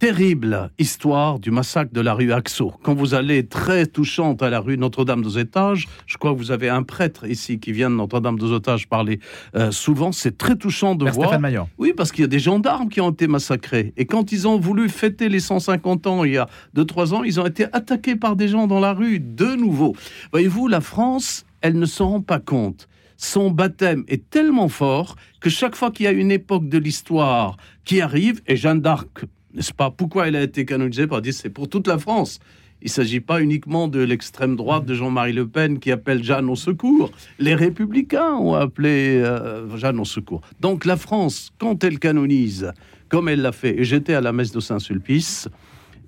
terrible 0.00 0.70
histoire 0.78 1.38
du 1.38 1.50
massacre 1.50 1.92
de 1.92 2.00
la 2.00 2.14
rue 2.14 2.32
Axo. 2.32 2.72
Quand 2.82 2.94
vous 2.94 3.12
allez 3.12 3.46
très 3.46 3.84
touchante 3.84 4.42
à 4.42 4.48
la 4.48 4.58
rue 4.58 4.78
Notre-Dame 4.78 5.22
des 5.22 5.38
Étages, 5.38 5.88
je 6.06 6.16
crois 6.16 6.32
que 6.32 6.38
vous 6.38 6.52
avez 6.52 6.70
un 6.70 6.82
prêtre 6.82 7.26
ici 7.26 7.60
qui 7.60 7.70
vient 7.70 7.90
de 7.90 7.96
Notre-Dame 7.96 8.38
des 8.38 8.50
Étages 8.50 8.88
parler 8.88 9.20
euh, 9.54 9.70
souvent. 9.70 10.10
C'est 10.10 10.38
très 10.38 10.56
touchant 10.56 10.94
de 10.94 11.04
Vers 11.04 11.12
voir. 11.12 11.28
Stéphane. 11.34 11.66
Oui, 11.76 11.92
parce 11.94 12.12
qu'il 12.12 12.22
y 12.22 12.24
a 12.24 12.28
des 12.28 12.38
gendarmes 12.38 12.88
qui 12.88 13.02
ont 13.02 13.10
été 13.10 13.28
massacrés. 13.28 13.92
Et 13.98 14.06
quand 14.06 14.32
ils 14.32 14.48
ont 14.48 14.58
voulu 14.58 14.88
fêter 14.88 15.28
les 15.28 15.38
150 15.38 16.06
ans, 16.06 16.24
il 16.24 16.32
y 16.32 16.38
a 16.38 16.48
2-3 16.74 17.12
ans, 17.12 17.22
ils 17.22 17.38
ont 17.38 17.46
été 17.46 17.64
attaqués 17.64 18.16
par 18.16 18.36
des 18.36 18.48
gens 18.48 18.66
dans 18.66 18.80
la 18.80 18.94
rue, 18.94 19.20
de 19.20 19.54
nouveau. 19.54 19.94
Voyez-vous, 20.32 20.66
la 20.66 20.80
France, 20.80 21.44
elle 21.60 21.78
ne 21.78 21.84
s'en 21.84 22.08
rend 22.08 22.22
pas 22.22 22.40
compte. 22.40 22.88
Son 23.18 23.50
baptême 23.50 24.04
est 24.08 24.30
tellement 24.30 24.70
fort 24.70 25.16
que 25.42 25.50
chaque 25.50 25.76
fois 25.76 25.90
qu'il 25.90 26.04
y 26.04 26.08
a 26.08 26.12
une 26.12 26.30
époque 26.30 26.70
de 26.70 26.78
l'histoire 26.78 27.58
qui 27.84 28.00
arrive, 28.00 28.40
et 28.46 28.56
Jeanne 28.56 28.80
d'Arc, 28.80 29.26
n'est-ce 29.54 29.72
pas, 29.74 29.90
pourquoi 29.90 30.28
elle 30.28 30.36
a 30.36 30.42
été 30.42 30.64
canonisée 30.64 31.06
par 31.06 31.20
dire 31.22 31.34
c'est 31.34 31.50
pour 31.50 31.68
toute 31.68 31.86
la 31.86 31.98
France 31.98 32.38
il 32.82 32.86
ne 32.86 32.90
s'agit 32.92 33.20
pas 33.20 33.42
uniquement 33.42 33.88
de 33.88 34.00
l'extrême 34.00 34.56
droite 34.56 34.86
de 34.86 34.94
Jean-Marie 34.94 35.34
Le 35.34 35.46
Pen 35.46 35.78
qui 35.80 35.90
appelle 35.92 36.24
Jeanne 36.24 36.48
au 36.48 36.56
secours. 36.56 37.10
Les 37.38 37.54
républicains 37.54 38.32
ont 38.36 38.54
appelé 38.54 39.20
euh, 39.22 39.76
Jeanne 39.76 40.00
au 40.00 40.06
secours. 40.06 40.40
Donc 40.60 40.86
la 40.86 40.96
France, 40.96 41.50
quand 41.58 41.84
elle 41.84 41.98
canonise, 41.98 42.72
comme 43.10 43.28
elle 43.28 43.42
l'a 43.42 43.52
fait, 43.52 43.78
et 43.78 43.84
j'étais 43.84 44.14
à 44.14 44.22
la 44.22 44.32
messe 44.32 44.50
de 44.52 44.60
Saint-Sulpice, 44.60 45.46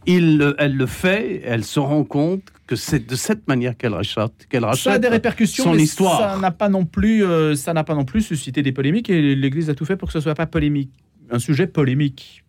il, 0.06 0.38
le- 0.38 0.54
elle 0.58 0.74
le 0.74 0.86
fait, 0.86 1.42
elle 1.44 1.62
se 1.62 1.78
rend 1.78 2.04
compte 2.04 2.44
que 2.66 2.74
c'est 2.74 3.06
de 3.06 3.16
cette 3.16 3.46
manière 3.48 3.76
qu'elle 3.76 3.92
rachète, 3.92 4.46
qu'elle 4.48 4.62
Ça 4.62 4.66
a 4.68 4.70
rachète 4.70 5.02
des 5.02 5.08
répercussions, 5.08 5.64
son 5.64 5.74
mais 5.74 5.82
histoire. 5.82 6.18
ça 6.32 6.38
n'a 6.38 6.52
pas 6.52 6.70
non 6.70 6.86
plus, 6.86 7.22
euh, 7.22 7.54
ça 7.54 7.74
n'a 7.74 7.84
pas 7.84 7.94
non 7.94 8.06
plus 8.06 8.22
suscité 8.22 8.62
des 8.62 8.72
polémiques 8.72 9.10
et 9.10 9.34
l'Église 9.36 9.68
a 9.68 9.74
tout 9.74 9.84
fait 9.84 9.96
pour 9.96 10.08
que 10.08 10.14
ce 10.14 10.20
soit 10.20 10.34
pas 10.34 10.46
polémique, 10.46 10.90
un 11.30 11.38
sujet 11.38 11.66
polémique. 11.66 12.41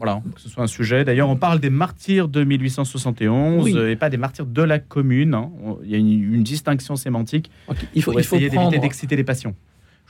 Voilà, 0.00 0.22
que 0.34 0.40
ce 0.40 0.48
soit 0.48 0.62
un 0.64 0.66
sujet. 0.66 1.04
D'ailleurs, 1.04 1.28
on 1.28 1.36
parle 1.36 1.60
des 1.60 1.68
martyrs 1.68 2.26
de 2.28 2.42
1871 2.42 3.64
Oui. 3.64 3.74
euh, 3.76 3.90
et 3.90 3.96
pas 3.96 4.08
des 4.08 4.16
martyrs 4.16 4.46
de 4.46 4.62
la 4.62 4.78
commune. 4.78 5.34
hein. 5.34 5.50
Il 5.84 5.90
y 5.90 5.94
a 5.94 5.98
une, 5.98 6.08
une 6.34 6.42
distinction 6.42 6.96
sémantique. 6.96 7.50
Il 7.94 8.02
faut, 8.02 8.12
pour 8.12 8.20
il 8.20 8.24
faut 8.24 8.36
essayer 8.36 8.48
d'éviter 8.50 8.78
d'exciter 8.78 9.14
les 9.16 9.24
passions. 9.24 9.54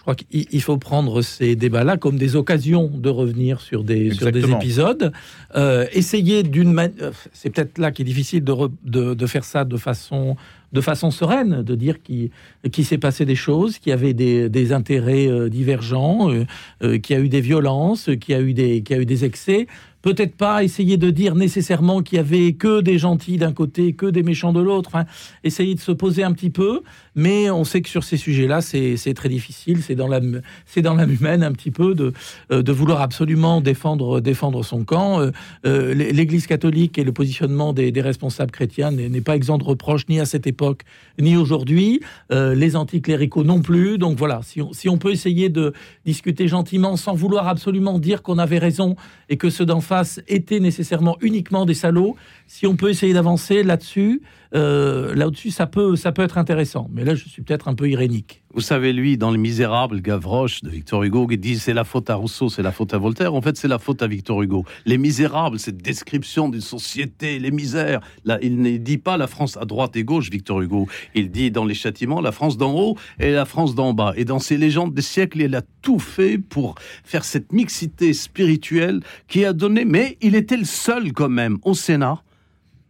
Je 0.00 0.02
crois 0.02 0.14
qu'il 0.14 0.46
il 0.50 0.62
faut 0.62 0.78
prendre 0.78 1.20
ces 1.20 1.56
débats-là 1.56 1.98
comme 1.98 2.16
des 2.16 2.34
occasions 2.34 2.90
de 2.94 3.10
revenir 3.10 3.60
sur 3.60 3.84
des, 3.84 4.10
sur 4.12 4.32
des 4.32 4.38
Exactement. 4.38 4.58
épisodes. 4.58 5.12
Euh, 5.56 5.84
essayer 5.92 6.42
d'une 6.42 6.72
manière. 6.72 7.12
C'est 7.34 7.50
peut-être 7.50 7.76
là 7.76 7.90
qu'il 7.92 8.06
est 8.06 8.10
difficile 8.10 8.42
de, 8.42 8.52
re- 8.52 8.72
de, 8.82 9.12
de 9.12 9.26
faire 9.26 9.44
ça 9.44 9.66
de 9.66 9.76
façon, 9.76 10.36
de 10.72 10.80
façon 10.80 11.10
sereine, 11.10 11.62
de 11.62 11.74
dire 11.74 12.02
qu'il 12.02 12.30
qu'il 12.72 12.86
s'est 12.86 12.96
passé 12.96 13.26
des 13.26 13.34
choses, 13.36 13.78
qu'il 13.78 13.90
y 13.90 13.92
avait 13.92 14.14
des, 14.14 14.48
des 14.48 14.72
intérêts 14.72 15.28
euh, 15.28 15.50
divergents, 15.50 16.30
euh, 16.30 16.46
euh, 16.82 16.96
qu'il 16.98 17.14
y 17.16 17.18
a 17.18 17.22
eu 17.22 17.28
des 17.28 17.42
violences, 17.42 18.08
qu'il 18.22 18.34
y 18.34 18.38
a 18.38 18.40
eu 18.40 18.54
des, 18.54 18.80
qu'il 18.82 18.96
y 18.96 18.98
a 18.98 19.02
eu 19.02 19.06
des 19.06 19.26
excès. 19.26 19.66
Peut-être 20.02 20.34
pas 20.34 20.64
essayer 20.64 20.96
de 20.96 21.10
dire 21.10 21.34
nécessairement 21.34 22.02
qu'il 22.02 22.16
y 22.16 22.20
avait 22.20 22.52
que 22.52 22.80
des 22.80 22.98
gentils 22.98 23.36
d'un 23.36 23.52
côté, 23.52 23.92
que 23.92 24.06
des 24.06 24.22
méchants 24.22 24.52
de 24.52 24.60
l'autre. 24.60 24.90
Enfin, 24.92 25.04
essayer 25.44 25.74
de 25.74 25.80
se 25.80 25.92
poser 25.92 26.22
un 26.22 26.32
petit 26.32 26.50
peu, 26.50 26.80
mais 27.14 27.50
on 27.50 27.64
sait 27.64 27.82
que 27.82 27.88
sur 27.88 28.04
ces 28.04 28.16
sujets-là, 28.16 28.60
c'est 28.60 29.14
très 29.14 29.28
difficile. 29.28 29.82
C'est 29.82 29.94
dans 29.94 30.08
l'âme, 30.08 30.40
c'est 30.66 30.82
dans 30.82 30.96
humaine 31.08 31.42
un 31.42 31.52
petit 31.52 31.70
peu 31.70 31.94
de 31.94 32.12
euh, 32.50 32.62
de 32.62 32.72
vouloir 32.72 33.00
absolument 33.00 33.60
défendre 33.60 34.20
défendre 34.20 34.64
son 34.64 34.84
camp. 34.84 35.20
Euh, 35.20 35.30
euh, 35.66 35.94
L'Église 35.94 36.46
catholique 36.46 36.98
et 36.98 37.04
le 37.04 37.12
positionnement 37.12 37.72
des, 37.72 37.90
des 37.92 38.00
responsables 38.00 38.50
chrétiens 38.50 38.90
n'est 38.90 39.20
pas 39.20 39.36
exempt 39.36 39.58
de 39.58 39.64
reproches 39.64 40.08
ni 40.08 40.20
à 40.20 40.24
cette 40.24 40.46
époque 40.46 40.82
ni 41.18 41.36
aujourd'hui. 41.36 42.00
Les 42.30 42.76
anticléricaux 42.76 43.44
non 43.44 43.60
plus. 43.60 43.98
Donc 43.98 44.16
voilà, 44.18 44.40
si 44.42 44.62
on, 44.62 44.72
si 44.72 44.88
on 44.88 44.98
peut 44.98 45.10
essayer 45.12 45.48
de 45.48 45.72
discuter 46.04 46.48
gentiment 46.48 46.96
sans 46.96 47.14
vouloir 47.14 47.48
absolument 47.48 47.98
dire 47.98 48.22
qu'on 48.22 48.38
avait 48.38 48.58
raison 48.58 48.96
et 49.28 49.36
que 49.36 49.50
ceux 49.50 49.66
d'en 49.66 49.80
face 49.90 50.20
étaient 50.28 50.60
nécessairement 50.60 51.16
uniquement 51.20 51.66
des 51.66 51.74
salauds, 51.74 52.14
si 52.46 52.64
on 52.68 52.76
peut 52.76 52.90
essayer 52.90 53.12
d'avancer 53.12 53.64
là-dessus, 53.64 54.22
euh, 54.54 55.14
là-dessus, 55.14 55.50
ça 55.50 55.66
peut, 55.66 55.96
ça 55.96 56.12
peut 56.12 56.22
être 56.22 56.38
intéressant. 56.38 56.88
Mais 56.92 57.04
là, 57.04 57.14
je 57.14 57.28
suis 57.28 57.42
peut-être 57.42 57.68
un 57.68 57.74
peu 57.74 57.88
irénique. 57.88 58.42
Vous 58.52 58.60
savez, 58.60 58.92
lui, 58.92 59.16
dans 59.16 59.30
Les 59.30 59.38
Misérables, 59.38 60.02
Gavroche 60.02 60.62
de 60.62 60.70
Victor 60.70 61.04
Hugo, 61.04 61.28
qui 61.28 61.38
dit 61.38 61.56
c'est 61.56 61.72
la 61.72 61.84
faute 61.84 62.10
à 62.10 62.16
Rousseau, 62.16 62.48
c'est 62.48 62.62
la 62.62 62.72
faute 62.72 62.92
à 62.92 62.98
Voltaire. 62.98 63.34
En 63.34 63.42
fait, 63.42 63.56
c'est 63.56 63.68
la 63.68 63.78
faute 63.78 64.02
à 64.02 64.08
Victor 64.08 64.42
Hugo. 64.42 64.64
Les 64.86 64.98
Misérables, 64.98 65.60
cette 65.60 65.76
description 65.76 66.48
d'une 66.48 66.60
société, 66.60 67.38
les 67.38 67.52
misères. 67.52 68.00
Là, 68.24 68.38
il 68.42 68.60
ne 68.60 68.76
dit 68.76 68.98
pas 68.98 69.16
la 69.16 69.28
France 69.28 69.56
à 69.56 69.64
droite 69.64 69.94
et 69.94 70.02
gauche, 70.02 70.30
Victor 70.30 70.60
Hugo. 70.60 70.88
Il 71.14 71.30
dit 71.30 71.52
dans 71.52 71.64
Les 71.64 71.74
Châtiments 71.74 72.20
la 72.20 72.32
France 72.32 72.56
d'en 72.56 72.74
haut 72.74 72.96
et 73.20 73.30
la 73.30 73.44
France 73.44 73.76
d'en 73.76 73.92
bas. 73.92 74.14
Et 74.16 74.24
dans 74.24 74.40
ses 74.40 74.56
légendes 74.56 74.94
des 74.94 75.02
siècles, 75.02 75.42
il 75.42 75.54
a 75.54 75.62
tout 75.82 76.00
fait 76.00 76.38
pour 76.38 76.74
faire 77.04 77.24
cette 77.24 77.52
mixité 77.52 78.12
spirituelle 78.12 79.00
qui 79.28 79.44
a 79.44 79.52
donné. 79.52 79.84
Mais 79.84 80.18
il 80.22 80.34
était 80.34 80.56
le 80.56 80.64
seul, 80.64 81.12
quand 81.12 81.28
même, 81.28 81.58
au 81.62 81.74
Sénat 81.74 82.20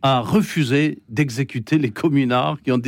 a 0.03 0.21
refusé 0.21 0.99
d'exécuter 1.09 1.79
les 1.79 1.91
communards 1.91 2.59
qui 2.63 2.73
ont 2.73 2.81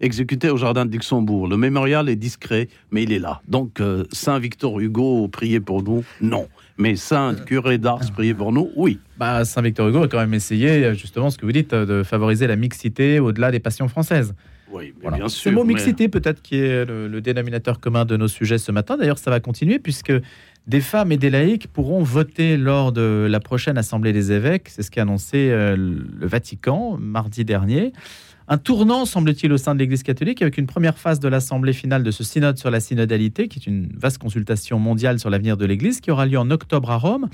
exécuté 0.00 0.50
au 0.50 0.56
jardin 0.56 0.84
de 0.86 0.92
Luxembourg. 0.92 1.48
Le 1.48 1.56
mémorial 1.56 2.08
est 2.08 2.16
discret, 2.16 2.68
mais 2.90 3.04
il 3.04 3.12
est 3.12 3.18
là. 3.18 3.40
Donc, 3.48 3.80
euh, 3.80 4.04
Saint 4.12 4.38
Victor 4.38 4.78
Hugo, 4.80 5.28
priez 5.28 5.60
pour 5.60 5.82
nous, 5.82 6.04
non. 6.20 6.46
Mais 6.76 6.94
Saint 6.96 7.34
curé 7.34 7.78
d'Ars, 7.78 8.00
priez 8.12 8.34
pour 8.34 8.52
nous, 8.52 8.70
oui. 8.76 8.98
Bah, 9.18 9.44
Saint 9.44 9.62
Victor 9.62 9.88
Hugo 9.88 10.02
a 10.04 10.08
quand 10.08 10.18
même 10.20 10.34
essayé, 10.34 10.84
euh, 10.84 10.94
justement, 10.94 11.30
ce 11.30 11.38
que 11.38 11.46
vous 11.46 11.52
dites, 11.52 11.72
euh, 11.72 11.86
de 11.86 12.02
favoriser 12.02 12.46
la 12.46 12.56
mixité 12.56 13.18
au-delà 13.18 13.50
des 13.50 13.60
passions 13.60 13.88
françaises. 13.88 14.34
Oui, 14.70 14.92
mais 14.96 15.02
Voilà. 15.02 15.16
bien 15.16 15.28
Ce 15.30 15.38
sûr. 15.38 15.52
mot 15.52 15.64
mais- 15.64 15.72
mixité, 15.72 16.08
peut-être, 16.08 16.42
qui 16.42 16.56
est 16.56 16.84
le, 16.84 17.08
le 17.08 17.20
dénominateur 17.22 17.80
commun 17.80 18.04
de 18.04 18.18
nos 18.18 18.28
sujets 18.28 18.58
ce 18.58 18.70
matin. 18.70 18.98
D'ailleurs, 18.98 19.16
ça 19.18 19.30
va 19.30 19.40
continuer 19.40 19.78
puisque 19.78 20.12
des 20.68 20.82
femmes 20.82 21.12
et 21.12 21.16
des 21.16 21.30
laïcs 21.30 21.66
pourront 21.66 22.02
voter 22.02 22.58
lors 22.58 22.92
de 22.92 23.26
la 23.28 23.40
prochaine 23.40 23.78
Assemblée 23.78 24.12
des 24.12 24.32
évêques. 24.32 24.68
C'est 24.68 24.82
ce 24.82 24.90
qu'a 24.90 25.02
annoncé 25.02 25.48
euh, 25.50 25.74
le 25.76 26.26
Vatican 26.26 26.98
mardi 27.00 27.44
dernier. 27.44 27.92
Un 28.48 28.58
tournant, 28.58 29.04
semble-t-il, 29.06 29.52
au 29.52 29.56
sein 29.56 29.74
de 29.74 29.80
l'Église 29.80 30.02
catholique, 30.02 30.40
avec 30.42 30.56
une 30.58 30.66
première 30.66 30.98
phase 30.98 31.20
de 31.20 31.28
l'Assemblée 31.28 31.72
finale 31.72 32.02
de 32.02 32.10
ce 32.10 32.22
synode 32.22 32.58
sur 32.58 32.70
la 32.70 32.80
synodalité, 32.80 33.48
qui 33.48 33.58
est 33.58 33.66
une 33.66 33.88
vaste 33.94 34.18
consultation 34.18 34.78
mondiale 34.78 35.18
sur 35.18 35.30
l'avenir 35.30 35.56
de 35.56 35.66
l'Église, 35.66 36.00
qui 36.00 36.10
aura 36.10 36.26
lieu 36.26 36.38
en 36.38 36.50
octobre 36.50 36.90
à 36.90 36.96
Rome. 36.96 37.28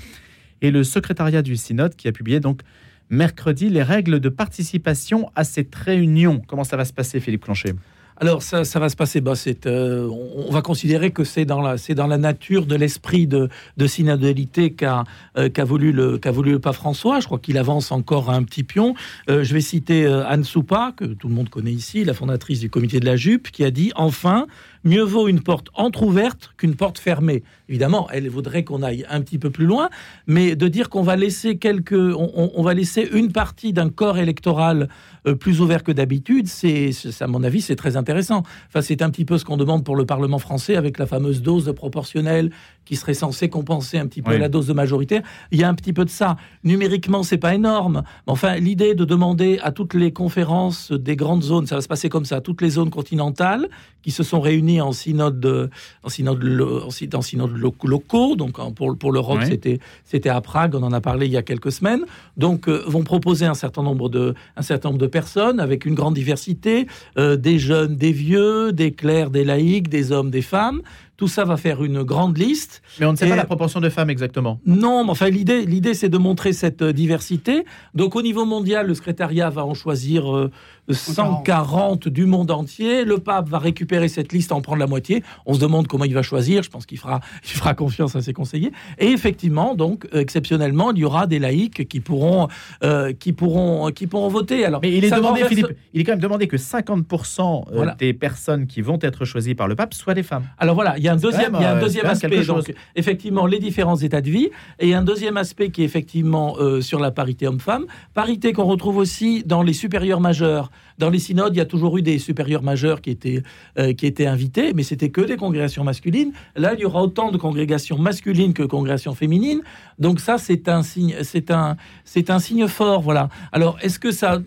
Et 0.62 0.70
le 0.70 0.82
secrétariat 0.82 1.43
du 1.43 1.57
synode 1.57 1.95
qui 1.97 2.09
a 2.09 2.12
publié 2.12 2.41
donc 2.41 2.62
mercredi 3.11 3.68
les 3.68 3.82
règles 3.82 4.18
de 4.18 4.28
participation 4.28 5.30
à 5.35 5.45
cette 5.45 5.74
réunion. 5.74 6.41
Comment 6.47 6.64
ça 6.64 6.76
va 6.76 6.85
se 6.85 6.93
passer, 6.93 7.20
Philippe 7.20 7.45
Clonchet? 7.45 7.74
Alors 8.16 8.42
ça, 8.42 8.64
ça 8.64 8.78
va 8.78 8.88
se 8.88 8.96
passer. 8.96 9.20
Bah, 9.20 9.34
c'est, 9.34 9.66
euh, 9.66 10.08
on, 10.08 10.50
va 10.52 10.62
considérer 10.62 11.10
que 11.10 11.24
c'est 11.24 11.44
dans 11.44 11.60
la, 11.60 11.78
c'est 11.78 11.94
dans 11.94 12.06
la 12.06 12.18
nature 12.18 12.66
de 12.66 12.76
l'esprit 12.76 13.26
de, 13.26 13.48
de 13.76 13.86
synodalité 13.86 14.72
qu'a, 14.72 15.04
euh, 15.36 15.48
qu'a 15.48 15.64
voulu 15.64 15.92
le, 15.92 16.18
qu'a 16.18 16.30
voulu 16.30 16.52
le 16.52 16.58
pape 16.60 16.76
François. 16.76 17.20
Je 17.20 17.26
crois 17.26 17.38
qu'il 17.38 17.58
avance 17.58 17.90
encore 17.90 18.30
un 18.30 18.42
petit 18.44 18.62
pion. 18.62 18.94
Euh, 19.28 19.42
je 19.42 19.52
vais 19.52 19.60
citer 19.60 20.04
euh, 20.04 20.26
Anne 20.26 20.44
Soupa, 20.44 20.92
que 20.96 21.04
tout 21.04 21.28
le 21.28 21.34
monde 21.34 21.48
connaît 21.48 21.72
ici, 21.72 22.04
la 22.04 22.14
fondatrice 22.14 22.60
du 22.60 22.70
comité 22.70 23.00
de 23.00 23.06
la 23.06 23.16
jupe, 23.16 23.50
qui 23.50 23.64
a 23.64 23.70
dit 23.70 23.92
enfin. 23.96 24.46
Mieux 24.85 25.03
vaut 25.03 25.28
une 25.28 25.41
porte 25.41 25.68
entr'ouverte 25.74 26.53
qu'une 26.59 26.74
porte 26.76 26.99
fermée. 26.99 27.43
Évidemment, 27.70 28.07
elle 28.12 28.28
voudrait 28.28 28.64
qu'on 28.64 28.82
aille 28.82 29.07
un 29.09 29.22
petit 29.22 29.39
peu 29.39 29.49
plus 29.49 29.64
loin, 29.64 29.89
mais 30.26 30.55
de 30.57 30.68
dire 30.68 30.91
qu'on 30.91 31.03
va 31.03 31.16
laisser 31.16 31.57
quelques, 31.57 31.95
on, 31.95 32.62
va 32.62 32.74
laisser 32.74 33.09
une 33.12 33.32
partie 33.32 33.72
d'un 33.72 33.89
corps 33.89 34.18
électoral 34.18 34.89
euh, 35.26 35.35
plus 35.35 35.62
ouvert 35.62 35.82
que 35.82 35.91
d'habitude, 35.93 36.47
c'est, 36.47 36.93
c'est- 36.93 37.22
à 37.22 37.26
mon 37.26 37.43
avis, 37.43 37.62
c'est 37.62 37.76
très 37.76 37.97
intéressant. 37.97 38.43
Enfin, 38.68 38.82
c'est 38.82 39.01
un 39.01 39.09
petit 39.09 39.24
peu 39.24 39.39
ce 39.39 39.47
qu'on 39.47 39.57
demande 39.57 39.82
pour 39.85 39.97
le 39.97 40.05
Parlement 40.05 40.39
français 40.39 40.76
avec 40.76 40.99
la 40.99 41.07
fameuse 41.07 41.41
dose 41.41 41.64
de 41.64 41.72
proportionnelle 41.72 42.51
qui 42.85 42.97
serait 42.97 43.14
censée 43.14 43.49
compenser 43.49 43.97
un 43.99 44.07
petit 44.07 44.20
peu 44.20 44.32
Oui. 44.32 44.39
la 44.39 44.51
dose 44.51 44.66
de 44.66 44.74
majoritaire. 44.74 45.22
Il 45.51 45.59
y 45.59 45.64
a 45.64 45.68
un 45.70 45.74
petit 45.74 45.95
peu 45.95 46.05
de 46.05 46.11
ça. 46.11 46.37
Numériquement, 46.64 47.22
c'est 47.22 47.39
pas 47.39 47.55
énorme. 47.55 48.03
Mais 48.26 48.32
enfin, 48.32 48.57
l'idée 48.57 48.95
de 48.95 49.07
demander 49.07 49.59
à 49.62 49.72
toutes 49.72 49.95
les 49.95 50.12
conférences 50.12 50.93
des 50.93 51.16
grandes 51.16 51.43
zones, 51.43 51.66
ça 51.66 51.76
va 51.76 51.80
se 51.80 51.89
passer 51.89 52.11
comme 52.11 52.26
ça, 52.26 52.43
toutes 52.43 52.61
les 52.61 52.68
zones 52.70 52.91
continentales 52.91 53.68
qui 54.03 54.11
se 54.11 54.22
sont 54.22 54.43
réunies 54.43 54.73
en 54.80 54.92
synode, 54.92 55.40
de- 55.40 55.70
en 56.02 56.08
synode, 56.08 56.42
en 56.84 56.90
sy- 56.90 57.08
en 57.14 57.22
synode 57.22 57.56
lo- 57.56 57.74
locaux. 57.84 58.36
Donc, 58.36 58.56
pour, 58.74 58.96
pour 58.96 59.12
l'Europe, 59.12 59.38
Oui. 59.40 59.46
c'était, 59.48 59.78
c'était 60.04 60.28
à 60.28 60.40
Prague. 60.40 60.74
On 60.74 60.82
en 60.82 60.92
a 60.92 61.00
parlé 61.00 61.26
il 61.26 61.32
y 61.32 61.36
a 61.36 61.42
quelques 61.42 61.72
semaines. 61.72 62.04
Donc, 62.36 62.68
euh, 62.68 62.82
vont 62.86 63.02
proposer 63.04 63.46
un 63.46 63.54
certain 63.54 63.82
nombre 63.82 64.08
de, 64.08 64.34
un 64.56 64.62
certain 64.62 64.88
nombre 64.90 65.00
de 65.00 65.06
personnes 65.06 65.60
avec 65.60 65.84
une 65.84 65.94
grande 65.94 66.14
diversité, 66.14 66.86
euh, 67.18 67.36
des 67.36 67.58
jeunes, 67.58 67.96
des 67.96 68.12
vieux, 68.12 68.72
des 68.72 68.92
clercs, 68.92 69.30
des 69.30 69.44
laïcs, 69.44 69.88
des 69.88 70.12
hommes, 70.12 70.30
des 70.30 70.42
femmes. 70.42 70.80
Tout 71.24 71.28
ça 71.28 71.46
va 71.46 71.56
faire 71.56 71.82
une 71.82 72.02
grande 72.02 72.36
liste. 72.36 72.82
Mais 73.00 73.06
on 73.06 73.12
ne 73.12 73.16
sait 73.16 73.24
Et- 73.24 73.30
pas 73.30 73.36
la 73.36 73.46
proportion 73.46 73.80
de 73.80 73.88
femmes 73.88 74.10
exactement. 74.10 74.60
Non, 74.66 75.04
mais 75.04 75.10
enfin, 75.12 75.30
l'idée, 75.30 75.64
l'idée, 75.64 75.94
c'est 75.94 76.10
de 76.10 76.18
montrer 76.18 76.52
cette 76.52 76.82
euh, 76.82 76.92
diversité. 76.92 77.64
Donc, 77.94 78.14
au 78.14 78.20
niveau 78.20 78.44
mondial, 78.44 78.86
le 78.88 78.92
secrétariat 78.94 79.48
va 79.48 79.64
en 79.64 79.72
choisir 79.72 80.30
euh, 80.36 80.50
140 80.90 82.08
du 82.08 82.26
monde 82.26 82.50
entier. 82.50 83.04
Le 83.06 83.18
pape 83.18 83.48
va 83.48 83.58
récupérer 83.58 84.08
cette 84.08 84.34
liste, 84.34 84.52
en 84.52 84.60
prendre 84.60 84.78
la 84.80 84.86
moitié. 84.86 85.22
On 85.46 85.54
se 85.54 85.60
demande 85.60 85.86
comment 85.86 86.04
il 86.04 86.12
va 86.12 86.20
choisir. 86.22 86.62
Je 86.62 86.68
pense 86.68 86.84
qu'il 86.84 86.98
fera, 86.98 87.20
il 87.44 87.50
fera 87.50 87.72
confiance 87.72 88.14
à 88.16 88.20
ses 88.20 88.34
conseillers. 88.34 88.72
Et 88.98 89.06
effectivement, 89.06 89.74
donc, 89.74 90.06
euh, 90.14 90.20
exceptionnellement, 90.20 90.92
il 90.92 90.98
y 90.98 91.04
aura 91.04 91.26
des 91.26 91.38
laïcs 91.38 91.88
qui 91.88 92.00
pourront, 92.00 92.48
euh, 92.82 93.14
qui 93.14 93.32
pourront, 93.32 93.90
qui 93.92 94.06
pourront 94.06 94.28
voter. 94.28 94.64
Alors, 94.66 94.80
Mais 94.82 94.92
il 94.94 95.04
est 95.04 95.10
demandé, 95.10 95.42
Philippe, 95.44 95.68
il 95.94 96.00
est 96.00 96.04
quand 96.04 96.12
même 96.12 96.20
demandé 96.20 96.46
que 96.48 96.58
50% 96.58 97.64
euh, 97.68 97.72
Voilà. 97.74 97.94
des 97.94 98.12
personnes 98.12 98.66
qui 98.66 98.82
vont 98.82 98.98
être 99.00 99.24
choisies 99.24 99.54
par 99.54 99.68
le 99.68 99.74
pape 99.74 99.94
soient 99.94 100.14
des 100.14 100.22
femmes. 100.22 100.44
Alors 100.58 100.74
voilà, 100.74 100.98
il 100.98 101.04
y 101.04 101.08
a 101.08 101.13
un 101.14 101.16
deuxième, 101.16 101.52
il 101.54 101.62
y 101.62 101.64
a 101.64 101.72
un 101.72 101.76
euh, 101.76 101.80
deuxième 101.80 102.06
aspect. 102.06 102.44
Donc, 102.44 102.72
effectivement, 102.94 103.46
les 103.46 103.58
différents 103.58 103.96
états 103.96 104.20
de 104.20 104.30
vie. 104.30 104.50
Et 104.78 104.94
un 104.94 105.02
deuxième 105.02 105.36
aspect 105.36 105.70
qui 105.70 105.82
est 105.82 105.84
effectivement 105.84 106.56
euh, 106.58 106.80
sur 106.80 106.98
la 107.00 107.10
parité 107.10 107.46
homme-femme. 107.46 107.86
Parité 108.14 108.52
qu'on 108.52 108.64
retrouve 108.64 108.96
aussi 108.96 109.42
dans 109.44 109.62
les 109.62 109.72
supérieurs 109.72 110.20
majeurs. 110.20 110.70
Dans 110.98 111.10
les 111.10 111.18
synodes, 111.18 111.54
il 111.54 111.58
y 111.58 111.62
a 111.62 111.66
toujours 111.66 111.98
eu 111.98 112.02
des 112.02 112.18
supérieurs 112.18 112.62
majeurs 112.62 113.00
qui 113.00 113.10
étaient, 113.10 113.42
euh, 113.78 113.92
qui 113.92 114.06
étaient 114.06 114.26
invités, 114.26 114.72
mais 114.74 114.82
c'était 114.82 115.10
que 115.10 115.22
des 115.22 115.36
congrégations 115.36 115.84
masculines. 115.84 116.32
Là, 116.56 116.74
il 116.74 116.80
y 116.80 116.84
aura 116.84 117.02
autant 117.02 117.30
de 117.30 117.38
congrégations 117.38 117.98
masculines 117.98 118.52
que 118.52 118.62
de 118.62 118.68
congrégations 118.68 119.14
féminines. 119.14 119.62
Donc 119.98 120.20
ça, 120.20 120.38
c'est 120.38 120.68
un 120.68 120.82
signe, 120.82 121.16
c'est 121.22 121.50
un, 121.50 121.76
c'est 122.04 122.30
un 122.30 122.38
signe 122.38 122.68
fort. 122.68 123.00
Voilà. 123.02 123.28
Alors, 123.52 123.76
est-ce 123.82 123.98
que 123.98 124.10
ça 124.10 124.38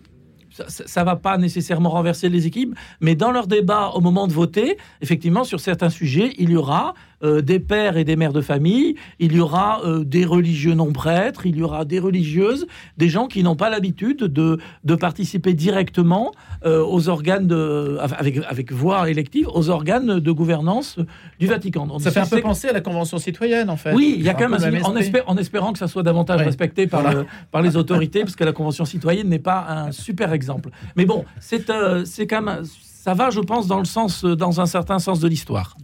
ça 0.67 1.01
ne 1.01 1.05
va 1.05 1.15
pas 1.15 1.37
nécessairement 1.37 1.89
renverser 1.89 2.29
les 2.29 2.47
équipes, 2.47 2.75
mais 3.01 3.15
dans 3.15 3.31
leur 3.31 3.47
débat 3.47 3.91
au 3.93 4.01
moment 4.01 4.27
de 4.27 4.33
voter, 4.33 4.77
effectivement, 5.01 5.43
sur 5.43 5.59
certains 5.59 5.89
sujets, 5.89 6.33
il 6.37 6.49
y 6.49 6.55
aura 6.55 6.93
euh, 7.23 7.41
des 7.41 7.59
pères 7.59 7.97
et 7.97 8.03
des 8.03 8.15
mères 8.15 8.33
de 8.33 8.41
famille, 8.41 8.95
il 9.19 9.33
y 9.33 9.39
aura 9.39 9.81
euh, 9.85 10.03
des 10.03 10.23
religieux 10.25 10.73
non 10.75 10.91
prêtres, 10.93 11.45
il 11.45 11.57
y 11.57 11.63
aura 11.63 11.83
des 11.85 11.99
religieuses, 11.99 12.67
des 12.97 13.09
gens 13.09 13.27
qui 13.27 13.41
n'ont 13.43 13.55
pas 13.55 13.69
l'habitude 13.69 14.19
de, 14.19 14.59
de 14.83 14.95
participer 14.95 15.53
directement 15.53 16.31
euh, 16.65 16.83
aux 16.85 17.09
organes 17.09 17.47
de, 17.47 17.97
avec, 17.99 18.37
avec 18.47 18.71
voix 18.71 19.09
élective, 19.09 19.47
aux 19.53 19.69
organes 19.69 20.19
de 20.19 20.31
gouvernance 20.31 20.97
du 21.39 21.47
Vatican. 21.47 21.87
Donc, 21.87 22.01
Ça 22.01 22.11
fait 22.11 22.19
un 22.19 22.25
peu 22.27 22.41
penser 22.41 22.67
à 22.69 22.73
la 22.73 22.81
Convention 22.81 23.17
citoyenne, 23.17 23.69
en 23.69 23.77
fait. 23.77 23.93
oui, 23.93 24.15
il 24.17 24.23
y 24.23 24.29
a 24.29 24.33
quand 24.33 24.49
même 24.49 24.53
un 24.53 24.81
en, 25.27 25.37
espérant 25.37 25.73
que 25.73 25.79
ça 25.79 25.87
soit 25.87 26.03
davantage 26.03 26.39
Ouais. 26.39 26.45
respecté 26.45 26.85
par, 26.87 27.01
Voilà. 27.01 27.21
le- 27.21 27.25
par 27.51 27.61
les 27.61 27.77
autorités, 27.77 28.19
parce 28.21 28.35
que 28.35 28.43
la 28.43 28.51
Convention 28.53 28.85
citoyenne 28.85 29.27
n'est 29.29 29.39
pas 29.39 29.65
un 29.67 29.91
super 29.91 30.33
exemple. 30.33 30.69
Mais 30.95 31.05
bon, 31.05 31.25
c'est 31.39 31.65
c'est 32.05 32.27
quand 32.27 32.41
même. 32.41 32.63
Ça 33.07 33.13
va, 33.13 33.29
je 33.29 33.39
pense, 33.39 33.67
dans 33.67 33.79
le 33.79 33.85
sens, 33.85 34.25
euh, 34.25 34.35
dans 34.35 34.59
un 34.59 34.65
certain 34.65 34.99
sens 34.99 35.21
de 35.21 35.29
l'histoire. 35.29 35.77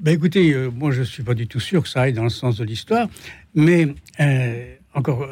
Ben 0.00 0.12
écoutez, 0.12 0.52
euh, 0.52 0.72
moi 0.74 0.90
je 0.90 1.04
suis 1.04 1.22
pas 1.22 1.34
du 1.34 1.46
tout 1.46 1.60
sûr 1.60 1.84
que 1.84 1.88
ça 1.88 2.00
aille 2.00 2.12
dans 2.12 2.24
le 2.24 2.30
sens 2.30 2.56
de 2.56 2.64
l'histoire, 2.64 3.06
mais 3.54 3.94
euh, 4.18 4.74
encore, 4.92 5.24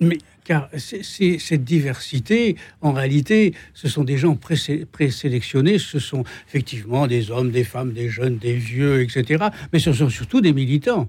mais 0.00 0.18
car 0.44 0.68
c'est- 0.76 1.02
c'est- 1.02 1.38
cette 1.38 1.64
diversité, 1.64 2.56
en 2.82 2.92
réalité, 2.92 3.54
ce 3.72 3.88
sont 3.88 4.04
des 4.04 4.18
gens 4.18 4.36
pré- 4.36 4.84
présélectionnés, 4.92 5.78
ce 5.78 5.98
sont 5.98 6.24
effectivement 6.46 7.06
des 7.06 7.30
hommes, 7.30 7.52
des 7.52 7.64
femmes, 7.64 7.94
des 7.94 8.10
jeunes, 8.10 8.36
des 8.36 8.56
vieux, 8.56 9.00
etc. 9.02 9.46
Mais 9.72 9.78
ce 9.78 9.94
sont 9.94 10.10
surtout 10.10 10.42
des 10.42 10.52
militants. 10.52 11.08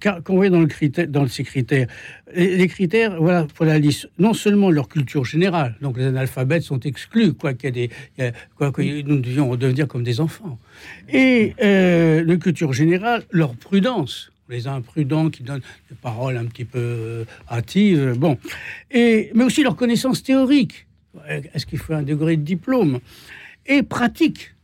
Car 0.00 0.22
quand 0.24 0.34
on 0.34 0.36
voit 0.36 0.48
dans, 0.50 0.60
le 0.60 0.66
critère, 0.66 1.06
dans 1.06 1.26
ces 1.28 1.44
critères, 1.44 1.86
les, 2.34 2.66
critères, 2.68 3.20
voilà, 3.20 3.46
pour 3.54 3.64
la 3.64 3.78
liste, 3.78 4.08
non 4.18 4.34
seulement 4.34 4.70
leur 4.70 4.88
culture 4.88 5.24
générale, 5.24 5.76
donc 5.80 5.96
les 5.96 6.04
analphabètes 6.06 6.62
sont 6.62 6.80
exclus, 6.80 7.32
quoi 7.32 7.54
qu'il 7.54 7.76
y 7.76 7.82
ait 7.84 7.88
des, 8.16 8.24
a- 8.24 8.32
quoi 8.56 8.72
que 8.72 8.82
nous 8.82 9.20
devions 9.20 9.54
devenir 9.56 9.86
comme 9.86 10.02
des 10.02 10.20
enfants, 10.20 10.58
et 11.12 11.54
euh, 11.62 12.36
culture 12.38 12.72
générale, 12.72 13.24
leur 13.30 13.54
prudence, 13.54 14.32
les 14.48 14.66
imprudents 14.66 15.28
qui 15.30 15.42
donnent 15.42 15.62
des 15.90 15.96
paroles 15.96 16.36
un 16.36 16.46
petit 16.46 16.64
peu 16.64 16.78
euh, 16.78 17.24
hâtives, 17.50 18.14
bon, 18.16 18.38
et 18.90 19.30
mais 19.34 19.44
aussi 19.44 19.62
leur 19.62 19.76
connaissance 19.76 20.22
théorique. 20.22 20.86
Est-ce 21.28 21.66
qu'il 21.66 21.78
faut 21.78 21.94
un 21.94 22.02
degré 22.02 22.36
de 22.36 22.42
diplôme? 22.42 23.00
Et 23.66 23.82
pratique? 23.82 24.54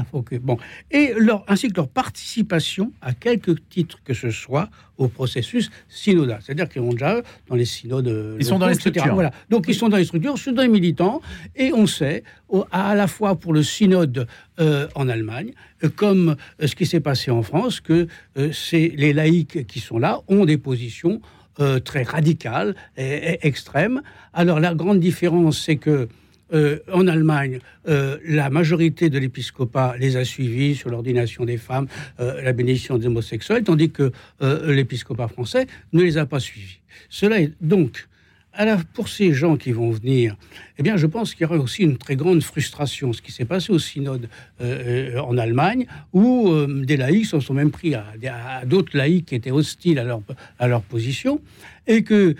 Ah, 0.00 0.04
faut 0.12 0.22
que- 0.22 0.36
bon. 0.36 0.56
Et 0.92 1.12
leur, 1.18 1.44
ainsi 1.48 1.68
que 1.68 1.74
leur 1.76 1.88
participation 1.88 2.92
à 3.00 3.12
quelque 3.14 3.50
titre 3.50 3.98
que 4.04 4.14
ce 4.14 4.30
soit 4.30 4.70
au 4.96 5.08
processus 5.08 5.70
synodal. 5.88 6.38
C'est-à-dire 6.40 6.68
qu'ils 6.68 6.82
vont 6.82 6.92
déjà 6.92 7.20
dans 7.48 7.56
les 7.56 7.64
synodes. 7.64 8.36
Ils 8.38 8.44
sont 8.44 8.60
dans 8.60 8.68
les 8.68 8.74
etc. 8.74 8.90
structures. 8.90 9.14
Voilà. 9.14 9.32
Donc 9.50 9.64
ils 9.66 9.74
sont 9.74 9.88
dans 9.88 9.96
les 9.96 10.04
structures, 10.04 10.34
ils 10.36 10.40
sont 10.40 10.52
dans 10.52 10.62
les 10.62 10.68
militants, 10.68 11.20
et 11.56 11.72
on 11.72 11.88
sait, 11.88 12.22
au- 12.48 12.64
à 12.70 12.94
la 12.94 13.08
fois 13.08 13.34
pour 13.34 13.52
le 13.52 13.64
synode 13.64 14.28
euh, 14.60 14.86
en 14.94 15.08
Allemagne, 15.08 15.52
euh, 15.82 15.88
comme 15.88 16.36
euh, 16.62 16.66
ce 16.68 16.76
qui 16.76 16.86
s'est 16.86 17.00
passé 17.00 17.32
en 17.32 17.42
France, 17.42 17.80
que 17.80 18.06
euh, 18.36 18.52
c'est 18.52 18.92
les 18.96 19.12
laïcs 19.12 19.66
qui 19.66 19.80
sont 19.80 19.98
là 19.98 20.20
ont 20.28 20.44
des 20.44 20.58
positions 20.58 21.20
euh, 21.58 21.80
très 21.80 22.04
radicales 22.04 22.76
et, 22.96 23.02
et 23.32 23.46
extrêmes. 23.48 24.00
Alors 24.32 24.60
la 24.60 24.74
grande 24.76 25.00
différence, 25.00 25.60
c'est 25.60 25.76
que 25.76 26.08
euh, 26.52 26.78
en 26.92 27.06
Allemagne, 27.06 27.58
euh, 27.88 28.16
la 28.24 28.48
majorité 28.48 29.10
de 29.10 29.18
l'épiscopat 29.18 29.96
les 29.98 30.16
a 30.16 30.24
suivis 30.24 30.74
sur 30.74 30.88
l'ordination 30.88 31.44
des 31.44 31.58
femmes, 31.58 31.88
euh, 32.20 32.40
la 32.42 32.52
bénédiction 32.52 32.96
des 32.96 33.06
homosexuels, 33.06 33.64
tandis 33.64 33.90
que 33.90 34.12
l'épiscopat 34.40 35.28
français 35.28 35.66
ne 35.92 36.02
les 36.02 36.16
a 36.16 36.26
pas 36.26 36.40
suivis. 36.40 36.78
Cela 37.08 37.40
est 37.40 37.52
donc 37.60 38.08
pour 38.92 39.08
ces 39.08 39.32
gens 39.34 39.56
qui 39.56 39.70
vont 39.70 39.92
venir, 39.92 40.36
eh 40.78 40.82
bien, 40.82 40.96
je 40.96 41.06
pense 41.06 41.32
qu'il 41.32 41.42
y 41.42 41.44
aura 41.44 41.58
aussi 41.58 41.84
une 41.84 41.96
très 41.96 42.16
grande 42.16 42.42
frustration. 42.42 43.12
Ce 43.12 43.22
qui 43.22 43.30
s'est 43.30 43.44
passé 43.44 43.72
au 43.72 43.78
synode 43.78 44.28
en 44.60 45.38
Allemagne, 45.38 45.86
où 46.12 46.52
des 46.66 46.96
laïcs 46.96 47.26
se 47.26 47.38
sont 47.38 47.54
même 47.54 47.70
pris 47.70 47.94
à, 47.94 48.04
d'autres 48.66 48.96
laïcs 48.96 49.26
qui 49.26 49.36
étaient 49.36 49.52
hostiles 49.52 50.00
à 50.00 50.04
leur, 50.04 50.22
à 50.58 50.66
leur 50.66 50.82
position, 50.82 51.40
et 51.86 52.02
que, 52.02 52.34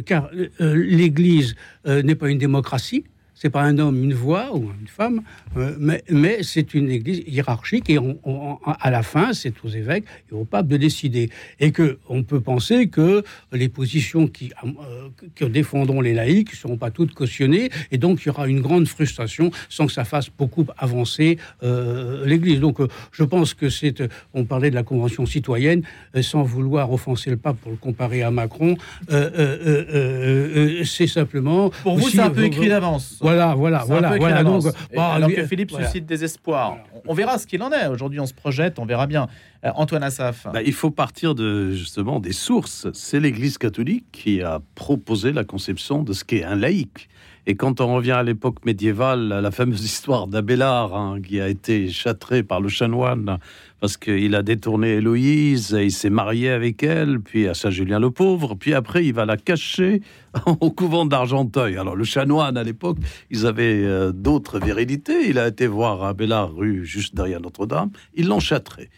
car 0.00 0.30
l'Église 0.58 1.54
n'est 1.86 2.16
pas 2.16 2.28
une 2.28 2.38
démocratie, 2.38 3.04
c'est 3.40 3.48
pas 3.48 3.62
un 3.62 3.78
homme, 3.78 4.04
une 4.04 4.12
voix 4.12 4.54
ou 4.54 4.70
une 4.78 4.86
femme, 4.86 5.22
euh, 5.56 5.74
mais, 5.78 6.04
mais 6.10 6.42
c'est 6.42 6.74
une 6.74 6.90
église 6.90 7.22
hiérarchique 7.26 7.88
et 7.88 7.98
on, 7.98 8.58
à 8.66 8.90
la 8.90 9.02
fin, 9.02 9.32
c'est 9.32 9.54
aux 9.64 9.68
évêques 9.68 10.04
et 10.30 10.34
aux 10.34 10.44
papes 10.44 10.68
de 10.68 10.76
décider. 10.76 11.30
Et 11.58 11.72
que 11.72 11.98
on 12.08 12.22
peut 12.22 12.40
penser 12.40 12.88
que 12.88 13.24
les 13.52 13.70
positions 13.70 14.26
qui, 14.26 14.52
euh, 14.62 15.08
que 15.34 15.46
défendront 15.46 16.02
les 16.02 16.12
laïcs 16.12 16.52
ne 16.52 16.56
seront 16.56 16.76
pas 16.76 16.90
toutes 16.90 17.14
cautionnées 17.14 17.70
et 17.90 17.96
donc 17.96 18.20
il 18.22 18.26
y 18.26 18.30
aura 18.30 18.46
une 18.46 18.60
grande 18.60 18.86
frustration 18.86 19.50
sans 19.70 19.86
que 19.86 19.92
ça 19.92 20.04
fasse 20.04 20.28
beaucoup 20.28 20.66
avancer 20.76 21.38
euh, 21.62 22.26
l'Église. 22.26 22.60
Donc 22.60 22.78
je 23.10 23.24
pense 23.24 23.54
que 23.54 23.70
c'est, 23.70 24.02
on 24.34 24.44
parlait 24.44 24.68
de 24.68 24.74
la 24.74 24.82
Convention 24.82 25.24
citoyenne, 25.24 25.82
sans 26.20 26.42
vouloir 26.42 26.92
offenser 26.92 27.30
le 27.30 27.38
pape 27.38 27.56
pour 27.56 27.70
le 27.70 27.78
comparer 27.78 28.22
à 28.22 28.30
Macron, 28.30 28.76
c'est 29.08 31.06
simplement... 31.06 31.70
Pour 31.82 31.96
vous, 31.96 32.10
c'est 32.10 32.20
un 32.20 32.28
peu 32.28 32.44
écrit 32.44 32.68
d'avance. 32.68 33.18
Voilà, 33.30 33.54
voilà, 33.54 33.84
voilà. 33.86 34.16
voilà 34.18 34.44
donc, 34.44 34.64
alors 34.96 35.30
que 35.30 35.46
Philippe 35.46 35.70
suscite 35.70 36.06
des 36.06 36.24
espoirs. 36.24 36.78
On 37.06 37.14
verra 37.14 37.38
ce 37.38 37.46
qu'il 37.46 37.62
en 37.62 37.70
est. 37.70 37.86
Aujourd'hui, 37.86 38.20
on 38.20 38.26
se 38.26 38.34
projette, 38.34 38.78
on 38.78 38.86
verra 38.86 39.06
bien. 39.06 39.28
Euh, 39.64 39.70
Antoine 39.74 40.02
Assaf. 40.02 40.46
Bah, 40.52 40.62
il 40.62 40.72
faut 40.72 40.90
partir 40.90 41.34
de 41.34 41.72
justement 41.72 42.18
des 42.20 42.32
sources. 42.32 42.86
C'est 42.92 43.20
l'Église 43.20 43.58
catholique 43.58 44.06
qui 44.12 44.42
a 44.42 44.60
proposé 44.74 45.32
la 45.32 45.44
conception 45.44 46.02
de 46.02 46.12
ce 46.12 46.24
qu'est 46.24 46.44
un 46.44 46.56
laïc. 46.56 47.08
Et 47.50 47.56
quand 47.56 47.80
on 47.80 47.96
revient 47.96 48.12
à 48.12 48.22
l'époque 48.22 48.64
médiévale, 48.64 49.26
la 49.26 49.50
fameuse 49.50 49.84
histoire 49.84 50.28
d'Abélard, 50.28 50.94
hein, 50.94 51.20
qui 51.20 51.40
a 51.40 51.48
été 51.48 51.88
châtré 51.88 52.44
par 52.44 52.60
le 52.60 52.68
chanoine 52.68 53.38
parce 53.80 53.96
qu'il 53.96 54.36
a 54.36 54.44
détourné 54.44 54.90
Héloïse, 54.90 55.74
et 55.74 55.86
il 55.86 55.90
s'est 55.90 56.10
marié 56.10 56.50
avec 56.50 56.84
elle, 56.84 57.18
puis 57.18 57.48
à 57.48 57.54
Saint-Julien 57.54 57.98
le 57.98 58.12
Pauvre, 58.12 58.54
puis 58.54 58.72
après 58.72 59.04
il 59.04 59.14
va 59.14 59.26
la 59.26 59.36
cacher 59.36 60.00
au 60.60 60.70
couvent 60.70 61.06
d'Argenteuil. 61.06 61.76
Alors 61.76 61.96
le 61.96 62.04
chanoine 62.04 62.56
à 62.56 62.62
l'époque, 62.62 62.98
ils 63.32 63.46
avaient 63.46 63.82
euh, 63.84 64.12
d'autres 64.12 64.60
véridités. 64.60 65.28
Il 65.28 65.36
a 65.36 65.48
été 65.48 65.66
voir 65.66 66.04
Abélard 66.04 66.54
rue 66.54 66.86
juste 66.86 67.16
derrière 67.16 67.40
Notre-Dame, 67.40 67.90
ils 68.14 68.28
l'ont 68.28 68.38
châtré 68.38 68.90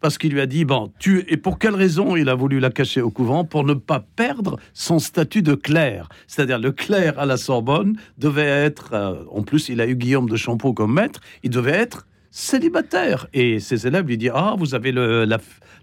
parce 0.00 0.18
qu'il 0.18 0.32
lui 0.32 0.40
a 0.40 0.46
dit 0.46 0.64
bon, 0.64 0.92
tu 0.98 1.24
et 1.28 1.36
pour 1.36 1.58
quelle 1.58 1.74
raison 1.74 2.16
il 2.16 2.28
a 2.28 2.34
voulu 2.34 2.60
la 2.60 2.70
cacher 2.70 3.00
au 3.00 3.10
couvent? 3.10 3.44
Pour 3.44 3.64
ne 3.64 3.74
pas 3.74 4.04
perdre 4.16 4.58
son 4.72 4.98
statut 4.98 5.42
de 5.42 5.54
clerc, 5.54 6.08
c'est-à-dire 6.26 6.58
le 6.58 6.72
clerc 6.72 7.18
à 7.18 7.26
la 7.26 7.36
Sorbonne 7.36 7.96
devait 8.18 8.42
être, 8.42 8.90
euh, 8.92 9.22
en 9.30 9.42
plus 9.42 9.68
il 9.68 9.80
a 9.80 9.86
eu 9.86 9.96
Guillaume 9.96 10.28
de 10.28 10.36
Champeau 10.36 10.72
comme 10.72 10.94
maître, 10.94 11.20
il 11.42 11.50
devait 11.50 11.72
être 11.72 12.06
célibataire. 12.30 13.26
Et 13.32 13.60
ses 13.60 13.86
élèves 13.86 14.06
lui 14.06 14.16
disent 14.16 14.32
Ah, 14.34 14.54
vous 14.58 14.74
avez 14.74 14.92
le, 14.92 15.24
la, 15.24 15.38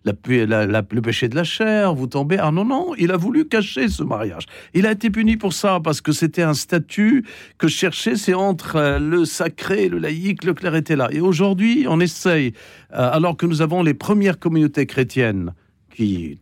le 0.06 1.02
péché 1.02 1.30
de 1.30 1.36
la 1.36 1.43
chair, 1.43 1.93
vous 1.93 2.08
tombez. 2.08 2.38
Ah 2.39 2.52
non, 2.52 2.66
non, 2.66 2.93
il 2.98 3.12
a 3.12 3.18
voulu 3.18 3.48
cacher 3.48 3.88
ce 3.88 4.04
mariage. 4.04 4.45
Il 4.74 4.86
a 4.86 4.91
été 4.91 5.10
puni 5.10 5.38
pour 5.38 5.54
ça, 5.54 5.80
parce 5.84 6.02
que 6.02 6.12
c'était 6.12 6.43
un 6.43 6.54
statut 6.54 7.26
que 7.58 7.68
je 7.68 7.76
cherchais, 7.76 8.16
c'est 8.16 8.34
entre 8.34 8.76
euh, 8.76 9.00
le 9.00 9.26
sacré 9.26 9.89
le 9.89 10.00
laïque, 10.00 10.43
le 10.43 10.54
clerc 10.54 10.76
était 10.76 10.95
là. 10.95 11.10
Et 11.12 11.20
aujourd'hui, 11.20 11.86
on 11.89 12.00
essaye, 12.00 12.54
euh, 12.93 13.12
alors 13.12 13.38
que 13.38 13.45
nous 13.45 13.62
avons 13.62 13.84
les 13.84 13.93
premières 13.93 14.39
communautés 14.39 14.86
chrétiennes, 14.86 15.54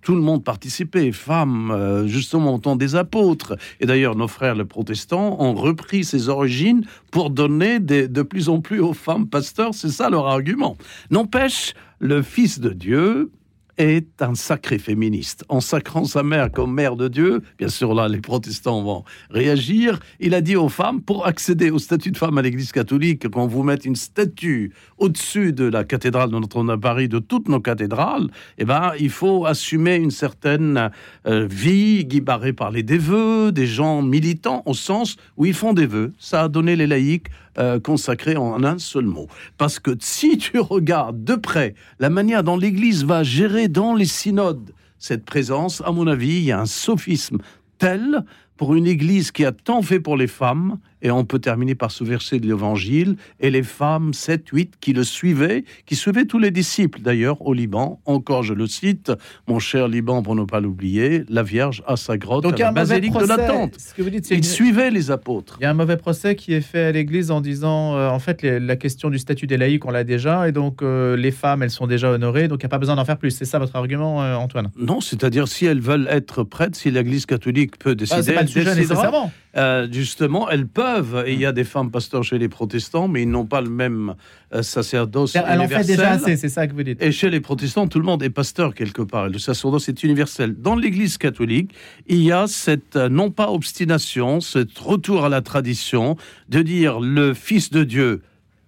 tout 0.02 0.16
le 0.16 0.22
monde 0.22 0.44
participait, 0.44 1.12
femmes, 1.14 1.72
euh, 1.72 2.08
justement 2.08 2.56
au 2.56 2.60
temps 2.60 2.76
des 2.76 2.96
apôtres. 2.96 3.56
Et 3.80 3.86
d'ailleurs, 3.86 4.16
nos 4.16 4.28
frères 4.28 4.56
les 4.56 4.66
protestants 4.66 5.38
ont 5.40 5.54
repris 5.54 6.04
ces 6.04 6.28
origines 6.28 6.86
pour 7.12 7.30
donner 7.30 7.80
de 7.80 8.22
plus 8.22 8.50
en 8.50 8.60
plus 8.60 8.82
aux 8.82 8.94
femmes 8.94 9.28
pasteurs. 9.28 9.74
C'est 9.74 9.90
ça 9.90 10.10
leur 10.10 10.28
argument. 10.28 10.76
N'empêche, 11.10 11.74
le 12.00 12.22
Fils 12.22 12.60
de 12.60 12.72
Dieu, 12.72 13.32
est 13.78 14.22
un 14.22 14.36
sacré 14.36 14.80
féministe. 14.80 15.44
En 15.50 15.60
sacrant 15.60 16.06
sa 16.06 16.24
mère 16.24 16.52
comme 16.52 16.74
mère 16.74 16.96
de 16.96 17.08
Dieu, 17.08 17.42
bien 17.58 17.70
sûr 17.70 17.94
là 17.94 18.08
les 18.08 18.22
protestants 18.22 18.82
vont 18.82 19.04
réagir, 19.30 20.00
il 20.20 20.34
a 20.34 20.42
dit 20.42 20.56
aux 20.56 20.70
femmes, 20.70 21.02
pour 21.02 21.26
accéder 21.26 21.70
au 21.72 21.80
statut 21.80 22.12
de 22.12 22.18
femme 22.18 22.38
à 22.38 22.42
l'Église 22.42 22.72
catholique, 22.72 23.30
qu'on 23.30 23.48
vous 23.48 23.64
mette 23.64 23.86
une 23.86 23.96
statue 23.96 24.74
au-dessus 24.98 25.54
de 25.54 25.66
la 25.66 25.84
cathédrale 25.84 26.30
de 26.30 26.40
Notre-Dame 26.40 26.76
de 26.76 26.82
Paris, 26.82 27.10
de 27.10 27.20
toutes 27.20 27.50
nos 27.50 27.60
cathédrales, 27.60 28.30
eh 28.58 28.66
ben, 28.66 28.92
il 29.00 29.10
faut 29.10 29.46
assumer 29.46 29.96
une 29.96 30.12
certaine 30.12 30.92
euh, 31.28 31.48
vie 31.50 32.06
guibarée 32.06 32.54
par 32.54 32.72
les 32.72 32.84
dévœux, 32.84 33.52
des 33.52 33.68
gens 33.68 34.02
militants 34.02 34.64
au 34.66 34.74
sens 34.74 35.18
où 35.38 35.46
ils 35.46 35.54
font 35.54 35.74
des 35.74 35.86
vœux. 35.86 36.14
Ça 36.18 36.44
a 36.44 36.48
donné 36.48 36.76
les 36.76 36.88
laïcs 36.88 37.28
euh, 37.58 37.80
consacrés 37.80 38.38
en 38.38 38.64
un 38.64 38.80
seul 38.80 39.06
mot. 39.06 39.28
Parce 39.58 39.80
que 39.80 39.92
si 40.00 40.38
tu 40.38 40.60
regardes 40.60 41.24
de 41.24 41.36
près 41.36 41.76
la 42.00 42.10
manière 42.10 42.44
dont 42.44 42.58
l'Église 42.58 43.06
va 43.06 43.24
gérer 43.24 43.68
dans 43.68 43.94
les 43.94 44.06
synodes 44.06 44.72
cette 45.00 45.26
présence, 45.26 45.82
à 45.86 45.92
mon 45.92 46.08
avis, 46.08 46.38
il 46.38 46.44
y 46.44 46.52
a 46.52 46.60
un 46.60 46.66
sophisme 46.66 47.38
tel 47.78 48.26
pour 48.58 48.76
une 48.76 48.88
Église 48.88 49.32
qui 49.32 49.46
a 49.46 49.52
tant 49.52 49.82
fait 49.82 50.00
pour 50.00 50.18
les 50.18 50.28
femmes 50.28 50.78
et 51.06 51.12
on 51.12 51.24
peut 51.24 51.38
terminer 51.38 51.76
par 51.76 51.92
ce 51.92 52.04
verset 52.04 52.40
de 52.40 52.48
l'Évangile. 52.48 53.16
Et 53.40 53.52
les 53.52 53.62
femmes, 53.62 54.12
7, 54.14 54.50
8, 54.52 54.74
qui 54.82 54.92
le 54.92 55.04
suivaient, 55.04 55.64
qui 55.86 55.96
suivaient 55.96 56.26
tous 56.26 56.40
les 56.40 56.50
disciples 56.50 57.00
d'ailleurs 57.00 57.46
au 57.46 57.54
Liban. 57.54 58.00
Encore, 58.06 58.42
je 58.42 58.56
le 58.56 58.66
cite, 58.66 59.12
mon 59.48 59.60
cher 59.60 59.88
Liban, 59.88 60.24
pour 60.24 60.36
ne 60.36 60.46
pas 60.46 60.60
l'oublier, 60.60 61.24
la 61.30 61.44
Vierge 61.44 61.84
a 61.86 61.96
sa 61.96 62.18
grotte 62.18 62.44
Donc, 62.44 62.60
à 62.60 62.66
la 62.66 62.72
basilique 62.72 63.14
de 63.14 63.28
la 63.28 63.38
tente. 63.38 63.78
Ce 63.78 63.94
que 63.94 64.02
vous 64.02 64.10
dites, 64.10 64.32
Ils 64.32 64.44
suivaient 64.44 64.90
les 64.90 65.12
apôtres. 65.12 65.58
Il 65.60 65.64
y 65.64 65.68
a 65.68 65.70
un 65.70 65.76
mauvais 65.76 65.98
procès 65.98 66.36
qui 66.36 66.54
est 66.54 66.62
fait 66.62 66.86
à 66.86 66.92
l'Église 66.92 67.30
en 67.30 67.40
disant, 67.40 67.96
euh, 67.96 68.10
en 68.10 68.20
fait, 68.20 68.42
la 68.42 68.76
question 68.76 69.12
du 69.12 69.20
statut 69.20 69.46
des 69.46 69.58
laïcs, 69.58 69.86
on 69.86 69.92
l'a 69.92 70.04
déjà, 70.04 70.48
et 70.48 70.52
donc 70.52 70.82
euh, 70.82 71.16
les 71.16 71.32
femmes, 71.32 71.62
elles 71.62 71.70
sont 71.70 71.86
déjà 71.86 72.10
honorées, 72.10 72.48
donc 72.48 72.64
il 72.64 72.66
n'y 72.66 72.70
a 72.70 72.70
pas 72.70 72.80
besoin 72.80 72.96
d'en 72.96 73.06
faire 73.06 73.18
plus. 73.18 73.30
C'est 73.30 73.46
ça 73.46 73.60
votre 73.60 73.76
argument, 73.76 74.24
euh, 74.24 74.34
Antoine? 74.34 74.72
Non, 74.76 75.02
c'est-à-dire 75.02 75.48
si 75.48 75.66
elles 75.68 75.82
veulent 75.82 76.08
être 76.10 76.44
prêtes, 76.44 76.76
si 76.76 76.90
l'Église 76.90 77.28
catholique 77.28 77.78
peut 77.78 77.94
décider, 77.94 78.32
ah, 78.32 78.34
pas 78.34 78.45
le 78.46 78.52
sujet 78.52 78.76
nécessairement. 78.76 79.32
Euh, 79.58 79.88
justement, 79.92 80.50
elles 80.50 80.68
peuvent. 80.68 81.24
Et 81.26 81.34
il 81.34 81.40
y 81.40 81.46
a 81.46 81.52
des 81.52 81.64
femmes 81.64 81.92
pasteurs 81.92 82.24
chez 82.24 82.38
les 82.38 82.50
protestants, 82.50 83.08
mais 83.08 83.24
ils 83.24 83.30
n'ont 83.30 83.46
pas 83.46 83.62
le 83.62 83.70
même 83.70 84.16
euh, 84.54 84.62
sacerdoce 84.62 85.36
Elle 85.36 85.62
en 85.62 85.68
fait 85.68 85.86
déjà 85.86 86.12
assez, 86.12 86.36
c'est 86.36 86.50
ça 86.50 86.68
que 86.68 86.74
vous 86.74 86.84
dites. 86.84 87.02
Et 87.02 87.12
chez 87.12 87.30
les 87.30 87.40
protestants, 87.40 87.88
tout 87.88 88.00
le 88.00 88.06
monde 88.06 88.24
est 88.24 88.30
pasteur 88.30 88.74
quelque 88.74 89.02
part. 89.02 89.30
Le 89.30 89.40
sacerdoce 89.40 89.90
est 89.90 90.04
universel. 90.04 90.56
Dans 90.60 90.76
l'Église 90.76 91.18
catholique, 91.18 91.74
il 92.08 92.22
y 92.22 92.32
a 92.32 92.48
cette 92.48 92.96
euh, 92.96 93.10
non 93.10 93.32
pas 93.32 93.52
obstination, 93.52 94.42
ce 94.42 94.60
retour 94.80 95.26
à 95.26 95.30
la 95.30 95.42
tradition 95.42 96.18
de 96.50 96.62
dire 96.62 97.00
le 97.00 97.34
Fils 97.34 97.70
de 97.70 97.84
Dieu 97.84 98.22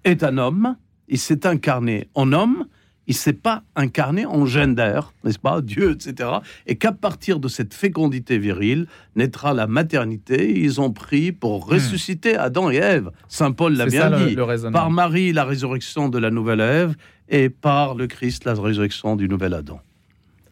est 0.03 0.23
un 0.23 0.38
homme, 0.38 0.75
il 1.07 1.19
s'est 1.19 1.45
incarné 1.45 2.07
en 2.13 2.32
homme, 2.32 2.65
il 3.08 3.16
s'est 3.16 3.34
pas 3.34 3.64
incarné 3.76 4.26
en 4.26 4.45
gender, 4.45 4.99
n'est-ce 5.24 5.39
pas, 5.39 5.62
Dieu, 5.62 5.91
etc. 5.91 6.30
Et 6.66 6.76
qu'à 6.76 6.91
partir 6.91 7.39
de 7.39 7.47
cette 7.47 7.74
fécondité 7.74 8.38
virile 8.38 8.88
naîtra 9.16 9.53
la 9.53 9.68
maternité. 9.68 10.60
Ils 10.60 10.82
ont 10.82 10.91
pris 10.91 11.32
pour 11.32 11.68
hmm. 11.68 11.74
ressusciter 11.74 12.36
Adam 12.36 12.70
et 12.70 12.76
Ève. 12.76 13.12
Saint 13.28 13.51
Paul 13.51 13.76
l'a 13.76 13.86
bien 13.86 14.12
dit. 14.12 14.38
par 14.72 14.89
Marie, 14.91 15.34
la 15.34 15.45
résurrection 15.45 16.10
de 16.10 16.18
la 16.18 16.30
nouvelle 16.30 16.62
Ève, 16.62 16.95
et 17.30 17.49
par 17.49 17.95
le 17.95 18.08
Christ, 18.08 18.45
la 18.45 18.53
résurrection 18.53 19.16
du 19.16 19.28
nouvel 19.28 19.53
Adam. 19.53 19.82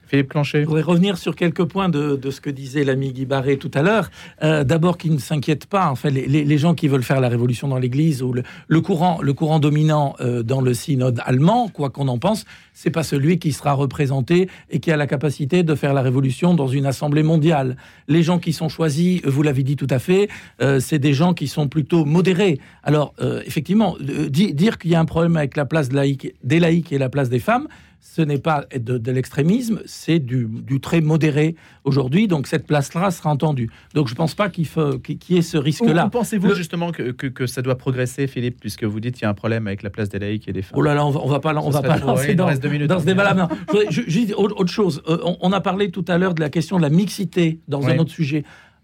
Philippe 0.08 0.30
Clancher. 0.30 0.62
Je 0.62 0.66
voudrais 0.66 0.82
revenir 0.82 1.18
sur 1.18 1.36
quelques 1.36 1.66
points 1.66 1.90
de, 1.90 2.20
ce 2.30 2.42
que 2.42 2.50
disait 2.50 2.84
l'ami 2.84 3.12
Guy 3.12 3.26
Barré 3.26 3.58
tout 3.58 3.72
à 3.74 3.82
l'heure. 3.82 4.10
Euh, 4.44 4.64
d'abord, 4.64 4.98
qu'il 4.98 5.14
ne 5.14 5.20
s'inquiète 5.20 5.66
pas. 5.66 5.90
En 5.90 5.96
fait, 5.96 6.12
les, 6.12 6.58
gens 6.58 6.74
qui 6.74 6.88
veulent 6.88 7.04
faire 7.04 7.20
la 7.20 7.30
révolution 7.30 7.68
dans 7.68 7.78
l'Église 7.78 8.22
ou 8.22 8.34
le, 8.34 8.82
courant, 8.82 9.60
dominant 9.60 10.16
euh, 10.20 10.44
dans 10.44 10.62
le 10.62 10.74
synode 10.74 11.22
allemand, 11.26 11.70
quoi 11.70 11.90
qu'on 11.90 12.08
en 12.08 12.18
pense, 12.18 12.46
c'est 12.74 12.90
pas 12.90 13.04
celui 13.04 13.40
qui 13.40 13.52
sera 13.52 13.74
représenté 13.74 14.50
et 14.70 14.80
qui 14.80 14.92
a 14.92 14.98
la 14.98 15.08
capacité 15.08 15.64
de 15.64 15.76
faire 15.76 15.94
la 15.94 16.02
révolution 16.02 16.54
dans 16.54 16.68
une 16.68 16.86
assemblée 16.86 17.24
mondiale. 17.24 17.78
Les 18.08 18.24
gens 18.24 18.40
qui 18.40 18.54
sont 18.54 18.70
choisis, 18.70 19.22
vous 19.26 19.42
l'avez 19.42 19.64
dit 19.64 19.76
tout 19.76 19.88
à 19.90 20.00
fait, 20.00 20.30
euh, 20.62 20.80
c'est 20.80 21.00
des 21.00 21.14
gens 21.14 21.34
qui 21.34 21.48
sont 21.48 21.68
plutôt 21.68 22.06
modérés. 22.06 22.60
Alors, 22.84 23.14
effectivement, 23.46 23.96
dire 24.00 24.78
qu'il 24.78 24.92
y 24.92 24.96
a 24.96 25.00
un 25.00 25.06
problème 25.06 25.38
avec 25.38 25.58
la 25.58 25.66
place 25.66 25.90
des 25.90 26.60
laïcs 26.60 26.92
et 26.92 26.98
la 26.98 27.10
place 27.10 27.30
des 27.30 27.40
femmes, 27.40 27.68
ce 28.06 28.22
n'est 28.22 28.38
pas 28.38 28.66
de, 28.78 29.12
l'extrémisme, 29.12 29.82
c'est 29.86 30.20
du, 30.20 30.48
très 30.80 31.02
modéré 31.02 31.56
aujourd'hui. 31.86 32.28
Donc 32.28 32.46
cette 32.46 32.68
place-là 32.68 33.10
sera 33.10 33.32
entendue. 33.32 33.70
Donc 33.96 34.08
je 34.08 34.14
ne 34.14 34.18
pense 34.18 34.36
pas 34.36 34.50
qu'il 34.50 34.68
faut 34.68 35.00
qu'il 35.00 35.18
y 35.30 35.40
ait 35.40 35.42
ce 35.42 35.58
risque-là. 35.58 36.10
Pensez-vous 36.10 36.54
justement 36.54 36.92
que, 36.92 37.12
que, 37.12 37.48
ça 37.48 37.64
doit 37.64 37.78
progresser, 37.78 38.28
Philippe, 38.28 38.60
puisque 38.60 38.84
vous 38.84 39.00
dites 39.00 39.16
qu'il 39.16 39.24
y 39.24 39.26
a 39.26 39.30
un 39.30 39.34
problème 39.34 39.66
avec 39.66 39.82
la 39.82 39.90
place 39.90 40.10
des 40.10 40.20
laïcs 40.20 40.48
et 40.48 40.54
des 40.54 40.62
femmes? 40.62 40.78
Oh 40.78 40.84
là 40.84 40.94
là, 40.94 41.04
on 41.04 41.10
va, 41.10 41.20
va 41.26 41.40
pas, 41.40 41.56
on 41.56 41.70
va 41.72 41.82
pas 41.82 41.98
lancer 41.98 42.36
dans, 42.36 42.46
dans 42.46 43.00
ce 43.00 43.06
débat-là. 43.06 43.50
Juste 43.90 44.36
autre 44.36 44.72
chose. 44.72 45.02
Euh, 45.08 45.18
on, 45.42 45.52
a 45.52 45.60
parlé 45.60 45.90
tout 45.90 46.06
à 46.08 46.20
l'heure 46.20 46.36
de 46.36 46.42
la 46.42 46.50
question 46.50 46.78
de 46.78 46.84
la 46.84 46.90
mixité 46.90 47.60
dans 47.68 47.88
un 47.88 47.98
autre 47.98 48.12
sujet. 48.12 48.44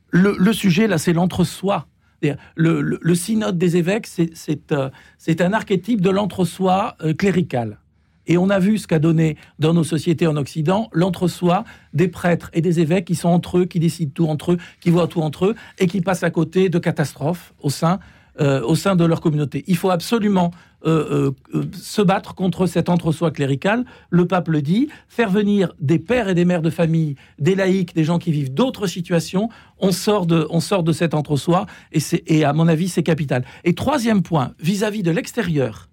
Le, 0.09 0.51
sujet 0.51 0.88
là, 0.88 0.97
c'est 0.97 1.13
l'entre-soi. 1.13 1.86
Le, 2.55 2.82
le, 2.82 3.15
synode 3.15 3.59
des 3.59 3.78
évêques, 3.78 4.07
c'est 4.07 4.72
euh, 4.72 4.89
un 5.39 5.53
archétype 5.53 6.01
de 6.01 6.09
l'entre-soi 6.09 6.95
euh, 7.03 7.13
clérical. 7.13 7.78
Et 8.32 8.38
on 8.38 8.49
a 8.49 8.59
vu 8.59 8.77
ce 8.77 8.88
qu'a 8.88 8.99
donné 8.99 9.36
dans 9.59 9.73
nos 9.73 9.84
sociétés 9.84 10.25
en 10.25 10.38
Occident 10.38 10.89
l'entre-soi 10.93 11.65
des 11.93 12.07
prêtres 12.07 12.49
et 12.53 12.61
des 12.61 12.79
évêques 12.79 13.03
qui 13.03 13.15
sont 13.15 13.27
entre 13.27 13.57
eux, 13.57 13.65
qui 13.65 13.77
décident 13.77 14.13
tout 14.15 14.25
entre 14.27 14.53
eux, 14.53 14.57
qui 14.79 14.89
voient 14.89 15.09
tout 15.09 15.19
entre 15.19 15.47
eux 15.47 15.55
et 15.79 15.86
qui 15.86 15.99
passent 15.99 16.23
à 16.23 16.29
côté 16.29 16.69
de 16.69 16.79
catastrophes 16.79 17.53
au 17.59 17.69
sein 17.69 17.99
euh, 18.39 18.61
au 18.61 18.75
sein 18.75 18.95
de 18.95 19.03
leur 19.03 19.19
communauté. 19.19 19.65
Il 19.67 19.75
faut 19.75 19.89
absolument 19.89 20.51
euh, 20.86 21.34
euh, 21.53 21.63
se 21.73 22.01
battre 22.01 22.34
contre 22.34 22.67
cet 22.67 22.88
entre-soi 22.88 23.32
clérical. 23.32 23.84
Le 24.09 24.25
pape 24.25 24.47
le 24.47 24.61
dit, 24.61 24.88
faire 25.09 25.29
venir 25.29 25.73
des 25.82 25.99
pères 25.99 26.29
et 26.29 26.34
des 26.34 26.45
mères 26.45 26.61
de 26.61 26.69
famille, 26.69 27.15
des 27.38 27.55
laïcs, 27.55 27.93
des 27.93 28.05
gens 28.05 28.17
qui 28.17 28.32
vivent 28.32 28.53
d'autres 28.53 28.88
situations, 28.88 29.49
on 29.79 29.91
sort 29.91 30.25
de, 30.25 30.47
on 30.49 30.61
sort 30.61 30.84
de 30.84 30.93
cet 30.93 31.13
entre-soi, 31.13 31.65
et, 31.91 31.99
et 32.27 32.45
à 32.45 32.53
mon 32.53 32.69
avis, 32.69 32.88
c'est 32.88 33.03
capital. 33.03 33.43
Et 33.65 33.75
troisième 33.75 34.21
point, 34.21 34.53
vis-à-vis 34.61 35.03
de 35.03 35.11
l'extérieur, 35.11 35.89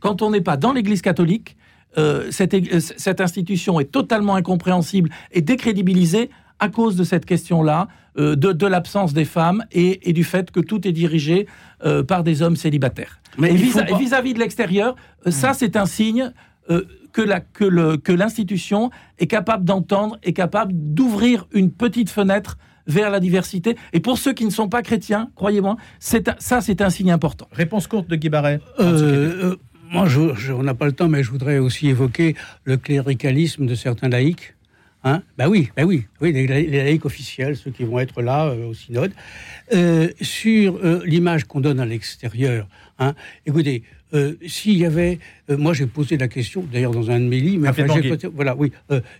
quand 0.00 0.22
on 0.22 0.30
n'est 0.30 0.40
pas 0.40 0.56
dans 0.56 0.72
l'Église 0.72 1.02
catholique, 1.02 1.58
cette, 2.30 2.56
cette, 2.80 3.20
institution 3.20 3.80
est 3.80 3.90
totalement 3.90 4.34
incompréhensible 4.34 5.10
et 5.30 5.42
décrédibilisée 5.42 6.30
à 6.62 6.68
cause 6.68 6.94
de 6.94 7.02
cette 7.02 7.26
question-là, 7.26 7.88
euh, 8.18 8.36
de, 8.36 8.66
l'absence 8.66 9.12
des 9.12 9.24
femmes 9.24 9.64
et, 9.72 10.12
du 10.12 10.22
fait 10.22 10.52
que 10.52 10.60
tout 10.60 10.86
est 10.86 10.92
dirigé 10.92 11.48
euh, 11.84 12.04
par 12.04 12.22
des 12.22 12.40
hommes 12.40 12.54
célibataires. 12.54 13.20
Mais 13.36 13.52
vis-à-vis 13.52 14.32
de 14.32 14.38
l'extérieur, 14.38 14.94
euh, 15.26 15.32
ça 15.32 15.50
hmm. 15.50 15.54
c'est 15.54 15.76
un 15.76 15.86
signe 15.86 16.32
que 17.12 18.12
l'institution 18.12 18.90
est 19.18 19.26
capable 19.26 19.64
d'entendre, 19.64 20.18
est 20.22 20.32
capable 20.32 20.72
d'ouvrir 20.72 21.48
une 21.52 21.72
petite 21.72 22.10
fenêtre 22.10 22.56
vers 22.86 23.10
la 23.10 23.18
diversité. 23.18 23.76
Et 23.92 23.98
pour 23.98 24.16
ceux 24.16 24.32
qui 24.32 24.44
ne 24.44 24.50
sont 24.50 24.68
pas 24.68 24.82
chrétiens, 24.82 25.30
croyez-moi, 25.34 25.76
ça 25.98 26.60
c'est 26.60 26.80
un 26.80 26.90
signe 26.90 27.10
important. 27.10 27.48
Réponse 27.50 27.88
courte 27.88 28.08
de 28.08 28.14
Guy 28.14 28.28
Barret. 28.28 28.60
Moi, 29.92 30.06
je, 30.06 30.52
on 30.52 30.62
n'a 30.62 30.74
pas 30.74 30.86
le 30.86 30.92
temps, 30.92 31.08
mais 31.08 31.22
je 31.22 31.30
voudrais 31.30 31.58
aussi 31.58 31.88
évoquer 31.88 32.34
le 32.64 32.76
cléricalisme 32.76 33.66
de 33.66 33.74
certains 33.74 34.08
laïcs 34.08 34.54
Hein 35.04 35.22
ben 35.36 35.48
oui, 35.48 35.68
ben 35.76 35.84
oui, 35.84 36.06
oui 36.20 36.32
les, 36.32 36.46
laïcs 36.46 37.04
officiels, 37.04 37.56
ceux 37.56 37.72
qui 37.72 37.82
vont 37.82 37.98
être 37.98 38.22
là 38.22 38.46
euh, 38.46 38.68
au 38.68 38.74
synode, 38.74 39.12
euh, 39.72 40.08
sur 40.20 40.76
euh, 40.76 41.02
l'image 41.04 41.44
qu'on 41.44 41.60
donne 41.60 41.80
à 41.80 41.86
l'extérieur. 41.86 42.68
Hein, 42.98 43.14
écoutez, 43.44 43.82
s'il 44.46 44.76
y 44.76 44.84
avait, 44.84 45.18
moi 45.48 45.72
j'ai 45.72 45.86
posé 45.86 46.18
la 46.18 46.28
question, 46.28 46.66
d'ailleurs 46.70 46.90
dans 46.90 47.10
un 47.10 47.18
de 47.18 47.24
mes 47.24 47.40
livres, 47.40 47.62
mais 47.62 48.28
voilà, 48.34 48.54
oui, 48.54 48.70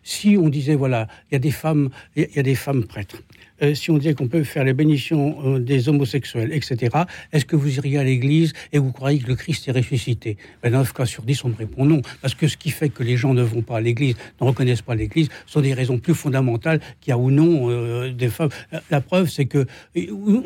si 0.03 0.37
on 0.37 0.51
disait 0.51 0.75
voilà, 0.75 1.09
il 1.31 1.35
y 1.35 1.37
a 1.37 1.39
des 1.39 1.51
femmes, 1.51 1.89
il 2.15 2.29
y 2.37 2.39
a 2.39 2.43
des 2.43 2.55
femmes 2.55 2.85
prêtres. 2.85 3.23
Euh, 3.63 3.75
si 3.75 3.91
on 3.91 3.99
disait 3.99 4.15
qu'on 4.15 4.29
peut 4.29 4.45
faire 4.45 4.65
les 4.65 4.73
bénédictions 4.73 5.37
euh, 5.45 5.59
des 5.59 5.89
homosexuels, 5.89 6.53
etc., 6.53 6.97
est-ce 7.33 7.45
que 7.45 7.57
vous 7.57 7.77
iriez 7.77 7.99
à 7.99 8.05
l'église 8.05 8.53
et 8.73 8.79
vous 8.79 8.93
croyez 8.93 9.19
que 9.19 9.29
le 9.29 9.35
Christ 9.35 9.69
est 9.69 9.73
ressuscité? 9.73 10.37
Ben, 10.63 10.71
9 10.71 10.93
cas 10.93 11.07
sur 11.07 11.23
10, 11.23 11.45
on 11.45 11.49
me 11.51 11.57
répond 11.57 11.85
non. 11.85 12.03
Parce 12.21 12.35
que 12.35 12.49
ce 12.49 12.57
qui 12.57 12.71
fait 12.71 12.89
que 12.89 13.03
les 13.03 13.17
gens 13.17 13.35
ne 13.35 13.43
vont 13.43 13.63
pas 13.63 13.79
à 13.79 13.81
l'église, 13.81 14.17
ne 14.41 14.47
reconnaissent 14.47 14.83
pas 14.83 14.95
l'église, 14.95 15.29
sont 15.47 15.61
des 15.61 15.75
raisons 15.75 15.99
plus 15.99 16.15
fondamentales 16.15 16.81
qu'il 17.01 17.11
y 17.11 17.13
a 17.13 17.19
ou 17.19 17.31
non 17.31 17.71
euh, 17.71 18.13
des 18.13 18.29
femmes. 18.29 18.51
La 18.91 19.01
preuve, 19.01 19.29
c'est 19.29 19.47
que 19.47 19.67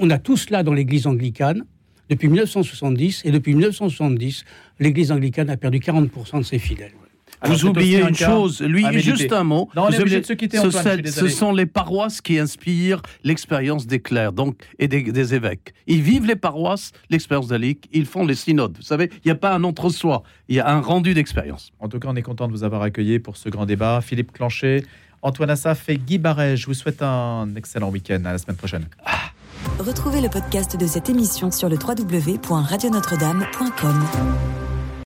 on 0.01 0.11
a 0.11 0.19
tous 0.19 0.51
là 0.51 0.63
dans 0.63 0.73
l'église 0.73 1.07
anglicane, 1.07 1.65
depuis 2.09 2.29
1970, 2.29 3.23
et 3.25 3.31
depuis 3.31 3.53
1970, 3.53 4.45
l'église 4.79 5.11
anglicane 5.11 5.51
a 5.51 5.57
perdu 5.57 5.79
40% 5.79 6.39
de 6.39 6.43
ses 6.43 6.59
fidèles 6.59 6.93
vous 7.45 7.67
oubliez 7.67 8.01
une 8.01 8.15
chose, 8.15 8.63
lui, 8.63 8.85
juste 9.01 9.33
un 9.33 9.45
mot. 9.45 9.69
Non, 9.75 9.89
de 9.89 9.95
se 9.95 10.33
quitter, 10.33 10.59
ce, 10.59 11.29
sont 11.29 11.53
les 11.53 11.67
paroisses 11.67 12.21
qui 12.21 12.39
inspirent 12.39 13.03
l'expérience 13.25 13.87
des 13.87 14.01
clercs 14.01 14.33
donc, 14.33 14.63
et 14.79 14.89
des, 14.89 15.35
évêques. 15.35 15.75
Ils 15.87 16.03
vivent 16.03 16.27
les 16.27 16.37
paroisses, 16.37 16.93
l'expérience 17.11 17.49
d'Alic, 17.49 17.89
ils 17.93 18.07
font 18.07 18.25
les 18.25 18.35
synodes. 18.35 18.77
Vous 18.77 18.83
savez, 18.83 19.11
il 19.13 19.27
n'y 19.27 19.33
a 19.33 19.37
pas 19.37 19.55
un 19.55 19.65
entre-soi, 19.65 20.23
il 20.49 20.57
y 20.57 20.61
a 20.61 20.69
un 20.69 20.81
rendu 20.81 21.15
d'expérience. 21.15 21.73
En 21.81 21.89
tout 21.89 21.99
cas, 21.99 22.09
on 22.11 22.17
est 22.17 22.23
content 22.23 22.47
de 22.47 22.53
vous 22.53 22.65
avoir 22.65 22.83
accueilli 22.83 23.19
pour 23.19 23.37
ce 23.37 23.49
grand 23.49 23.67
débat. 23.67 24.01
Philippe 24.01 24.33
Clanchet, 24.33 24.85
Antoine 25.23 25.51
Assaf 25.51 25.89
et 25.89 25.99
Guy 25.99 26.19
Barret, 26.19 26.57
je 26.57 26.67
vous 26.67 26.75
souhaite 26.75 27.03
un 27.03 27.49
excellent 27.57 27.91
week-end. 27.91 28.23
À 28.25 28.33
la 28.33 28.39
semaine 28.39 28.57
prochaine. 28.57 28.87
Retrouvez 29.79 30.21
le 30.21 30.29
podcast 30.29 30.77
de 30.77 30.87
cette 30.87 31.09
émission 31.11 31.51
sur 31.51 31.69
le 31.69 31.77
www.radionotre-dame.com. 31.77 34.76